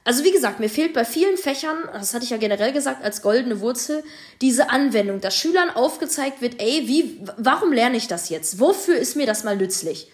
Also 0.05 0.23
wie 0.23 0.31
gesagt, 0.31 0.59
mir 0.59 0.69
fehlt 0.69 0.93
bei 0.93 1.03
vielen 1.03 1.35
Fächern, 1.35 1.77
das 1.91 2.13
hatte 2.13 2.23
ich 2.23 2.29
ja 2.29 2.37
generell 2.37 2.71
gesagt, 2.71 3.03
als 3.03 3.23
goldene 3.23 3.59
Wurzel, 3.59 4.03
diese 4.39 4.69
Anwendung, 4.69 5.19
dass 5.19 5.35
Schülern 5.35 5.71
aufgezeigt 5.71 6.41
wird, 6.41 6.61
ey, 6.61 6.83
wie, 6.87 7.21
warum 7.37 7.73
lerne 7.73 7.97
ich 7.97 8.07
das 8.07 8.29
jetzt? 8.29 8.59
Wofür 8.59 8.95
ist 8.95 9.15
mir 9.15 9.25
das 9.25 9.43
mal 9.43 9.57
nützlich? 9.57 10.11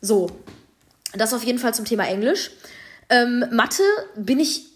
So, 0.00 0.28
das 1.14 1.32
auf 1.32 1.44
jeden 1.44 1.60
Fall 1.60 1.72
zum 1.72 1.84
Thema 1.84 2.08
Englisch. 2.08 2.50
Ähm, 3.10 3.44
Mathe 3.52 3.84
bin 4.16 4.40
ich 4.40 4.66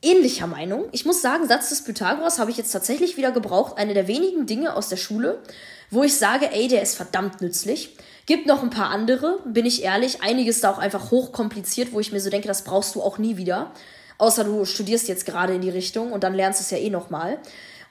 ähnlicher 0.00 0.46
Meinung. 0.46 0.88
Ich 0.92 1.04
muss 1.04 1.20
sagen, 1.20 1.46
Satz 1.46 1.68
des 1.68 1.84
Pythagoras 1.84 2.38
habe 2.38 2.50
ich 2.50 2.56
jetzt 2.56 2.72
tatsächlich 2.72 3.18
wieder 3.18 3.30
gebraucht. 3.30 3.76
Eine 3.76 3.92
der 3.92 4.08
wenigen 4.08 4.46
Dinge 4.46 4.74
aus 4.74 4.88
der 4.88 4.96
Schule, 4.96 5.42
wo 5.90 6.02
ich 6.02 6.16
sage, 6.16 6.50
ey, 6.50 6.68
der 6.68 6.80
ist 6.80 6.94
verdammt 6.94 7.42
nützlich. 7.42 7.94
Gibt 8.24 8.46
noch 8.46 8.62
ein 8.62 8.70
paar 8.70 8.88
andere, 8.88 9.40
bin 9.44 9.66
ich 9.66 9.82
ehrlich. 9.82 10.22
Einiges 10.22 10.62
da 10.62 10.70
auch 10.70 10.78
einfach 10.78 11.10
hochkompliziert, 11.10 11.92
wo 11.92 12.00
ich 12.00 12.10
mir 12.10 12.20
so 12.20 12.30
denke, 12.30 12.48
das 12.48 12.64
brauchst 12.64 12.94
du 12.94 13.02
auch 13.02 13.18
nie 13.18 13.36
wieder. 13.36 13.72
Außer 14.18 14.44
du 14.44 14.64
studierst 14.64 15.08
jetzt 15.08 15.26
gerade 15.26 15.54
in 15.54 15.60
die 15.60 15.70
Richtung 15.70 16.12
und 16.12 16.24
dann 16.24 16.34
lernst 16.34 16.60
du 16.60 16.64
es 16.64 16.70
ja 16.70 16.78
eh 16.78 16.90
nochmal. 16.90 17.38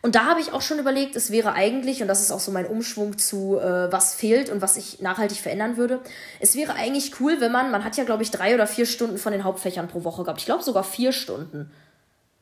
Und 0.01 0.15
da 0.15 0.25
habe 0.25 0.39
ich 0.39 0.53
auch 0.53 0.61
schon 0.61 0.77
überlegt, 0.79 1.15
es 1.15 1.31
wäre 1.31 1.53
eigentlich, 1.53 2.01
und 2.01 2.07
das 2.07 2.21
ist 2.21 2.31
auch 2.31 2.39
so 2.39 2.51
mein 2.51 2.67
Umschwung 2.67 3.17
zu, 3.17 3.57
äh, 3.57 3.91
was 3.91 4.13
fehlt 4.13 4.49
und 4.49 4.61
was 4.61 4.77
ich 4.77 5.01
nachhaltig 5.01 5.39
verändern 5.39 5.75
würde, 5.75 6.01
es 6.39 6.55
wäre 6.55 6.75
eigentlich 6.75 7.19
cool, 7.19 7.41
wenn 7.41 7.51
man, 7.51 7.71
man 7.71 7.83
hat 7.83 7.97
ja, 7.97 8.03
glaube 8.03 8.23
ich, 8.23 8.31
drei 8.31 8.53
oder 8.53 8.67
vier 8.67 8.85
Stunden 8.85 9.17
von 9.17 9.31
den 9.31 9.43
Hauptfächern 9.43 9.87
pro 9.87 10.03
Woche 10.03 10.23
gehabt. 10.23 10.39
Ich 10.39 10.45
glaube 10.45 10.63
sogar 10.63 10.83
vier 10.83 11.11
Stunden. 11.11 11.71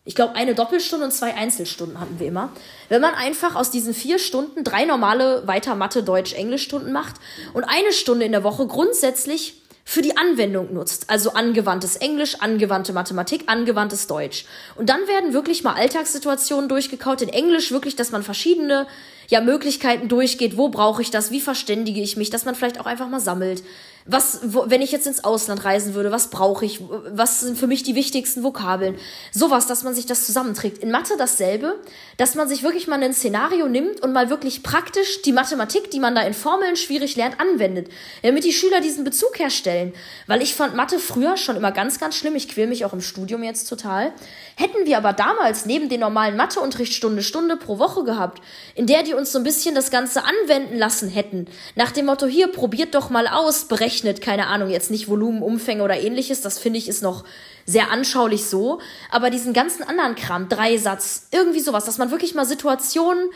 Ich 0.08 0.14
glaube, 0.14 0.36
eine 0.36 0.54
Doppelstunde 0.54 1.06
und 1.06 1.12
zwei 1.12 1.34
Einzelstunden 1.34 2.00
hatten 2.00 2.20
wir 2.20 2.28
immer. 2.28 2.52
Wenn 2.90 3.02
man 3.02 3.16
einfach 3.16 3.56
aus 3.56 3.72
diesen 3.72 3.96
vier 3.96 4.20
Stunden 4.20 4.64
drei 4.64 4.86
normale 4.86 5.48
Weiter 5.48 5.74
Mathe, 5.74 6.04
Deutsch, 6.04 6.34
Englisch 6.34 6.64
Stunden 6.64 6.92
macht 6.92 7.16
und 7.54 7.64
eine 7.64 7.92
Stunde 7.92 8.26
in 8.26 8.32
der 8.32 8.44
Woche 8.44 8.68
grundsätzlich 8.68 9.64
für 9.88 10.02
die 10.02 10.18
Anwendung 10.18 10.74
nutzt. 10.74 11.10
Also 11.10 11.34
angewandtes 11.34 11.96
Englisch, 11.96 12.42
angewandte 12.42 12.92
Mathematik, 12.92 13.44
angewandtes 13.46 14.08
Deutsch. 14.08 14.46
Und 14.76 14.90
dann 14.90 15.08
werden 15.08 15.34
wirklich 15.34 15.64
mal 15.64 15.76
Alltagssituationen 15.76 16.68
durchgekaut. 16.68 17.22
In 17.22 17.30
Englisch 17.30 17.72
wirklich, 17.72 17.96
dass 17.96 18.12
man 18.12 18.24
verschiedene 18.24 18.88
ja, 19.30 19.42
Möglichkeiten 19.42 20.08
durchgeht. 20.08 20.58
Wo 20.58 20.70
brauche 20.70 21.02
ich 21.02 21.12
das? 21.12 21.32
Wie 21.32 21.42
verständige 21.42 22.02
ich 22.02 22.18
mich? 22.18 22.30
Dass 22.30 22.46
man 22.46 22.56
vielleicht 22.56 22.80
auch 22.80 22.86
einfach 22.86 23.10
mal 23.10 23.20
sammelt 23.20 23.64
was, 24.08 24.42
wo, 24.44 24.66
wenn 24.68 24.84
ich 24.84 24.92
jetzt 24.92 25.08
ins 25.08 25.24
Ausland 25.24 25.66
reisen 25.66 25.96
würde, 25.96 26.12
was 26.12 26.30
brauche 26.30 26.64
ich, 26.64 26.80
was 26.80 27.40
sind 27.40 27.58
für 27.58 27.66
mich 27.66 27.82
die 27.82 27.96
wichtigsten 27.96 28.44
Vokabeln, 28.44 28.98
sowas, 29.32 29.66
dass 29.66 29.84
man 29.84 29.96
sich 29.96 30.06
das 30.06 30.28
zusammenträgt. 30.28 30.78
In 30.78 30.92
Mathe 30.92 31.16
dasselbe, 31.18 31.82
dass 32.18 32.36
man 32.36 32.48
sich 32.48 32.62
wirklich 32.62 32.88
mal 32.88 33.02
ein 33.02 33.14
Szenario 33.14 33.68
nimmt 33.68 34.02
und 34.04 34.14
mal 34.14 34.30
wirklich 34.30 34.62
praktisch 34.62 35.24
die 35.24 35.32
Mathematik, 35.32 35.90
die 35.90 36.00
man 36.00 36.14
da 36.14 36.22
in 36.22 36.36
Formeln 36.36 36.76
schwierig 36.76 37.16
lernt, 37.16 37.40
anwendet, 37.40 37.90
damit 38.22 38.44
die 38.44 38.54
Schüler 38.54 38.80
diesen 38.80 39.04
Bezug 39.04 39.40
herstellen. 39.40 39.92
Weil 40.28 40.44
ich 40.44 40.54
fand 40.54 40.76
Mathe 40.76 41.00
früher 41.00 41.36
schon 41.36 41.56
immer 41.56 41.72
ganz, 41.72 42.00
ganz 42.00 42.16
schlimm, 42.16 42.36
ich 42.36 42.48
quäl 42.48 42.68
mich 42.68 42.86
auch 42.86 42.94
im 42.94 43.02
Studium 43.02 43.42
jetzt 43.42 43.68
total. 43.68 44.14
Hätten 44.56 44.86
wir 44.86 44.98
aber 44.98 45.14
damals 45.14 45.66
neben 45.66 45.90
den 45.90 46.02
normalen 46.02 46.38
Matheunterricht 46.38 46.94
Stunde, 46.94 47.24
Stunde 47.24 47.58
pro 47.58 47.80
Woche 47.80 48.04
gehabt, 48.04 48.44
in 48.76 48.86
der 48.86 49.02
die 49.02 49.15
uns 49.16 49.32
so 49.32 49.40
ein 49.40 49.44
bisschen 49.44 49.74
das 49.74 49.90
Ganze 49.90 50.24
anwenden 50.24 50.78
lassen 50.78 51.10
hätten, 51.10 51.48
nach 51.76 51.92
dem 51.92 52.06
Motto, 52.06 52.28
hier, 52.28 52.48
probiert 52.48 52.94
doch 52.94 53.10
mal 53.10 53.28
aus, 53.28 53.66
berechnet 53.66 53.86
berechnet, 53.86 54.22
keine 54.22 54.48
Ahnung, 54.48 54.70
jetzt 54.70 54.92
nicht 54.92 55.08
Volumen, 55.08 55.42
Umfänge 55.42 55.84
oder 55.84 56.00
ähnliches, 56.00 56.42
das 56.42 56.60
finde 56.60 56.80
ich 56.80 56.88
ist 56.88 57.02
noch 57.02 57.24
sehr 57.66 57.92
anschaulich 57.92 58.46
so, 58.46 58.80
aber 59.10 59.30
diesen 59.30 59.54
ganzen 59.54 59.84
anderen 59.84 60.16
Kram, 60.16 60.50
Dreisatz, 60.50 61.28
irgendwie 61.32 61.60
sowas, 61.60 61.86
dass 61.86 61.98
man 61.98 62.12
wirklich 62.12 62.36
mal 62.36 62.46
Situationen 62.46 63.30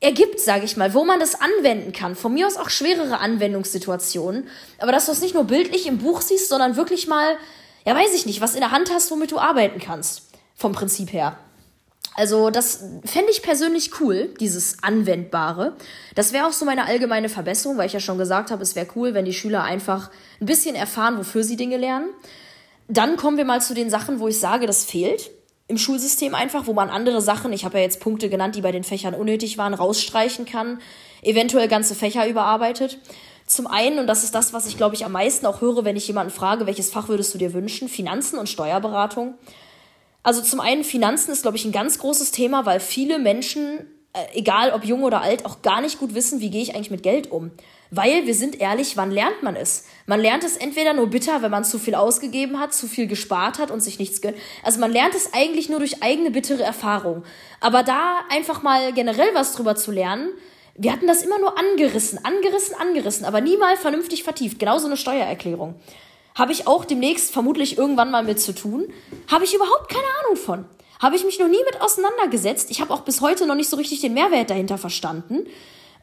ergibt, 0.00 0.40
sage 0.40 0.64
ich 0.64 0.76
mal, 0.76 0.94
wo 0.94 1.04
man 1.04 1.18
das 1.18 1.40
anwenden 1.40 1.92
kann. 1.92 2.14
Von 2.14 2.34
mir 2.34 2.46
aus 2.46 2.56
auch 2.56 2.70
schwerere 2.70 3.18
Anwendungssituationen, 3.18 4.48
aber 4.78 4.92
dass 4.92 5.06
du 5.06 5.12
es 5.12 5.20
nicht 5.20 5.34
nur 5.34 5.44
bildlich 5.44 5.86
im 5.86 5.98
Buch 5.98 6.20
siehst, 6.20 6.48
sondern 6.48 6.76
wirklich 6.76 7.08
mal, 7.08 7.36
ja 7.84 7.94
weiß 7.94 8.14
ich 8.14 8.26
nicht, 8.26 8.40
was 8.40 8.54
in 8.54 8.60
der 8.60 8.70
Hand 8.70 8.90
hast, 8.92 9.10
womit 9.10 9.32
du 9.32 9.38
arbeiten 9.38 9.80
kannst, 9.80 10.28
vom 10.54 10.72
Prinzip 10.72 11.12
her. 11.12 11.36
Also 12.18 12.50
das 12.50 12.82
fände 13.04 13.30
ich 13.30 13.42
persönlich 13.42 14.00
cool, 14.00 14.34
dieses 14.40 14.82
Anwendbare. 14.82 15.76
Das 16.16 16.32
wäre 16.32 16.48
auch 16.48 16.52
so 16.52 16.64
meine 16.64 16.86
allgemeine 16.86 17.28
Verbesserung, 17.28 17.78
weil 17.78 17.86
ich 17.86 17.92
ja 17.92 18.00
schon 18.00 18.18
gesagt 18.18 18.50
habe, 18.50 18.60
es 18.60 18.74
wäre 18.74 18.88
cool, 18.96 19.14
wenn 19.14 19.24
die 19.24 19.32
Schüler 19.32 19.62
einfach 19.62 20.10
ein 20.40 20.46
bisschen 20.46 20.74
erfahren, 20.74 21.16
wofür 21.16 21.44
sie 21.44 21.54
Dinge 21.54 21.76
lernen. 21.76 22.08
Dann 22.88 23.16
kommen 23.16 23.36
wir 23.36 23.44
mal 23.44 23.62
zu 23.62 23.72
den 23.72 23.88
Sachen, 23.88 24.18
wo 24.18 24.26
ich 24.26 24.40
sage, 24.40 24.66
das 24.66 24.84
fehlt 24.84 25.30
im 25.68 25.78
Schulsystem 25.78 26.34
einfach, 26.34 26.66
wo 26.66 26.72
man 26.72 26.90
andere 26.90 27.22
Sachen, 27.22 27.52
ich 27.52 27.64
habe 27.64 27.78
ja 27.78 27.84
jetzt 27.84 28.00
Punkte 28.00 28.28
genannt, 28.28 28.56
die 28.56 28.62
bei 28.62 28.72
den 28.72 28.82
Fächern 28.82 29.14
unnötig 29.14 29.56
waren, 29.56 29.74
rausstreichen 29.74 30.44
kann, 30.44 30.80
eventuell 31.22 31.68
ganze 31.68 31.94
Fächer 31.94 32.26
überarbeitet. 32.26 32.98
Zum 33.46 33.68
einen, 33.68 34.00
und 34.00 34.08
das 34.08 34.24
ist 34.24 34.34
das, 34.34 34.52
was 34.52 34.66
ich 34.66 34.76
glaube 34.76 34.96
ich 34.96 35.04
am 35.04 35.12
meisten 35.12 35.46
auch 35.46 35.60
höre, 35.60 35.84
wenn 35.84 35.94
ich 35.94 36.08
jemanden 36.08 36.32
frage, 36.32 36.66
welches 36.66 36.90
Fach 36.90 37.06
würdest 37.06 37.32
du 37.32 37.38
dir 37.38 37.52
wünschen, 37.52 37.88
Finanzen 37.88 38.40
und 38.40 38.48
Steuerberatung. 38.48 39.34
Also 40.28 40.42
zum 40.42 40.60
einen 40.60 40.84
Finanzen 40.84 41.30
ist, 41.30 41.40
glaube 41.40 41.56
ich, 41.56 41.64
ein 41.64 41.72
ganz 41.72 42.00
großes 42.00 42.32
Thema, 42.32 42.66
weil 42.66 42.80
viele 42.80 43.18
Menschen, 43.18 43.78
äh, 44.12 44.38
egal 44.38 44.72
ob 44.72 44.84
jung 44.84 45.02
oder 45.02 45.22
alt, 45.22 45.46
auch 45.46 45.62
gar 45.62 45.80
nicht 45.80 45.98
gut 45.98 46.14
wissen, 46.14 46.42
wie 46.42 46.50
gehe 46.50 46.60
ich 46.60 46.74
eigentlich 46.74 46.90
mit 46.90 47.02
Geld 47.02 47.32
um. 47.32 47.50
Weil, 47.90 48.26
wir 48.26 48.34
sind 48.34 48.60
ehrlich, 48.60 48.98
wann 48.98 49.10
lernt 49.10 49.42
man 49.42 49.56
es? 49.56 49.86
Man 50.04 50.20
lernt 50.20 50.44
es 50.44 50.58
entweder 50.58 50.92
nur 50.92 51.06
bitter, 51.06 51.40
wenn 51.40 51.50
man 51.50 51.64
zu 51.64 51.78
viel 51.78 51.94
ausgegeben 51.94 52.60
hat, 52.60 52.74
zu 52.74 52.88
viel 52.88 53.06
gespart 53.06 53.58
hat 53.58 53.70
und 53.70 53.80
sich 53.80 53.98
nichts 53.98 54.20
gönnt. 54.20 54.36
Also 54.62 54.80
man 54.80 54.92
lernt 54.92 55.14
es 55.14 55.32
eigentlich 55.32 55.70
nur 55.70 55.78
durch 55.78 56.02
eigene 56.02 56.30
bittere 56.30 56.62
Erfahrung. 56.62 57.24
Aber 57.60 57.82
da 57.82 58.18
einfach 58.28 58.62
mal 58.62 58.92
generell 58.92 59.30
was 59.32 59.54
drüber 59.54 59.76
zu 59.76 59.92
lernen, 59.92 60.28
wir 60.74 60.92
hatten 60.92 61.06
das 61.06 61.22
immer 61.22 61.38
nur 61.38 61.58
angerissen, 61.58 62.22
angerissen, 62.22 62.76
angerissen, 62.78 63.24
aber 63.24 63.40
nie 63.40 63.56
mal 63.56 63.78
vernünftig 63.78 64.24
vertieft. 64.24 64.58
Genauso 64.58 64.88
eine 64.88 64.98
Steuererklärung 64.98 65.76
habe 66.38 66.52
ich 66.52 66.68
auch 66.68 66.84
demnächst 66.84 67.32
vermutlich 67.32 67.76
irgendwann 67.76 68.12
mal 68.12 68.22
mit 68.22 68.40
zu 68.40 68.54
tun. 68.54 68.86
Habe 69.30 69.44
ich 69.44 69.54
überhaupt 69.54 69.88
keine 69.88 70.06
Ahnung 70.22 70.36
von. 70.36 70.64
Habe 71.02 71.16
ich 71.16 71.24
mich 71.24 71.38
noch 71.40 71.48
nie 71.48 71.62
mit 71.66 71.82
auseinandergesetzt. 71.82 72.70
Ich 72.70 72.80
habe 72.80 72.94
auch 72.94 73.00
bis 73.00 73.20
heute 73.20 73.44
noch 73.46 73.56
nicht 73.56 73.68
so 73.68 73.76
richtig 73.76 74.00
den 74.00 74.14
Mehrwert 74.14 74.48
dahinter 74.48 74.78
verstanden. 74.78 75.46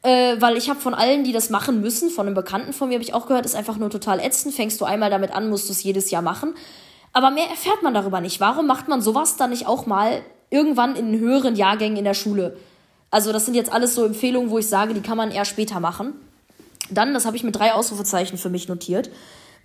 Äh, 0.03 0.35
weil 0.39 0.57
ich 0.57 0.69
habe 0.69 0.79
von 0.79 0.93
allen, 0.93 1.23
die 1.23 1.31
das 1.31 1.49
machen 1.49 1.81
müssen, 1.81 2.09
von 2.09 2.27
einem 2.27 2.35
Bekannten 2.35 2.73
von 2.73 2.89
mir 2.89 2.95
habe 2.95 3.03
ich 3.03 3.13
auch 3.13 3.27
gehört, 3.27 3.45
ist 3.45 3.55
einfach 3.55 3.77
nur 3.77 3.89
total 3.89 4.19
ätzend. 4.19 4.53
Fängst 4.53 4.79
du 4.81 4.85
einmal 4.85 5.09
damit 5.09 5.31
an, 5.31 5.49
musst 5.49 5.69
du 5.69 5.71
es 5.71 5.83
jedes 5.83 6.11
Jahr 6.11 6.21
machen. 6.21 6.53
Aber 7.13 7.31
mehr 7.31 7.49
erfährt 7.49 7.81
man 7.81 7.93
darüber 7.93 8.19
nicht. 8.19 8.41
Warum 8.41 8.67
macht 8.67 8.89
man 8.89 9.01
sowas 9.01 9.37
dann 9.37 9.51
nicht 9.51 9.67
auch 9.67 9.85
mal 9.85 10.21
irgendwann 10.49 10.97
in 10.97 11.17
höheren 11.17 11.55
Jahrgängen 11.55 11.97
in 11.97 12.03
der 12.03 12.13
Schule? 12.13 12.57
Also 13.09 13.31
das 13.31 13.45
sind 13.45 13.53
jetzt 13.53 13.71
alles 13.71 13.95
so 13.95 14.03
Empfehlungen, 14.03 14.49
wo 14.49 14.59
ich 14.59 14.67
sage, 14.67 14.93
die 14.93 15.01
kann 15.01 15.15
man 15.15 15.31
eher 15.31 15.45
später 15.45 15.79
machen. 15.79 16.13
Dann, 16.91 17.13
das 17.13 17.25
habe 17.25 17.37
ich 17.37 17.43
mit 17.43 17.55
drei 17.55 17.73
Ausrufezeichen 17.73 18.37
für 18.37 18.49
mich 18.49 18.67
notiert 18.67 19.09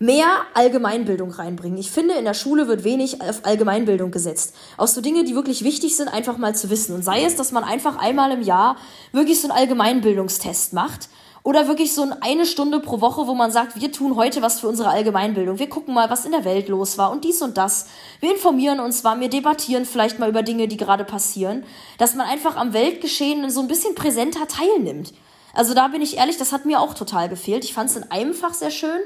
mehr 0.01 0.47
Allgemeinbildung 0.55 1.31
reinbringen. 1.31 1.79
Ich 1.79 1.91
finde, 1.91 2.15
in 2.15 2.25
der 2.25 2.35
Schule 2.35 2.67
wird 2.67 2.85
wenig 2.85 3.21
auf 3.21 3.45
Allgemeinbildung 3.45 4.11
gesetzt. 4.11 4.57
Auch 4.79 4.89
so 4.89 5.03
Dinge, 5.03 5.25
die 5.25 5.35
wirklich 5.35 5.63
wichtig 5.63 5.95
sind, 5.95 6.09
einfach 6.09 6.39
mal 6.39 6.55
zu 6.55 6.71
wissen. 6.71 6.95
Und 6.95 7.05
sei 7.05 7.23
es, 7.23 7.37
dass 7.37 7.53
man 7.53 7.65
einfach 7.65 7.99
einmal 7.99 8.33
im 8.33 8.41
Jahr 8.41 8.77
wirklich 9.13 9.41
so 9.41 9.49
einen 9.49 9.59
Allgemeinbildungstest 9.59 10.73
macht. 10.73 11.11
Oder 11.43 11.69
wirklich 11.69 11.95
so 11.95 12.07
eine 12.21 12.47
Stunde 12.47 12.81
pro 12.81 13.01
Woche, 13.03 13.27
wo 13.27 13.35
man 13.35 13.51
sagt, 13.51 13.79
wir 13.81 13.93
tun 13.93 14.17
heute 14.17 14.41
was 14.43 14.61
für 14.61 14.69
unsere 14.69 14.89
Allgemeinbildung. 14.89 15.59
Wir 15.59 15.69
gucken 15.69 15.95
mal, 15.95 16.09
was 16.11 16.25
in 16.25 16.33
der 16.33 16.45
Welt 16.45 16.69
los 16.69 16.97
war 16.97 17.11
und 17.11 17.25
dies 17.25 17.41
und 17.43 17.59
das. 17.59 17.87
Wir 18.21 18.33
informieren 18.33 18.81
uns 18.81 19.03
mal, 19.03 19.21
wir 19.21 19.29
debattieren 19.29 19.85
vielleicht 19.85 20.19
mal 20.19 20.31
über 20.31 20.43
Dinge, 20.43 20.67
die 20.67 20.77
gerade 20.79 21.05
passieren. 21.05 21.65
Dass 21.99 22.15
man 22.15 22.27
einfach 22.27 22.57
am 22.57 22.73
Weltgeschehen 22.73 23.49
so 23.51 23.61
ein 23.61 23.69
bisschen 23.69 23.95
präsenter 23.95 24.49
teilnimmt. 24.49 25.13
Also 25.53 25.75
da 25.75 25.89
bin 25.89 26.01
ich 26.01 26.17
ehrlich, 26.17 26.37
das 26.37 26.53
hat 26.53 26.65
mir 26.65 26.81
auch 26.81 26.95
total 26.95 27.29
gefehlt. 27.29 27.65
Ich 27.65 27.75
fand 27.75 27.91
es 27.91 27.97
in 27.97 28.11
einem 28.11 28.35
Fach 28.35 28.55
sehr 28.55 28.71
schön. 28.71 29.01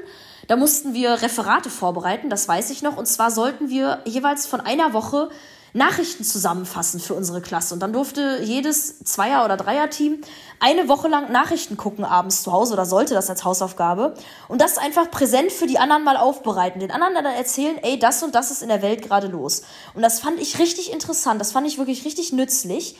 Da 0.47 0.55
mussten 0.55 0.93
wir 0.93 1.21
Referate 1.21 1.69
vorbereiten, 1.69 2.29
das 2.29 2.47
weiß 2.47 2.69
ich 2.69 2.81
noch. 2.81 2.97
Und 2.97 3.07
zwar 3.07 3.31
sollten 3.31 3.69
wir 3.69 3.99
jeweils 4.05 4.45
von 4.45 4.61
einer 4.61 4.93
Woche 4.93 5.29
Nachrichten 5.75 6.23
zusammenfassen 6.23 7.01
für 7.01 7.15
unsere 7.15 7.41
Klasse. 7.41 7.73
Und 7.73 7.81
dann 7.81 7.91
durfte 7.91 8.39
jedes 8.41 8.99
Zweier- 8.99 9.43
oder 9.43 9.57
Dreier-Team 9.57 10.21
eine 10.61 10.87
Woche 10.87 11.09
lang 11.09 11.33
Nachrichten 11.33 11.75
gucken 11.75 12.05
abends 12.05 12.43
zu 12.43 12.53
Hause 12.53 12.73
oder 12.73 12.85
sollte 12.85 13.13
das 13.13 13.29
als 13.29 13.43
Hausaufgabe. 13.43 14.15
Und 14.47 14.61
das 14.61 14.77
einfach 14.77 15.11
präsent 15.11 15.51
für 15.51 15.67
die 15.67 15.77
anderen 15.77 16.05
mal 16.05 16.15
aufbereiten. 16.15 16.79
Den 16.79 16.91
anderen 16.91 17.13
dann 17.13 17.25
erzählen, 17.25 17.77
ey, 17.81 17.99
das 17.99 18.23
und 18.23 18.35
das 18.35 18.51
ist 18.51 18.63
in 18.63 18.69
der 18.69 18.81
Welt 18.81 19.01
gerade 19.01 19.27
los. 19.27 19.63
Und 19.93 20.01
das 20.01 20.21
fand 20.21 20.39
ich 20.39 20.59
richtig 20.59 20.93
interessant. 20.93 21.41
Das 21.41 21.51
fand 21.51 21.67
ich 21.67 21.77
wirklich 21.77 22.05
richtig 22.05 22.31
nützlich. 22.31 22.95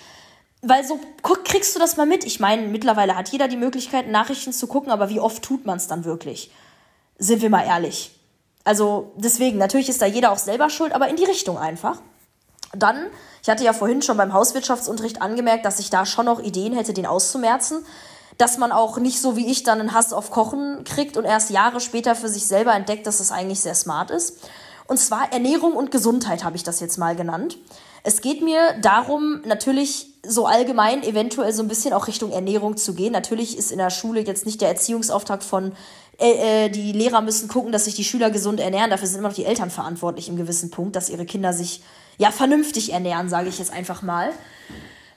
Weil 0.61 0.85
so 0.85 0.99
kriegst 1.45 1.75
du 1.75 1.79
das 1.79 1.95
mal 1.95 2.05
mit. 2.05 2.25
Ich 2.25 2.41
meine, 2.41 2.67
mittlerweile 2.67 3.15
hat 3.15 3.29
jeder 3.29 3.47
die 3.47 3.55
Möglichkeit, 3.55 4.09
Nachrichten 4.09 4.51
zu 4.51 4.67
gucken, 4.67 4.91
aber 4.91 5.09
wie 5.09 5.21
oft 5.21 5.43
tut 5.43 5.65
man 5.65 5.77
es 5.77 5.87
dann 5.87 6.03
wirklich? 6.03 6.51
Sind 7.17 7.41
wir 7.41 7.49
mal 7.49 7.65
ehrlich. 7.65 8.11
Also 8.63 9.11
deswegen, 9.15 9.57
natürlich 9.57 9.89
ist 9.89 10.01
da 10.01 10.05
jeder 10.05 10.31
auch 10.31 10.37
selber 10.37 10.69
schuld, 10.69 10.93
aber 10.93 11.07
in 11.07 11.15
die 11.15 11.23
Richtung 11.25 11.57
einfach. 11.57 12.01
Dann, 12.73 13.07
ich 13.41 13.49
hatte 13.49 13.63
ja 13.63 13.73
vorhin 13.73 14.01
schon 14.01 14.17
beim 14.17 14.33
Hauswirtschaftsunterricht 14.33 15.21
angemerkt, 15.21 15.65
dass 15.65 15.79
ich 15.79 15.89
da 15.89 16.05
schon 16.05 16.25
noch 16.25 16.41
Ideen 16.41 16.73
hätte, 16.73 16.93
den 16.93 17.05
auszumerzen. 17.05 17.85
Dass 18.37 18.57
man 18.57 18.71
auch 18.71 18.97
nicht 18.97 19.21
so 19.21 19.37
wie 19.37 19.49
ich 19.49 19.63
dann 19.63 19.79
einen 19.79 19.93
Hass 19.93 20.11
auf 20.11 20.29
Kochen 20.29 20.83
kriegt 20.83 21.15
und 21.15 21.23
erst 21.23 21.51
Jahre 21.51 21.79
später 21.79 22.15
für 22.15 22.27
sich 22.27 22.47
selber 22.47 22.73
entdeckt, 22.73 23.07
dass 23.07 23.19
das 23.19 23.31
eigentlich 23.31 23.61
sehr 23.61 23.75
smart 23.75 24.11
ist. 24.11 24.39
Und 24.87 24.99
zwar 24.99 25.31
Ernährung 25.31 25.73
und 25.73 25.89
Gesundheit 25.91 26.43
habe 26.43 26.57
ich 26.57 26.63
das 26.63 26.79
jetzt 26.79 26.97
mal 26.97 27.15
genannt. 27.15 27.57
Es 28.03 28.21
geht 28.21 28.43
mir 28.43 28.59
darum, 28.81 29.41
natürlich 29.45 30.07
so 30.27 30.45
allgemein 30.45 31.01
eventuell 31.01 31.53
so 31.53 31.63
ein 31.63 31.67
bisschen 31.67 31.93
auch 31.93 32.07
Richtung 32.07 32.31
Ernährung 32.31 32.77
zu 32.77 32.93
gehen. 32.93 33.11
Natürlich 33.11 33.57
ist 33.57 33.71
in 33.71 33.79
der 33.79 33.89
Schule 33.89 34.21
jetzt 34.21 34.45
nicht 34.45 34.61
der 34.61 34.69
Erziehungsauftrag 34.69 35.43
von, 35.43 35.73
äh, 36.19 36.65
äh, 36.65 36.69
die 36.69 36.93
Lehrer 36.93 37.21
müssen 37.21 37.47
gucken, 37.49 37.71
dass 37.71 37.85
sich 37.85 37.95
die 37.95 38.03
Schüler 38.03 38.29
gesund 38.29 38.59
ernähren. 38.59 38.89
Dafür 38.89 39.07
sind 39.07 39.19
immer 39.19 39.29
noch 39.29 39.35
die 39.35 39.45
Eltern 39.45 39.69
verantwortlich 39.69 40.29
im 40.29 40.37
gewissen 40.37 40.71
Punkt, 40.71 40.95
dass 40.95 41.09
ihre 41.09 41.25
Kinder 41.25 41.51
sich 41.51 41.81
ja 42.17 42.31
vernünftig 42.31 42.93
ernähren, 42.93 43.27
sage 43.27 43.49
ich 43.49 43.59
jetzt 43.59 43.73
einfach 43.73 44.01
mal. 44.01 44.31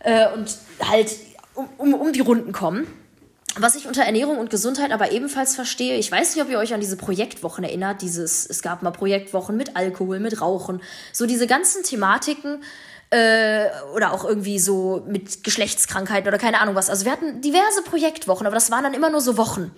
Äh, 0.01 0.33
und 0.33 0.57
halt 0.89 1.15
um, 1.55 1.69
um, 1.79 1.95
um 1.95 2.13
die 2.13 2.21
Runden 2.21 2.53
kommen. 2.53 2.87
Was 3.57 3.75
ich 3.75 3.87
unter 3.87 4.03
Ernährung 4.03 4.39
und 4.39 4.51
Gesundheit 4.51 4.93
aber 4.93 5.11
ebenfalls 5.11 5.57
verstehe, 5.57 5.97
ich 5.97 6.13
weiß 6.13 6.35
nicht, 6.35 6.45
ob 6.45 6.51
ihr 6.51 6.59
euch 6.59 6.75
an 6.75 6.81
diese 6.81 6.97
Projektwochen 6.97 7.65
erinnert, 7.65 8.03
dieses, 8.03 8.47
es 8.47 8.63
gab 8.63 8.83
mal 8.83 8.93
Projektwochen 8.93 9.57
mit 9.57 9.75
Alkohol, 9.75 10.21
mit 10.21 10.41
Rauchen, 10.41 10.81
so 11.13 11.27
diese 11.27 11.47
ganzen 11.49 11.83
Thematiken, 11.83 12.63
äh, 13.11 13.67
oder 13.95 14.13
auch 14.13 14.25
irgendwie 14.25 14.59
so 14.59 15.03
mit 15.07 15.43
Geschlechtskrankheiten 15.43 16.29
oder 16.29 16.39
keine 16.39 16.61
Ahnung 16.61 16.75
was. 16.75 16.91
Also 16.91 17.05
wir 17.05 17.13
hatten 17.13 17.41
diverse 17.41 17.83
Projektwochen, 17.83 18.47
aber 18.47 18.55
das 18.55 18.71
waren 18.71 18.85
dann 18.85 18.95
immer 18.95 19.11
nur 19.11 19.21
so 19.21 19.37
Wochen. 19.37 19.71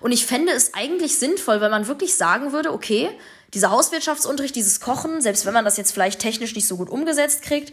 Und 0.00 0.12
ich 0.12 0.26
fände 0.26 0.52
es 0.52 0.72
eigentlich 0.74 1.18
sinnvoll, 1.18 1.60
wenn 1.60 1.70
man 1.70 1.86
wirklich 1.86 2.14
sagen 2.14 2.52
würde, 2.52 2.72
okay, 2.72 3.10
dieser 3.54 3.70
Hauswirtschaftsunterricht, 3.70 4.54
dieses 4.54 4.80
Kochen, 4.80 5.20
selbst 5.20 5.46
wenn 5.46 5.54
man 5.54 5.64
das 5.64 5.76
jetzt 5.76 5.92
vielleicht 5.92 6.20
technisch 6.20 6.54
nicht 6.54 6.66
so 6.66 6.76
gut 6.76 6.90
umgesetzt 6.90 7.42
kriegt, 7.42 7.72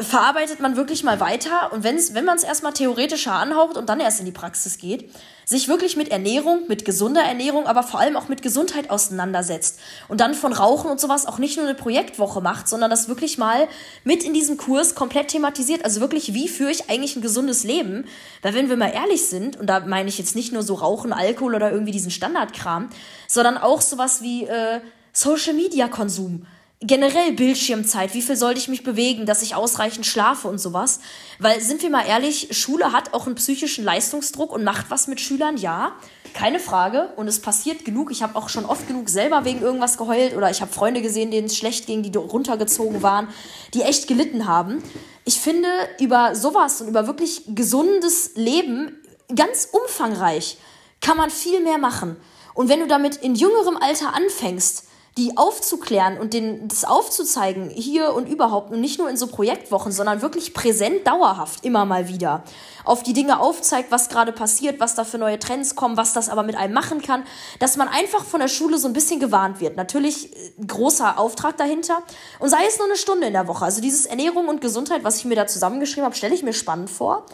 verarbeitet 0.00 0.60
man 0.60 0.76
wirklich 0.76 1.02
mal 1.02 1.18
weiter 1.18 1.72
und 1.72 1.82
wenn's, 1.82 2.14
wenn 2.14 2.24
man 2.24 2.36
es 2.36 2.44
erstmal 2.44 2.72
theoretischer 2.72 3.32
anhaucht 3.32 3.76
und 3.76 3.88
dann 3.88 3.98
erst 3.98 4.20
in 4.20 4.26
die 4.26 4.32
Praxis 4.32 4.78
geht, 4.78 5.10
sich 5.44 5.66
wirklich 5.66 5.96
mit 5.96 6.10
Ernährung, 6.10 6.68
mit 6.68 6.84
gesunder 6.84 7.22
Ernährung, 7.22 7.66
aber 7.66 7.82
vor 7.82 7.98
allem 7.98 8.16
auch 8.16 8.28
mit 8.28 8.40
Gesundheit 8.40 8.90
auseinandersetzt 8.90 9.80
und 10.06 10.20
dann 10.20 10.34
von 10.34 10.52
Rauchen 10.52 10.88
und 10.88 11.00
sowas 11.00 11.26
auch 11.26 11.38
nicht 11.38 11.56
nur 11.56 11.66
eine 11.66 11.74
Projektwoche 11.74 12.40
macht, 12.40 12.68
sondern 12.68 12.90
das 12.90 13.08
wirklich 13.08 13.38
mal 13.38 13.66
mit 14.04 14.22
in 14.22 14.34
diesem 14.34 14.56
Kurs 14.56 14.94
komplett 14.94 15.28
thematisiert. 15.28 15.84
Also 15.84 16.00
wirklich, 16.00 16.32
wie 16.32 16.48
führe 16.48 16.70
ich 16.70 16.88
eigentlich 16.88 17.16
ein 17.16 17.22
gesundes 17.22 17.64
Leben? 17.64 18.04
Weil 18.42 18.54
wenn 18.54 18.68
wir 18.68 18.76
mal 18.76 18.92
ehrlich 18.94 19.26
sind, 19.26 19.56
und 19.56 19.66
da 19.66 19.80
meine 19.80 20.08
ich 20.08 20.18
jetzt 20.18 20.36
nicht 20.36 20.52
nur 20.52 20.62
so 20.62 20.74
Rauchen, 20.74 21.12
Alkohol 21.12 21.56
oder 21.56 21.72
irgendwie 21.72 21.92
diesen 21.92 22.12
Standardkram, 22.12 22.90
sondern 23.26 23.58
auch 23.58 23.80
sowas 23.80 24.22
wie 24.22 24.44
äh, 24.44 24.80
Social-Media-Konsum 25.12 26.46
generell 26.80 27.32
Bildschirmzeit, 27.32 28.14
wie 28.14 28.22
viel 28.22 28.36
sollte 28.36 28.60
ich 28.60 28.68
mich 28.68 28.84
bewegen, 28.84 29.26
dass 29.26 29.42
ich 29.42 29.56
ausreichend 29.56 30.06
schlafe 30.06 30.46
und 30.46 30.58
sowas. 30.58 31.00
Weil, 31.40 31.60
sind 31.60 31.82
wir 31.82 31.90
mal 31.90 32.06
ehrlich, 32.06 32.56
Schule 32.56 32.92
hat 32.92 33.14
auch 33.14 33.26
einen 33.26 33.34
psychischen 33.34 33.84
Leistungsdruck 33.84 34.52
und 34.52 34.62
macht 34.62 34.88
was 34.88 35.08
mit 35.08 35.20
Schülern, 35.20 35.56
ja, 35.56 35.92
keine 36.34 36.60
Frage. 36.60 37.08
Und 37.16 37.26
es 37.26 37.40
passiert 37.40 37.84
genug. 37.84 38.12
Ich 38.12 38.22
habe 38.22 38.36
auch 38.36 38.48
schon 38.48 38.64
oft 38.64 38.86
genug 38.86 39.08
selber 39.08 39.44
wegen 39.44 39.60
irgendwas 39.60 39.98
geheult 39.98 40.36
oder 40.36 40.50
ich 40.50 40.60
habe 40.60 40.72
Freunde 40.72 41.02
gesehen, 41.02 41.32
denen 41.32 41.46
es 41.46 41.56
schlecht 41.56 41.86
ging, 41.86 42.02
die 42.02 42.16
runtergezogen 42.16 43.02
waren, 43.02 43.28
die 43.74 43.82
echt 43.82 44.06
gelitten 44.06 44.46
haben. 44.46 44.82
Ich 45.24 45.40
finde, 45.40 45.68
über 45.98 46.36
sowas 46.36 46.80
und 46.80 46.88
über 46.88 47.08
wirklich 47.08 47.42
gesundes 47.48 48.32
Leben 48.36 48.96
ganz 49.34 49.68
umfangreich 49.72 50.58
kann 51.00 51.16
man 51.16 51.30
viel 51.30 51.60
mehr 51.60 51.78
machen. 51.78 52.16
Und 52.54 52.68
wenn 52.68 52.80
du 52.80 52.86
damit 52.86 53.16
in 53.16 53.34
jüngerem 53.34 53.76
Alter 53.76 54.14
anfängst, 54.14 54.87
die 55.18 55.36
aufzuklären 55.36 56.16
und 56.16 56.32
den, 56.32 56.68
das 56.68 56.84
aufzuzeigen, 56.84 57.70
hier 57.70 58.14
und 58.14 58.28
überhaupt, 58.28 58.70
und 58.70 58.80
nicht 58.80 59.00
nur 59.00 59.10
in 59.10 59.16
so 59.16 59.26
Projektwochen, 59.26 59.90
sondern 59.90 60.22
wirklich 60.22 60.54
präsent, 60.54 61.04
dauerhaft, 61.08 61.64
immer 61.64 61.84
mal 61.84 62.06
wieder, 62.06 62.44
auf 62.84 63.02
die 63.02 63.14
Dinge 63.14 63.40
aufzeigt, 63.40 63.90
was 63.90 64.08
gerade 64.10 64.30
passiert, 64.30 64.78
was 64.78 64.94
da 64.94 65.02
für 65.02 65.18
neue 65.18 65.40
Trends 65.40 65.74
kommen, 65.74 65.96
was 65.96 66.12
das 66.12 66.28
aber 66.28 66.44
mit 66.44 66.56
einem 66.56 66.72
machen 66.72 67.02
kann, 67.02 67.24
dass 67.58 67.76
man 67.76 67.88
einfach 67.88 68.24
von 68.24 68.38
der 68.38 68.46
Schule 68.46 68.78
so 68.78 68.86
ein 68.86 68.92
bisschen 68.92 69.18
gewarnt 69.18 69.60
wird. 69.60 69.76
Natürlich 69.76 70.36
äh, 70.36 70.52
großer 70.64 71.18
Auftrag 71.18 71.56
dahinter 71.56 71.98
und 72.38 72.48
sei 72.48 72.64
es 72.68 72.78
nur 72.78 72.86
eine 72.86 72.96
Stunde 72.96 73.26
in 73.26 73.32
der 73.32 73.48
Woche. 73.48 73.64
Also 73.64 73.80
dieses 73.80 74.06
Ernährung 74.06 74.46
und 74.46 74.60
Gesundheit, 74.60 75.02
was 75.02 75.16
ich 75.16 75.24
mir 75.24 75.34
da 75.34 75.48
zusammengeschrieben 75.48 76.04
habe, 76.04 76.14
stelle 76.14 76.34
ich 76.34 76.44
mir 76.44 76.52
spannend 76.52 76.90
vor. 76.90 77.26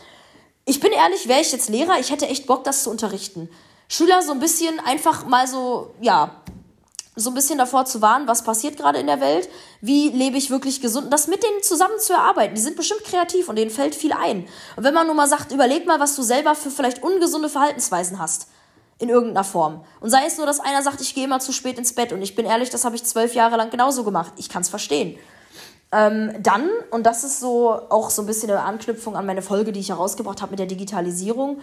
Ich 0.64 0.80
bin 0.80 0.90
ehrlich, 0.90 1.28
wäre 1.28 1.42
ich 1.42 1.52
jetzt 1.52 1.68
Lehrer, 1.68 2.00
ich 2.00 2.10
hätte 2.10 2.28
echt 2.28 2.46
Bock, 2.46 2.64
das 2.64 2.82
zu 2.82 2.90
unterrichten. 2.90 3.50
Schüler 3.88 4.22
so 4.22 4.32
ein 4.32 4.40
bisschen 4.40 4.80
einfach 4.80 5.26
mal 5.26 5.46
so, 5.46 5.92
ja, 6.00 6.40
so 7.16 7.30
ein 7.30 7.34
bisschen 7.34 7.58
davor 7.58 7.84
zu 7.84 8.02
warnen, 8.02 8.26
was 8.26 8.42
passiert 8.42 8.76
gerade 8.76 8.98
in 8.98 9.06
der 9.06 9.20
Welt, 9.20 9.48
wie 9.80 10.08
lebe 10.08 10.36
ich 10.36 10.50
wirklich 10.50 10.80
gesund, 10.80 11.12
das 11.12 11.28
mit 11.28 11.42
denen 11.42 11.62
zusammen 11.62 11.98
zu 11.98 12.12
erarbeiten. 12.12 12.54
Die 12.54 12.60
sind 12.60 12.76
bestimmt 12.76 13.04
kreativ 13.04 13.48
und 13.48 13.56
denen 13.56 13.70
fällt 13.70 13.94
viel 13.94 14.12
ein. 14.12 14.46
Und 14.76 14.84
wenn 14.84 14.94
man 14.94 15.06
nur 15.06 15.14
mal 15.14 15.28
sagt, 15.28 15.52
überleg 15.52 15.86
mal, 15.86 16.00
was 16.00 16.16
du 16.16 16.22
selber 16.22 16.54
für 16.54 16.70
vielleicht 16.70 17.02
ungesunde 17.02 17.48
Verhaltensweisen 17.48 18.18
hast. 18.18 18.48
In 19.00 19.08
irgendeiner 19.08 19.42
Form. 19.42 19.84
Und 20.00 20.10
sei 20.10 20.24
es 20.24 20.36
nur, 20.36 20.46
dass 20.46 20.60
einer 20.60 20.80
sagt, 20.80 21.00
ich 21.00 21.16
gehe 21.16 21.24
immer 21.24 21.40
zu 21.40 21.52
spät 21.52 21.78
ins 21.78 21.94
Bett. 21.94 22.12
Und 22.12 22.22
ich 22.22 22.36
bin 22.36 22.46
ehrlich, 22.46 22.70
das 22.70 22.84
habe 22.84 22.94
ich 22.94 23.02
zwölf 23.02 23.34
Jahre 23.34 23.56
lang 23.56 23.70
genauso 23.70 24.04
gemacht. 24.04 24.32
Ich 24.36 24.48
kann 24.48 24.62
es 24.62 24.68
verstehen. 24.68 25.18
Ähm, 25.90 26.32
dann, 26.40 26.70
und 26.90 27.04
das 27.04 27.24
ist 27.24 27.40
so 27.40 27.70
auch 27.70 28.10
so 28.10 28.22
ein 28.22 28.26
bisschen 28.26 28.50
eine 28.50 28.62
Anknüpfung 28.62 29.16
an 29.16 29.26
meine 29.26 29.42
Folge, 29.42 29.72
die 29.72 29.80
ich 29.80 29.90
herausgebracht 29.90 30.42
habe 30.42 30.50
mit 30.50 30.58
der 30.60 30.66
Digitalisierung, 30.66 31.60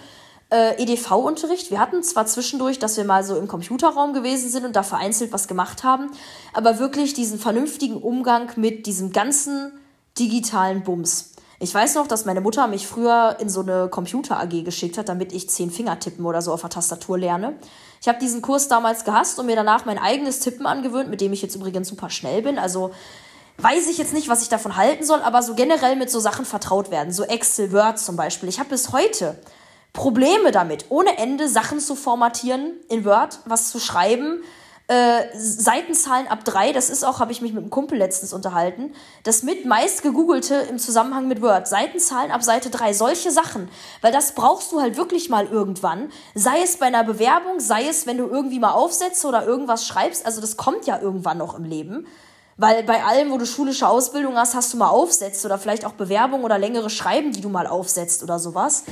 äh, 0.52 0.82
EDV-Unterricht. 0.82 1.72
Wir 1.72 1.80
hatten 1.80 2.04
zwar 2.04 2.26
zwischendurch, 2.26 2.78
dass 2.78 2.98
wir 2.98 3.06
mal 3.06 3.24
so 3.24 3.38
im 3.38 3.48
Computerraum 3.48 4.14
gewesen 4.14 4.50
sind 4.50 4.66
und 4.66 4.76
da 4.76 4.84
vereinzelt 4.84 5.32
was 5.32 5.48
gemacht 5.48 5.84
haben, 5.84 6.12
aber 6.54 6.78
wirklich 6.78 7.14
diesen 7.14 7.40
vernünftigen 7.40 7.98
Umgang 7.98 8.52
mit 8.58 8.86
diesem 8.86 9.12
ganzen 9.12 9.72
digitalen 10.20 10.84
Bums. 10.84 11.32
Ich 11.60 11.74
weiß 11.74 11.96
noch, 11.96 12.08
dass 12.08 12.26
meine 12.26 12.42
Mutter 12.42 12.68
mich 12.68 12.88
früher 12.88 13.38
in 13.40 13.48
so 13.48 13.62
eine 13.62 13.88
Computer-AG 13.88 14.64
geschickt 14.64 14.98
hat, 14.98 15.08
damit 15.10 15.32
ich 15.32 15.50
zehn 15.50 15.72
Finger 15.72 16.00
tippen 16.00 16.26
oder 16.26 16.42
so 16.42 16.52
auf 16.52 16.62
der 16.62 16.72
Tastatur 16.72 17.20
lerne. 17.20 17.56
Ich 18.02 18.08
habe 18.08 18.18
diesen 18.20 18.42
Kurs 18.42 18.68
damals 18.68 19.06
gehasst 19.06 19.40
und 19.40 19.46
mir 19.46 19.56
danach 19.56 19.86
mein 19.86 20.00
eigenes 20.00 20.40
Tippen 20.40 20.66
angewöhnt, 20.66 21.10
mit 21.10 21.22
dem 21.22 21.32
ich 21.34 21.42
jetzt 21.44 21.56
übrigens 21.56 21.88
super 21.88 22.10
schnell 22.10 22.42
bin. 22.42 22.58
Also 22.58 22.92
weiß 23.60 23.88
ich 23.90 24.00
jetzt 24.00 24.12
nicht, 24.14 24.28
was 24.28 24.42
ich 24.42 24.50
davon 24.50 24.76
halten 24.76 25.06
soll, 25.06 25.22
aber 25.22 25.44
so 25.44 25.54
generell 25.54 25.96
mit 25.96 26.10
so 26.10 26.20
Sachen 26.20 26.46
vertraut 26.46 26.90
werden. 26.90 27.14
So 27.14 27.24
Excel, 27.24 27.72
Word 27.72 28.00
zum 28.00 28.16
Beispiel. 28.16 28.50
Ich 28.50 28.60
habe 28.60 28.70
bis 28.70 28.92
heute 28.92 29.38
Probleme 29.93 30.51
damit, 30.51 30.86
ohne 30.89 31.17
Ende 31.17 31.47
Sachen 31.49 31.80
zu 31.80 31.95
formatieren 31.95 32.73
in 32.89 33.04
Word, 33.04 33.39
was 33.45 33.71
zu 33.71 33.80
schreiben. 33.80 34.41
Äh, 34.88 35.23
Seitenzahlen 35.38 36.27
ab 36.27 36.43
drei, 36.43 36.73
das 36.73 36.89
ist 36.89 37.04
auch, 37.04 37.19
habe 37.19 37.32
ich 37.32 37.41
mich 37.41 37.54
mit 37.54 37.62
einem 37.62 37.69
Kumpel 37.69 37.97
letztens 37.97 38.34
unterhalten, 38.34 38.93
das 39.23 39.43
mit 39.43 39.65
meist 39.65 40.01
gegoogelte 40.04 40.56
im 40.69 40.80
Zusammenhang 40.80 41.27
mit 41.27 41.41
Word. 41.41 41.67
Seitenzahlen 41.67 42.32
ab 42.32 42.43
Seite 42.43 42.69
drei, 42.69 42.93
solche 42.93 43.32
Sachen. 43.32 43.69
Weil 44.01 44.12
das 44.12 44.34
brauchst 44.34 44.71
du 44.71 44.82
halt 44.82 44.97
wirklich 44.97 45.30
mal 45.30 45.45
irgendwann. 45.45 46.12
Sei 46.36 46.62
es 46.62 46.77
bei 46.77 46.88
einer 46.88 47.04
Bewerbung, 47.04 47.60
sei 47.60 47.88
es, 47.88 48.06
wenn 48.06 48.17
du 48.17 48.27
irgendwie 48.27 48.60
mal 48.60 48.71
aufsetzt 48.71 49.23
oder 49.23 49.45
irgendwas 49.45 49.86
schreibst. 49.88 50.25
Also 50.25 50.41
das 50.41 50.58
kommt 50.58 50.86
ja 50.88 50.99
irgendwann 50.99 51.38
noch 51.38 51.58
im 51.58 51.63
Leben. 51.63 52.08
Weil 52.58 52.84
bei 52.84 53.04
allem, 53.04 53.32
wo 53.32 53.38
du 53.38 53.45
schulische 53.45 53.88
Ausbildung 53.88 54.36
hast, 54.36 54.56
hast 54.56 54.73
du 54.73 54.77
mal 54.77 54.89
aufsetzt 54.89 55.45
oder 55.45 55.58
vielleicht 55.58 55.86
auch 55.86 55.93
Bewerbung 55.93 56.43
oder 56.43 56.58
längere 56.58 56.89
Schreiben, 56.89 57.32
die 57.32 57.41
du 57.41 57.49
mal 57.49 57.65
aufsetzt 57.65 58.23
oder 58.23 58.39
sowas 58.39 58.84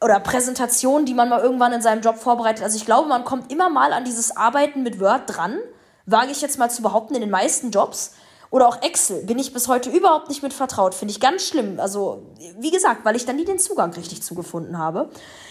oder 0.00 0.20
Präsentationen, 0.20 1.06
die 1.06 1.14
man 1.14 1.28
mal 1.28 1.40
irgendwann 1.40 1.72
in 1.72 1.82
seinem 1.82 2.02
Job 2.02 2.18
vorbereitet. 2.18 2.62
Also 2.62 2.76
ich 2.76 2.84
glaube, 2.84 3.08
man 3.08 3.24
kommt 3.24 3.50
immer 3.50 3.70
mal 3.70 3.92
an 3.92 4.04
dieses 4.04 4.36
Arbeiten 4.36 4.82
mit 4.82 5.00
Word 5.00 5.22
dran, 5.26 5.58
wage 6.04 6.32
ich 6.32 6.42
jetzt 6.42 6.58
mal 6.58 6.70
zu 6.70 6.82
behaupten, 6.82 7.14
in 7.14 7.22
den 7.22 7.30
meisten 7.30 7.70
Jobs. 7.70 8.12
Oder 8.50 8.68
auch 8.68 8.80
Excel 8.82 9.24
bin 9.24 9.38
ich 9.38 9.52
bis 9.52 9.66
heute 9.66 9.90
überhaupt 9.90 10.28
nicht 10.28 10.42
mit 10.42 10.52
vertraut. 10.52 10.94
Finde 10.94 11.10
ich 11.10 11.18
ganz 11.18 11.42
schlimm. 11.42 11.80
Also, 11.80 12.22
wie 12.58 12.70
gesagt, 12.70 13.04
weil 13.04 13.16
ich 13.16 13.26
da 13.26 13.32
nie 13.32 13.44
den 13.44 13.58
Zugang 13.58 13.92
richtig 13.92 14.22
zugefunden 14.22 14.78
habe. 14.78 15.10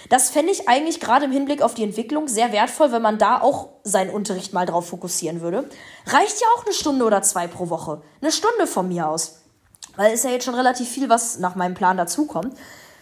Das 0.10 0.29
fände 0.29 0.51
ich 0.51 0.69
eigentlich 0.69 1.01
gerade 1.01 1.25
im 1.25 1.31
Hinblick 1.31 1.62
auf 1.62 1.73
die 1.73 1.84
Entwicklung 1.84 2.29
sehr 2.29 2.53
wertvoll, 2.53 2.93
wenn 2.93 3.01
man 3.01 3.17
da 3.17 3.41
auch 3.41 3.69
seinen 3.84 4.12
Unterricht 4.12 4.53
mal 4.53 4.65
drauf 4.65 4.88
fokussieren 4.88 5.41
würde. 5.41 5.69
Reicht 6.08 6.39
ja 6.39 6.47
auch 6.55 6.65
eine 6.65 6.73
Stunde 6.73 7.03
oder 7.03 7.21
zwei 7.21 7.47
pro 7.47 7.69
Woche. 7.69 8.01
Eine 8.21 8.31
Stunde 8.31 8.65
von 8.65 8.88
mir 8.88 9.10
aus. 9.10 9.41
Weil 9.97 10.13
es 10.13 10.23
ja 10.23 10.29
jetzt 10.29 10.45
schon 10.45 10.55
relativ 10.55 10.88
viel, 10.88 11.10
was 11.10 11.39
nach 11.39 11.55
meinem 11.55 11.73
Plan 11.73 11.97
dazukommt. 11.97 12.58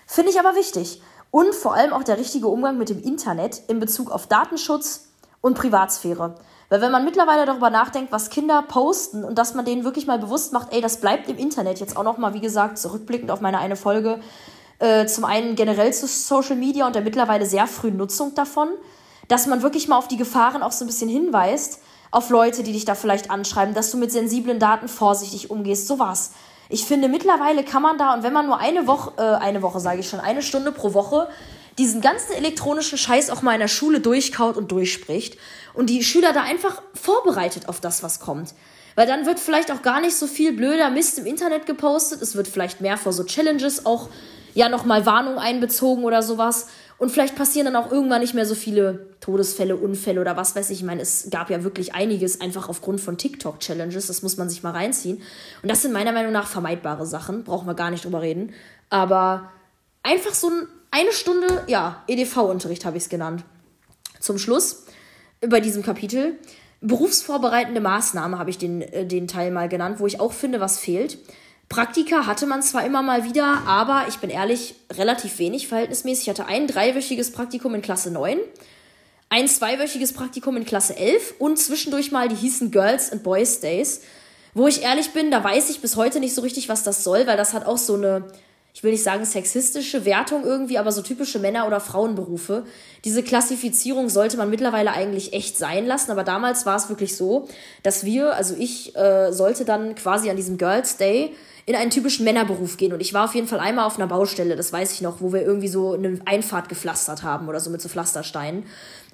Finde 0.08 0.32
ich 0.32 0.40
aber 0.40 0.56
wichtig 0.56 1.02
und 1.34 1.56
vor 1.56 1.74
allem 1.74 1.94
auch 1.94 2.04
der 2.04 2.20
richtige 2.20 2.48
Umgang 2.48 2.78
mit 2.78 2.90
dem 2.90 3.02
Internet 3.02 3.64
in 3.68 3.80
Bezug 3.80 4.12
auf 4.12 4.28
Datenschutz 4.28 5.08
und 5.42 5.58
Privatsphäre. 5.58 6.36
Weil 6.70 6.82
wenn 6.82 6.92
man 6.92 7.04
mittlerweile 7.04 7.48
darüber 7.48 7.72
nachdenkt, 7.72 8.12
was 8.12 8.30
Kinder 8.30 8.62
posten 8.62 9.24
und 9.24 9.40
dass 9.40 9.56
man 9.56 9.66
denen 9.66 9.84
wirklich 9.84 10.06
mal 10.06 10.20
bewusst 10.20 10.54
macht, 10.54 10.72
ey, 10.72 10.80
das 10.80 10.98
bleibt 11.02 11.28
im 11.28 11.40
Internet. 11.40 11.80
Jetzt 11.80 11.98
auch 11.98 12.04
nochmal, 12.04 12.36
wie 12.36 12.40
gesagt, 12.40 12.78
zurückblickend 12.78 13.32
auf 13.32 13.42
meine 13.42 13.58
eine 13.58 13.76
Folge, 13.76 14.20
äh, 14.78 15.08
zum 15.08 15.26
einen 15.26 15.56
generell 15.56 15.92
zu 15.92 16.06
Social 16.06 16.56
Media 16.56 16.86
und 16.86 16.94
der 16.94 17.02
mittlerweile 17.02 17.48
sehr 17.48 17.66
frühen 17.66 17.98
Nutzung 17.98 18.36
davon, 18.36 18.70
dass 19.28 19.48
man 19.48 19.64
wirklich 19.64 19.88
mal 19.88 19.98
auf 19.98 20.08
die 20.08 20.18
Gefahren 20.18 20.62
auch 20.62 20.72
so 20.72 20.86
ein 20.86 20.88
bisschen 20.88 21.10
hinweist, 21.10 21.82
auf 22.12 22.30
Leute, 22.30 22.62
die 22.62 22.74
dich 22.74 22.86
da 22.86 22.94
vielleicht 22.94 23.32
anschreiben, 23.32 23.74
dass 23.74 23.90
du 23.90 23.98
mit 23.98 24.12
sensiblen 24.12 24.60
Daten 24.60 24.88
vorsichtig 24.88 25.50
umgehst, 25.50 25.88
sowas. 25.88 26.34
Ich 26.74 26.86
finde, 26.86 27.08
mittlerweile 27.08 27.64
kann 27.64 27.84
man 27.84 28.00
da, 28.00 28.16
und 28.16 28.24
wenn 28.24 28.34
man 28.34 28.48
nur 28.48 28.58
eine 28.58 28.88
Woche, 28.88 29.14
äh, 29.18 29.22
eine 29.22 29.62
Woche 29.62 29.80
sage 29.80 30.00
ich 30.00 30.10
schon, 30.10 30.20
eine 30.20 30.42
Stunde 30.42 30.72
pro 30.72 30.96
Woche 30.96 31.30
diesen 31.78 32.02
ganzen 32.02 32.34
elektronischen 32.34 32.98
Scheiß 32.98 33.30
auch 33.30 33.44
mal 33.44 33.54
in 33.54 33.60
der 33.60 33.68
Schule 33.68 34.00
durchkaut 34.00 34.58
und 34.58 34.72
durchspricht 34.72 35.38
und 35.76 35.92
die 35.92 36.04
Schüler 36.04 36.34
da 36.34 36.42
einfach 36.42 36.82
vorbereitet 36.96 37.70
auf 37.70 37.80
das, 37.80 38.02
was 38.02 38.20
kommt. 38.20 38.56
Weil 38.96 39.06
dann 39.06 39.28
wird 39.28 39.40
vielleicht 39.40 39.72
auch 39.72 39.84
gar 39.84 40.02
nicht 40.02 40.16
so 40.16 40.26
viel 40.26 40.52
blöder 40.52 40.90
Mist 40.90 41.20
im 41.20 41.28
Internet 41.28 41.68
gepostet. 41.68 42.24
Es 42.24 42.36
wird 42.36 42.48
vielleicht 42.48 42.82
mehr 42.82 42.98
vor 42.98 43.14
so 43.14 43.24
Challenges 43.24 43.86
auch 43.86 44.10
ja 44.56 44.68
nochmal 44.68 45.06
Warnung 45.06 45.38
einbezogen 45.38 46.04
oder 46.04 46.24
sowas. 46.24 46.70
Und 47.04 47.10
vielleicht 47.10 47.36
passieren 47.36 47.66
dann 47.66 47.76
auch 47.76 47.92
irgendwann 47.92 48.22
nicht 48.22 48.34
mehr 48.34 48.46
so 48.46 48.56
viele 48.56 49.08
Todesfälle, 49.20 49.76
Unfälle 49.76 50.22
oder 50.22 50.38
was 50.38 50.56
weiß 50.56 50.70
ich. 50.70 50.78
Ich 50.78 50.86
meine, 50.86 51.02
es 51.02 51.28
gab 51.30 51.50
ja 51.50 51.62
wirklich 51.66 51.94
einiges 51.94 52.40
einfach 52.40 52.70
aufgrund 52.70 53.02
von 53.02 53.18
TikTok-Challenges. 53.18 54.08
Das 54.08 54.22
muss 54.22 54.38
man 54.38 54.50
sich 54.50 54.64
mal 54.64 54.72
reinziehen. 54.72 55.22
Und 55.62 55.70
das 55.70 55.82
sind 55.82 55.92
meiner 55.92 56.14
Meinung 56.14 56.32
nach 56.32 56.48
vermeidbare 56.48 57.06
Sachen. 57.06 57.44
Brauchen 57.44 57.68
wir 57.68 57.74
gar 57.74 57.92
nicht 57.92 58.06
drüber 58.06 58.22
reden. 58.22 58.54
Aber 58.90 59.52
einfach 60.02 60.34
so 60.34 60.50
eine 60.92 61.12
Stunde, 61.12 61.66
ja, 61.68 62.02
EDV-Unterricht 62.08 62.86
habe 62.86 62.96
ich 62.96 63.04
es 63.04 63.10
genannt. 63.10 63.44
Zum 64.22 64.38
Schluss 64.38 64.86
bei 65.46 65.60
diesem 65.60 65.84
Kapitel. 65.84 66.40
Berufsvorbereitende 66.80 67.82
Maßnahme 67.82 68.40
habe 68.40 68.50
ich 68.50 68.60
den, 68.60 68.82
äh, 68.82 69.06
den 69.06 69.28
Teil 69.28 69.52
mal 69.52 69.68
genannt, 69.68 70.00
wo 70.00 70.08
ich 70.08 70.22
auch 70.22 70.32
finde, 70.32 70.62
was 70.62 70.80
fehlt. 70.80 71.18
Praktika 71.74 72.28
hatte 72.28 72.46
man 72.46 72.62
zwar 72.62 72.86
immer 72.86 73.02
mal 73.02 73.24
wieder, 73.24 73.64
aber 73.66 74.06
ich 74.08 74.20
bin 74.20 74.30
ehrlich, 74.30 74.76
relativ 74.92 75.40
wenig 75.40 75.68
verhältnismäßig. 75.68 76.26
Ich 76.26 76.30
hatte 76.30 76.46
ein 76.46 76.68
dreiwöchiges 76.68 77.32
Praktikum 77.32 77.74
in 77.74 77.82
Klasse 77.82 78.12
9, 78.12 78.38
ein 79.30 79.48
zweiwöchiges 79.48 80.14
Praktikum 80.14 80.56
in 80.56 80.66
Klasse 80.66 80.96
11 80.96 81.34
und 81.40 81.58
zwischendurch 81.58 82.12
mal, 82.12 82.28
die 82.28 82.36
hießen 82.36 82.70
Girls 82.70 83.12
and 83.12 83.24
Boys 83.24 83.60
Days. 83.60 84.02
Wo 84.54 84.68
ich 84.68 84.84
ehrlich 84.84 85.14
bin, 85.14 85.32
da 85.32 85.44
weiß 85.44 85.72
ich 85.72 85.82
bis 85.82 85.96
heute 85.96 86.20
nicht 86.20 86.36
so 86.36 86.44
richtig, 86.44 86.70
was 86.70 86.84
das 86.84 87.04
soll, 87.04 87.26
weil 87.26 87.38
das 87.38 87.54
hat 87.54 87.66
auch 87.66 87.80
so 87.80 87.96
eine 87.96 88.24
ich 88.76 88.84
will 88.84 88.92
nicht 88.92 89.04
sagen 89.04 89.24
sexistische 89.24 90.04
Wertung 90.04 90.44
irgendwie, 90.44 90.80
aber 90.80 90.92
so 90.92 91.04
typische 91.04 91.38
Männer- 91.38 91.68
oder 91.68 91.80
Frauenberufe. 91.80 92.66
Diese 93.06 93.22
Klassifizierung 93.22 94.10
sollte 94.10 94.36
man 94.36 94.50
mittlerweile 94.50 94.92
eigentlich 94.92 95.34
echt 95.34 95.58
sein 95.58 95.86
lassen, 95.86 96.10
aber 96.10 96.24
damals 96.24 96.66
war 96.66 96.76
es 96.76 96.90
wirklich 96.90 97.16
so, 97.16 97.48
dass 97.84 98.04
wir, 98.04 98.36
also 98.36 98.56
ich 98.58 98.96
äh, 98.96 99.32
sollte 99.32 99.64
dann 99.64 99.94
quasi 99.94 100.32
an 100.32 100.38
diesem 100.38 100.58
Girls 100.58 100.98
Day 100.98 101.36
in 101.66 101.76
einen 101.76 101.92
typischen 101.92 102.26
Männerberuf 102.26 102.78
gehen. 102.78 102.94
Und 102.94 103.02
ich 103.02 103.14
war 103.14 103.26
auf 103.26 103.36
jeden 103.36 103.48
Fall 103.48 103.60
einmal 103.60 103.86
auf 103.86 103.98
einer 103.98 104.08
Baustelle, 104.08 104.56
das 104.56 104.74
weiß 104.74 104.92
ich 104.94 105.02
noch, 105.02 105.22
wo 105.22 105.32
wir 105.32 105.42
irgendwie 105.42 105.68
so 105.68 105.94
eine 105.94 106.20
Einfahrt 106.26 106.70
gepflastert 106.70 107.24
haben 107.24 107.48
oder 107.48 107.60
so 107.60 107.70
mit 107.70 107.82
so 107.82 107.90
Pflastersteinen. 107.90 108.66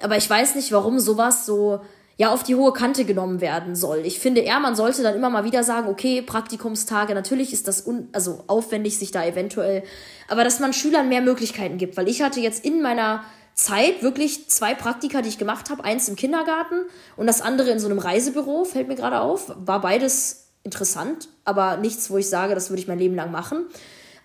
Aber 0.01 0.17
ich 0.17 0.29
weiß 0.29 0.55
nicht, 0.55 0.71
warum 0.71 0.99
sowas 0.99 1.45
so 1.45 1.81
ja 2.19 2.33
auf 2.33 2.43
die 2.43 2.55
hohe 2.55 2.73
Kante 2.73 3.05
genommen 3.05 3.39
werden 3.39 3.75
soll. 3.75 3.99
Ich 4.03 4.19
finde 4.19 4.41
eher, 4.41 4.59
man 4.59 4.75
sollte 4.75 5.03
dann 5.03 5.15
immer 5.15 5.29
mal 5.29 5.45
wieder 5.45 5.63
sagen, 5.63 5.87
okay, 5.87 6.21
Praktikumstage, 6.21 7.13
natürlich 7.13 7.53
ist 7.53 7.67
das 7.67 7.87
un 7.87 8.09
also 8.11 8.43
aufwendig, 8.47 8.99
sich 8.99 9.11
da 9.11 9.25
eventuell, 9.25 9.83
aber 10.27 10.43
dass 10.43 10.59
man 10.59 10.73
Schülern 10.73 11.07
mehr 11.07 11.21
Möglichkeiten 11.21 11.77
gibt, 11.77 11.95
weil 11.95 12.09
ich 12.09 12.21
hatte 12.21 12.41
jetzt 12.41 12.65
in 12.65 12.81
meiner 12.81 13.23
Zeit 13.53 14.03
wirklich 14.03 14.49
zwei 14.49 14.73
Praktika, 14.75 15.21
die 15.21 15.29
ich 15.29 15.37
gemacht 15.37 15.69
habe, 15.69 15.85
eins 15.85 16.09
im 16.09 16.17
Kindergarten 16.17 16.81
und 17.15 17.25
das 17.25 17.41
andere 17.41 17.69
in 17.69 17.79
so 17.79 17.87
einem 17.87 17.99
Reisebüro, 17.99 18.65
fällt 18.65 18.89
mir 18.89 18.95
gerade 18.95 19.21
auf, 19.21 19.53
war 19.57 19.79
beides 19.79 20.48
interessant, 20.63 21.29
aber 21.45 21.77
nichts, 21.77 22.09
wo 22.09 22.17
ich 22.17 22.29
sage, 22.29 22.55
das 22.55 22.69
würde 22.69 22.81
ich 22.81 22.87
mein 22.87 22.99
Leben 22.99 23.15
lang 23.15 23.31
machen, 23.31 23.65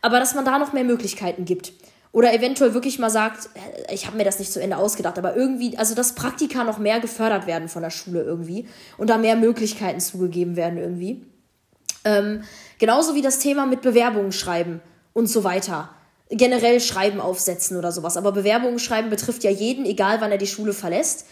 aber 0.00 0.18
dass 0.18 0.34
man 0.34 0.44
da 0.44 0.58
noch 0.58 0.72
mehr 0.72 0.84
Möglichkeiten 0.84 1.44
gibt. 1.44 1.72
Oder 2.12 2.32
eventuell 2.32 2.74
wirklich 2.74 3.00
mal 3.00 3.10
sagt, 3.10 3.48
äh, 3.54 3.92
ich 3.92 4.06
habe 4.06 4.16
mir 4.16 4.24
das 4.24 4.38
nicht 4.38 4.52
zu 4.52 4.62
Ende 4.62 4.76
ausgedacht, 4.76 5.18
aber 5.18 5.34
irgendwie, 5.34 5.76
also 5.76 5.96
dass 5.96 6.14
Praktika 6.14 6.62
noch 6.62 6.78
mehr 6.78 7.00
gefördert 7.00 7.48
werden 7.48 7.68
von 7.68 7.82
der 7.82 7.90
Schule 7.90 8.22
irgendwie 8.22 8.68
und 8.98 9.10
da 9.10 9.18
mehr 9.18 9.34
Möglichkeiten 9.34 9.98
zugegeben 9.98 10.54
werden 10.54 10.78
irgendwie. 10.78 11.26
Ähm, 12.04 12.44
genauso 12.78 13.16
wie 13.16 13.22
das 13.22 13.40
Thema 13.40 13.66
mit 13.66 13.82
Bewerbungen 13.82 14.30
schreiben 14.30 14.80
und 15.12 15.26
so 15.26 15.42
weiter. 15.42 15.90
Generell 16.30 16.80
Schreiben 16.80 17.20
aufsetzen 17.20 17.76
oder 17.76 17.90
sowas. 17.90 18.16
Aber 18.16 18.30
Bewerbungen 18.30 18.78
schreiben 18.78 19.10
betrifft 19.10 19.42
ja 19.42 19.50
jeden, 19.50 19.84
egal 19.84 20.20
wann 20.20 20.30
er 20.30 20.38
die 20.38 20.46
Schule 20.46 20.72
verlässt. 20.72 21.26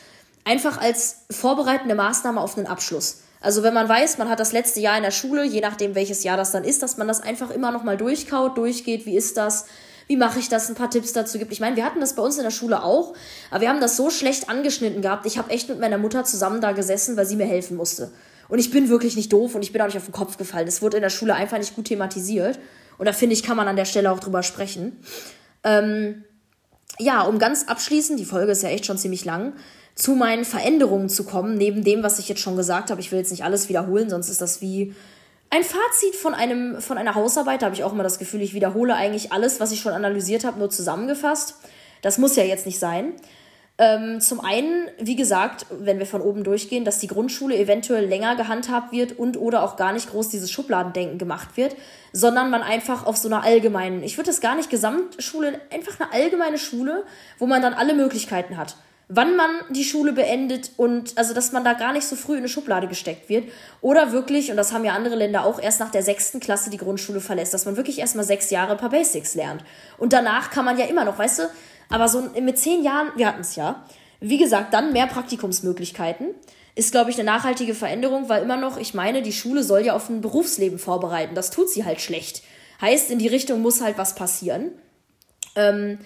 Einfach 0.45 0.79
als 0.79 1.27
vorbereitende 1.31 1.95
Maßnahme 1.95 2.41
auf 2.41 2.59
einen 2.59 2.67
Abschluss. 2.67 3.23
Also 3.43 3.63
wenn 3.63 3.75
man 3.75 3.89
weiß, 3.89 4.19
man 4.19 4.29
hat 4.29 4.41
das 4.41 4.53
letzte 4.53 4.81
Jahr 4.81 4.97
in 4.97 5.03
der 5.03 5.11
Schule, 5.11 5.45
je 5.45 5.61
nachdem 5.61 5.95
welches 5.95 6.23
Jahr 6.23 6.37
das 6.37 6.53
dann 6.53 6.65
ist, 6.65 6.83
dass 6.83 6.97
man 6.97 7.09
das 7.09 7.21
einfach 7.21 7.51
immer 7.51 7.73
nochmal 7.73 7.97
durchkaut, 7.97 8.57
durchgeht, 8.57 9.05
wie 9.05 9.17
ist 9.17 9.37
das, 9.37 9.67
wie 10.07 10.17
mache 10.17 10.39
ich 10.39 10.49
das, 10.49 10.69
ein 10.69 10.77
paar 10.77 10.91
Tipps 10.91 11.13
dazu 11.13 11.39
gibt. 11.39 11.53
Ich 11.53 11.61
meine, 11.61 11.75
wir 11.75 11.85
hatten 11.85 12.01
das 12.01 12.15
bei 12.15 12.23
uns 12.23 12.37
in 12.37 12.45
der 12.45 12.51
Schule 12.51 12.83
auch, 12.85 13.15
aber 13.51 13.63
wir 13.63 13.69
haben 13.69 13.81
das 13.81 13.97
so 13.97 14.11
schlecht 14.11 14.49
angeschnitten 14.49 15.03
gehabt. 15.03 15.27
Ich 15.27 15.39
habe 15.39 15.51
echt 15.51 15.69
mit 15.69 15.81
meiner 15.81 15.99
Mutter 15.99 16.25
zusammen 16.25 16.61
da 16.61 16.73
gesessen, 16.73 17.17
weil 17.17 17.27
sie 17.27 17.37
mir 17.37 17.47
helfen 17.47 17.77
musste. 17.77 18.13
Und 18.49 18.59
ich 18.59 18.71
bin 18.71 18.89
wirklich 18.89 19.17
nicht 19.17 19.33
doof 19.33 19.55
und 19.55 19.63
ich 19.63 19.73
bin 19.73 19.81
auch 19.83 19.87
nicht 19.87 19.97
auf 19.97 20.05
den 20.05 20.13
Kopf 20.13 20.37
gefallen. 20.37 20.69
Es 20.69 20.83
wurde 20.83 20.99
in 20.99 21.03
der 21.03 21.11
Schule 21.11 21.35
einfach 21.35 21.59
nicht 21.59 21.75
gut 21.75 21.87
thematisiert. 21.87 22.59
Und 22.99 23.07
da 23.07 23.13
finde 23.13 23.35
ich, 23.35 23.43
kann 23.43 23.57
man 23.57 23.67
an 23.67 23.77
der 23.77 23.87
Stelle 23.87 24.13
auch 24.13 24.21
drüber 24.21 24.43
sprechen. 24.43 25.01
Ähm, 25.65 26.25
ja, 26.99 27.23
um 27.23 27.39
ganz 27.39 27.65
abschließend, 27.65 28.21
die 28.21 28.25
Folge 28.25 28.53
ist 28.53 28.63
ja 28.63 28.69
echt 28.69 28.87
schon 28.87 28.99
ziemlich 28.99 29.25
lang, 29.25 29.55
zu 29.95 30.15
meinen 30.15 30.45
Veränderungen 30.45 31.09
zu 31.09 31.25
kommen, 31.25 31.57
neben 31.57 31.85
dem, 31.85 32.03
was 32.03 32.19
ich 32.19 32.29
jetzt 32.29 32.41
schon 32.41 32.57
gesagt 32.57 32.91
habe. 32.91 33.01
Ich 33.01 33.13
will 33.13 33.19
jetzt 33.19 33.31
nicht 33.31 33.45
alles 33.45 33.69
wiederholen, 33.69 34.09
sonst 34.09 34.29
ist 34.29 34.41
das 34.41 34.61
wie 34.61 34.95
ein 35.51 35.65
Fazit 35.65 36.17
von, 36.17 36.33
einem, 36.33 36.81
von 36.81 36.97
einer 36.97 37.15
Hausarbeit, 37.15 37.61
da 37.61 37.67
habe 37.67 37.77
ich 37.77 37.85
auch 37.85 37.93
immer 37.93 38.03
das 38.03 38.19
Gefühl, 38.19 38.41
ich 38.41 38.55
wiederhole 38.55 38.95
eigentlich 38.95 39.33
alles, 39.33 39.61
was 39.61 39.71
ich 39.71 39.81
schon 39.81 39.93
analysiert 39.93 40.45
habe, 40.45 40.59
nur 40.59 40.71
zusammengefasst. 40.71 41.57
Das 42.01 42.17
muss 42.17 42.37
ja 42.37 42.43
jetzt 42.43 42.65
nicht 42.65 42.79
sein. 42.79 43.13
Ähm, 43.77 44.19
zum 44.21 44.41
einen, 44.41 44.89
wie 44.99 45.15
gesagt, 45.15 45.67
wenn 45.71 45.99
wir 45.99 46.07
von 46.07 46.23
oben 46.23 46.43
durchgehen, 46.43 46.87
dass 46.87 47.01
die 47.01 47.07
Grundschule 47.07 47.59
eventuell 47.59 48.07
länger 48.07 48.35
gehandhabt 48.37 48.93
wird 48.93 49.19
und 49.19 49.37
oder 49.37 49.63
auch 49.63 49.77
gar 49.77 49.93
nicht 49.93 50.11
groß 50.11 50.31
dieses 50.31 50.51
Schubladendenken 50.51 51.19
gemacht 51.19 51.59
wird, 51.59 51.77
sondern 52.15 52.49
man 52.49 52.63
einfach 52.63 53.05
auf 53.05 53.19
so 53.19 53.29
einer 53.29 53.43
allgemeinen, 53.43 54.03
ich 54.03 54.17
würde 54.17 54.31
das 54.31 54.41
gar 54.41 54.55
nicht 54.55 54.71
Gesamtschule, 54.71 55.61
einfach 55.71 56.01
eine 56.01 56.13
allgemeine 56.15 56.57
Schule, 56.57 57.05
wo 57.39 57.47
man 57.47 57.61
dann 57.61 57.75
alle 57.75 57.93
Möglichkeiten 57.93 58.57
hat 58.57 58.77
wann 59.15 59.37
man 59.37 59.51
die 59.71 59.85
Schule 59.85 60.13
beendet 60.13 60.71
und 60.79 61.19
also 61.19 61.35
dass 61.35 61.53
man 61.53 61.65
da 61.65 61.75
gar 61.75 61.93
nicht 61.93 62.07
so 62.07 62.17
früh 62.17 62.33
in 62.33 62.39
eine 62.39 62.49
Schublade 62.49 62.89
gesteckt 62.89 63.29
wird. 63.29 63.51
Oder 63.83 64.13
wirklich, 64.13 64.51
und 64.51 64.57
das 64.57 64.73
haben 64.73 64.85
ja 64.85 64.95
andere 64.95 65.17
Länder 65.17 65.45
auch, 65.45 65.61
erst 65.61 65.81
nach 65.81 65.91
der 65.91 66.03
sechsten 66.03 66.41
Klasse 66.41 66.71
die 66.71 66.79
Grundschule 66.79 67.21
verlässt, 67.21 67.53
dass 67.53 67.67
man 67.67 67.77
wirklich 67.77 67.99
erst 67.99 68.17
mal 68.17 68.25
sechs 68.25 68.51
Jahre 68.51 68.73
ein 68.73 68.79
paar 68.79 68.89
Basics 68.89 69.35
lernt. 69.35 69.63
Und 69.99 70.15
danach 70.15 70.51
kann 70.51 70.65
man 70.65 70.79
ja 70.79 70.87
immer 70.87 71.05
noch, 71.05 71.19
weißt 71.19 71.41
du, 71.41 71.43
aber 71.91 72.09
so 72.09 72.23
mit 72.41 72.59
zehn 72.59 72.83
Jahren, 72.83 73.09
wir 73.17 73.27
hatten 73.27 73.43
es 73.43 73.55
ja. 73.55 73.85
Wie 74.21 74.39
gesagt, 74.39 74.73
dann 74.73 74.93
mehr 74.93 75.07
Praktikumsmöglichkeiten. 75.07 76.29
Ist, 76.75 76.93
glaube 76.93 77.11
ich, 77.11 77.17
eine 77.17 77.25
nachhaltige 77.25 77.75
Veränderung, 77.75 78.31
weil 78.31 78.43
immer 78.43 78.57
noch, 78.57 78.79
ich 78.79 78.95
meine, 78.95 79.21
die 79.21 79.33
Schule 79.35 79.63
soll 79.63 79.85
ja 79.85 79.95
auf 79.95 80.09
ein 80.09 80.23
Berufsleben 80.23 80.79
vorbereiten. 80.79 81.35
Das 81.35 81.51
tut 81.51 81.69
sie 81.69 81.85
halt 81.85 82.01
schlecht. 82.01 82.43
Heißt, 82.81 83.11
in 83.11 83.19
die 83.19 83.29
Richtung 83.29 83.61
muss 83.61 83.83
halt 83.83 83.99
was 83.99 84.15
passieren. 84.15 84.73
Ähm, 85.55 85.99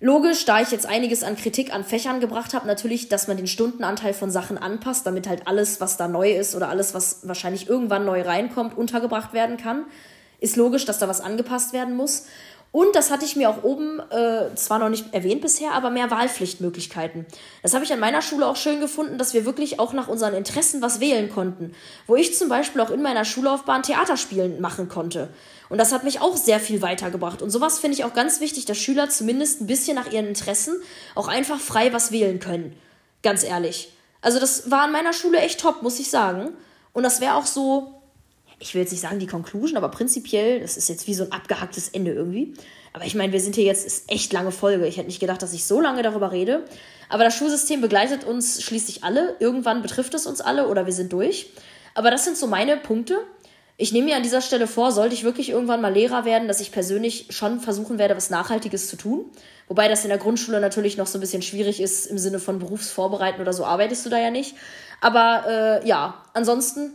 Logisch, 0.00 0.44
da 0.44 0.60
ich 0.60 0.70
jetzt 0.70 0.86
einiges 0.86 1.24
an 1.24 1.36
Kritik 1.36 1.74
an 1.74 1.82
Fächern 1.82 2.20
gebracht 2.20 2.54
habe, 2.54 2.68
natürlich, 2.68 3.08
dass 3.08 3.26
man 3.26 3.36
den 3.36 3.48
Stundenanteil 3.48 4.14
von 4.14 4.30
Sachen 4.30 4.56
anpasst, 4.56 5.04
damit 5.06 5.26
halt 5.26 5.48
alles, 5.48 5.80
was 5.80 5.96
da 5.96 6.06
neu 6.06 6.30
ist 6.30 6.54
oder 6.54 6.68
alles, 6.68 6.94
was 6.94 7.26
wahrscheinlich 7.26 7.68
irgendwann 7.68 8.04
neu 8.04 8.22
reinkommt, 8.22 8.78
untergebracht 8.78 9.32
werden 9.32 9.56
kann. 9.56 9.86
Ist 10.38 10.54
logisch, 10.54 10.84
dass 10.84 11.00
da 11.00 11.08
was 11.08 11.20
angepasst 11.20 11.72
werden 11.72 11.96
muss. 11.96 12.26
Und 12.70 12.94
das 12.94 13.10
hatte 13.10 13.24
ich 13.24 13.34
mir 13.34 13.48
auch 13.48 13.64
oben 13.64 13.98
äh, 14.10 14.54
zwar 14.54 14.78
noch 14.78 14.90
nicht 14.90 15.14
erwähnt 15.14 15.40
bisher, 15.40 15.72
aber 15.72 15.90
mehr 15.90 16.10
Wahlpflichtmöglichkeiten. 16.10 17.26
Das 17.62 17.74
habe 17.74 17.84
ich 17.84 17.92
an 17.92 17.98
meiner 17.98 18.20
Schule 18.22 18.46
auch 18.46 18.56
schön 18.56 18.78
gefunden, 18.78 19.18
dass 19.18 19.32
wir 19.32 19.46
wirklich 19.46 19.80
auch 19.80 19.94
nach 19.94 20.06
unseren 20.06 20.34
Interessen 20.34 20.82
was 20.82 21.00
wählen 21.00 21.30
konnten. 21.30 21.72
Wo 22.06 22.14
ich 22.14 22.36
zum 22.36 22.48
Beispiel 22.48 22.82
auch 22.82 22.90
in 22.90 23.02
meiner 23.02 23.24
Schullaufbahn 23.24 23.82
Theaterspielen 23.82 24.60
machen 24.60 24.88
konnte. 24.88 25.30
Und 25.68 25.78
das 25.78 25.92
hat 25.92 26.04
mich 26.04 26.20
auch 26.20 26.36
sehr 26.36 26.60
viel 26.60 26.82
weitergebracht. 26.82 27.42
Und 27.42 27.50
sowas 27.50 27.78
finde 27.78 27.96
ich 27.96 28.04
auch 28.04 28.14
ganz 28.14 28.40
wichtig, 28.40 28.64
dass 28.64 28.78
Schüler 28.78 29.10
zumindest 29.10 29.60
ein 29.60 29.66
bisschen 29.66 29.96
nach 29.96 30.10
ihren 30.10 30.26
Interessen 30.26 30.74
auch 31.14 31.28
einfach 31.28 31.60
frei 31.60 31.92
was 31.92 32.10
wählen 32.10 32.38
können. 32.38 32.74
Ganz 33.22 33.44
ehrlich. 33.44 33.92
Also 34.20 34.40
das 34.40 34.70
war 34.70 34.82
an 34.82 34.92
meiner 34.92 35.12
Schule 35.12 35.38
echt 35.40 35.60
top, 35.60 35.82
muss 35.82 36.00
ich 36.00 36.10
sagen. 36.10 36.50
Und 36.92 37.02
das 37.02 37.20
wäre 37.20 37.34
auch 37.34 37.46
so, 37.46 37.94
ich 38.58 38.74
will 38.74 38.82
jetzt 38.82 38.90
nicht 38.90 39.00
sagen 39.00 39.18
die 39.18 39.26
Conclusion, 39.26 39.76
aber 39.76 39.88
prinzipiell, 39.88 40.60
das 40.60 40.76
ist 40.76 40.88
jetzt 40.88 41.06
wie 41.06 41.14
so 41.14 41.24
ein 41.24 41.32
abgehacktes 41.32 41.90
Ende 41.90 42.12
irgendwie. 42.12 42.54
Aber 42.92 43.04
ich 43.04 43.14
meine, 43.14 43.32
wir 43.32 43.40
sind 43.40 43.54
hier 43.54 43.64
jetzt, 43.64 43.86
ist 43.86 44.10
echt 44.10 44.32
lange 44.32 44.50
Folge. 44.50 44.86
Ich 44.86 44.96
hätte 44.96 45.06
nicht 45.06 45.20
gedacht, 45.20 45.42
dass 45.42 45.52
ich 45.52 45.64
so 45.64 45.80
lange 45.80 46.02
darüber 46.02 46.32
rede. 46.32 46.64
Aber 47.08 47.24
das 47.24 47.36
Schulsystem 47.36 47.80
begleitet 47.80 48.24
uns 48.24 48.62
schließlich 48.62 49.04
alle. 49.04 49.36
Irgendwann 49.38 49.82
betrifft 49.82 50.14
es 50.14 50.26
uns 50.26 50.40
alle 50.40 50.68
oder 50.68 50.86
wir 50.86 50.92
sind 50.92 51.12
durch. 51.12 51.50
Aber 51.94 52.10
das 52.10 52.24
sind 52.24 52.36
so 52.36 52.46
meine 52.46 52.76
Punkte 52.76 53.18
ich 53.80 53.92
nehme 53.92 54.06
mir 54.06 54.16
an 54.16 54.24
dieser 54.24 54.40
Stelle 54.40 54.66
vor, 54.66 54.90
sollte 54.90 55.14
ich 55.14 55.22
wirklich 55.22 55.50
irgendwann 55.50 55.80
mal 55.80 55.92
Lehrer 55.92 56.24
werden, 56.24 56.48
dass 56.48 56.60
ich 56.60 56.72
persönlich 56.72 57.26
schon 57.30 57.60
versuchen 57.60 57.96
werde, 57.96 58.16
was 58.16 58.28
Nachhaltiges 58.28 58.88
zu 58.88 58.96
tun. 58.96 59.26
Wobei 59.68 59.86
das 59.86 60.02
in 60.02 60.08
der 60.08 60.18
Grundschule 60.18 60.60
natürlich 60.60 60.96
noch 60.96 61.06
so 61.06 61.16
ein 61.16 61.20
bisschen 61.20 61.42
schwierig 61.42 61.80
ist, 61.80 62.06
im 62.06 62.18
Sinne 62.18 62.40
von 62.40 62.58
Berufsvorbereiten 62.58 63.40
oder 63.40 63.52
so 63.52 63.64
arbeitest 63.64 64.04
du 64.04 64.10
da 64.10 64.18
ja 64.18 64.32
nicht. 64.32 64.56
Aber 65.00 65.44
äh, 65.46 65.86
ja, 65.86 66.24
ansonsten, 66.34 66.90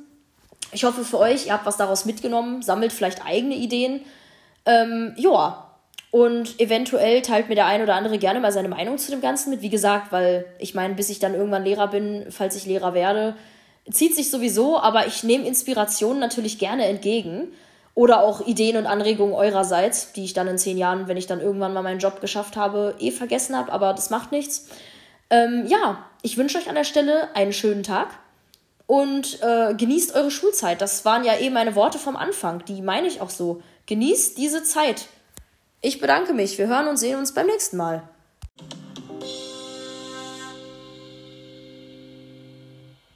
ich 0.74 0.84
hoffe 0.84 1.06
für 1.06 1.20
euch, 1.20 1.48
ihr 1.48 1.54
habt 1.54 1.66
was 1.66 1.78
daraus 1.78 2.04
mitgenommen, 2.04 2.62
sammelt 2.62 2.92
vielleicht 2.92 3.26
eigene 3.26 3.56
Ideen. 3.56 4.02
Ähm, 4.66 5.14
ja, 5.16 5.70
und 6.12 6.60
eventuell 6.60 7.22
teilt 7.22 7.48
mir 7.48 7.56
der 7.56 7.68
ein 7.68 7.82
oder 7.82 7.96
andere 7.96 8.18
gerne 8.18 8.42
mal 8.42 8.52
seine 8.52 8.68
Meinung 8.68 8.98
zu 8.98 9.10
dem 9.10 9.22
Ganzen 9.22 9.52
mit. 9.52 9.62
Wie 9.62 9.70
gesagt, 9.70 10.12
weil 10.12 10.46
ich 10.60 10.76
meine, 10.76 10.96
bis 10.96 11.10
ich 11.10 11.20
dann 11.20 11.34
irgendwann 11.34 11.64
Lehrer 11.64 11.88
bin, 11.88 12.26
falls 12.30 12.58
ich 12.58 12.66
Lehrer 12.66 12.94
werde, 12.94 13.36
zieht 13.92 14.16
sich 14.16 14.30
sowieso, 14.30 14.80
aber 14.80 15.08
ich 15.08 15.24
nehme 15.24 15.48
Inspirationen 15.48 16.20
natürlich 16.20 16.60
gerne 16.60 16.86
entgegen. 16.86 17.50
Oder 17.96 18.24
auch 18.24 18.48
Ideen 18.48 18.78
und 18.78 18.88
Anregungen 18.88 19.36
eurerseits, 19.36 20.14
die 20.14 20.24
ich 20.24 20.34
dann 20.34 20.48
in 20.48 20.58
zehn 20.58 20.80
Jahren, 20.80 21.08
wenn 21.08 21.18
ich 21.18 21.28
dann 21.28 21.42
irgendwann 21.42 21.74
mal 21.74 21.84
meinen 21.84 22.00
Job 22.00 22.22
geschafft 22.22 22.58
habe, 22.58 22.96
eh 23.00 23.12
vergessen 23.12 23.56
habe, 23.56 23.72
aber 23.72 23.94
das 23.94 24.10
macht 24.10 24.32
nichts. 24.32 24.68
Ähm, 25.30 25.66
ja, 25.68 26.04
ich 26.24 26.38
wünsche 26.38 26.58
euch 26.58 26.70
an 26.70 26.76
der 26.76 26.86
Stelle 26.86 27.36
einen 27.36 27.54
schönen 27.54 27.84
Tag 27.84 28.08
und 28.88 29.42
äh, 29.44 29.76
genießt 29.76 30.16
eure 30.16 30.32
Schulzeit. 30.32 30.82
Das 30.82 31.06
waren 31.06 31.24
ja 31.24 31.34
eh 31.36 31.52
meine 31.52 31.76
Worte 31.76 32.00
vom 32.00 32.16
Anfang, 32.16 32.66
die 32.66 32.82
meine 32.82 33.08
ich 33.08 33.22
auch 33.22 33.30
so. 33.30 33.62
Genießt 33.86 34.38
diese 34.38 34.64
Zeit. 34.64 35.06
Ich 35.82 36.00
bedanke 36.00 36.34
mich. 36.34 36.58
Wir 36.58 36.68
hören 36.68 36.88
und 36.88 36.98
sehen 36.98 37.20
uns 37.20 37.34
beim 37.34 37.46
nächsten 37.46 37.78
Mal. 37.78 38.04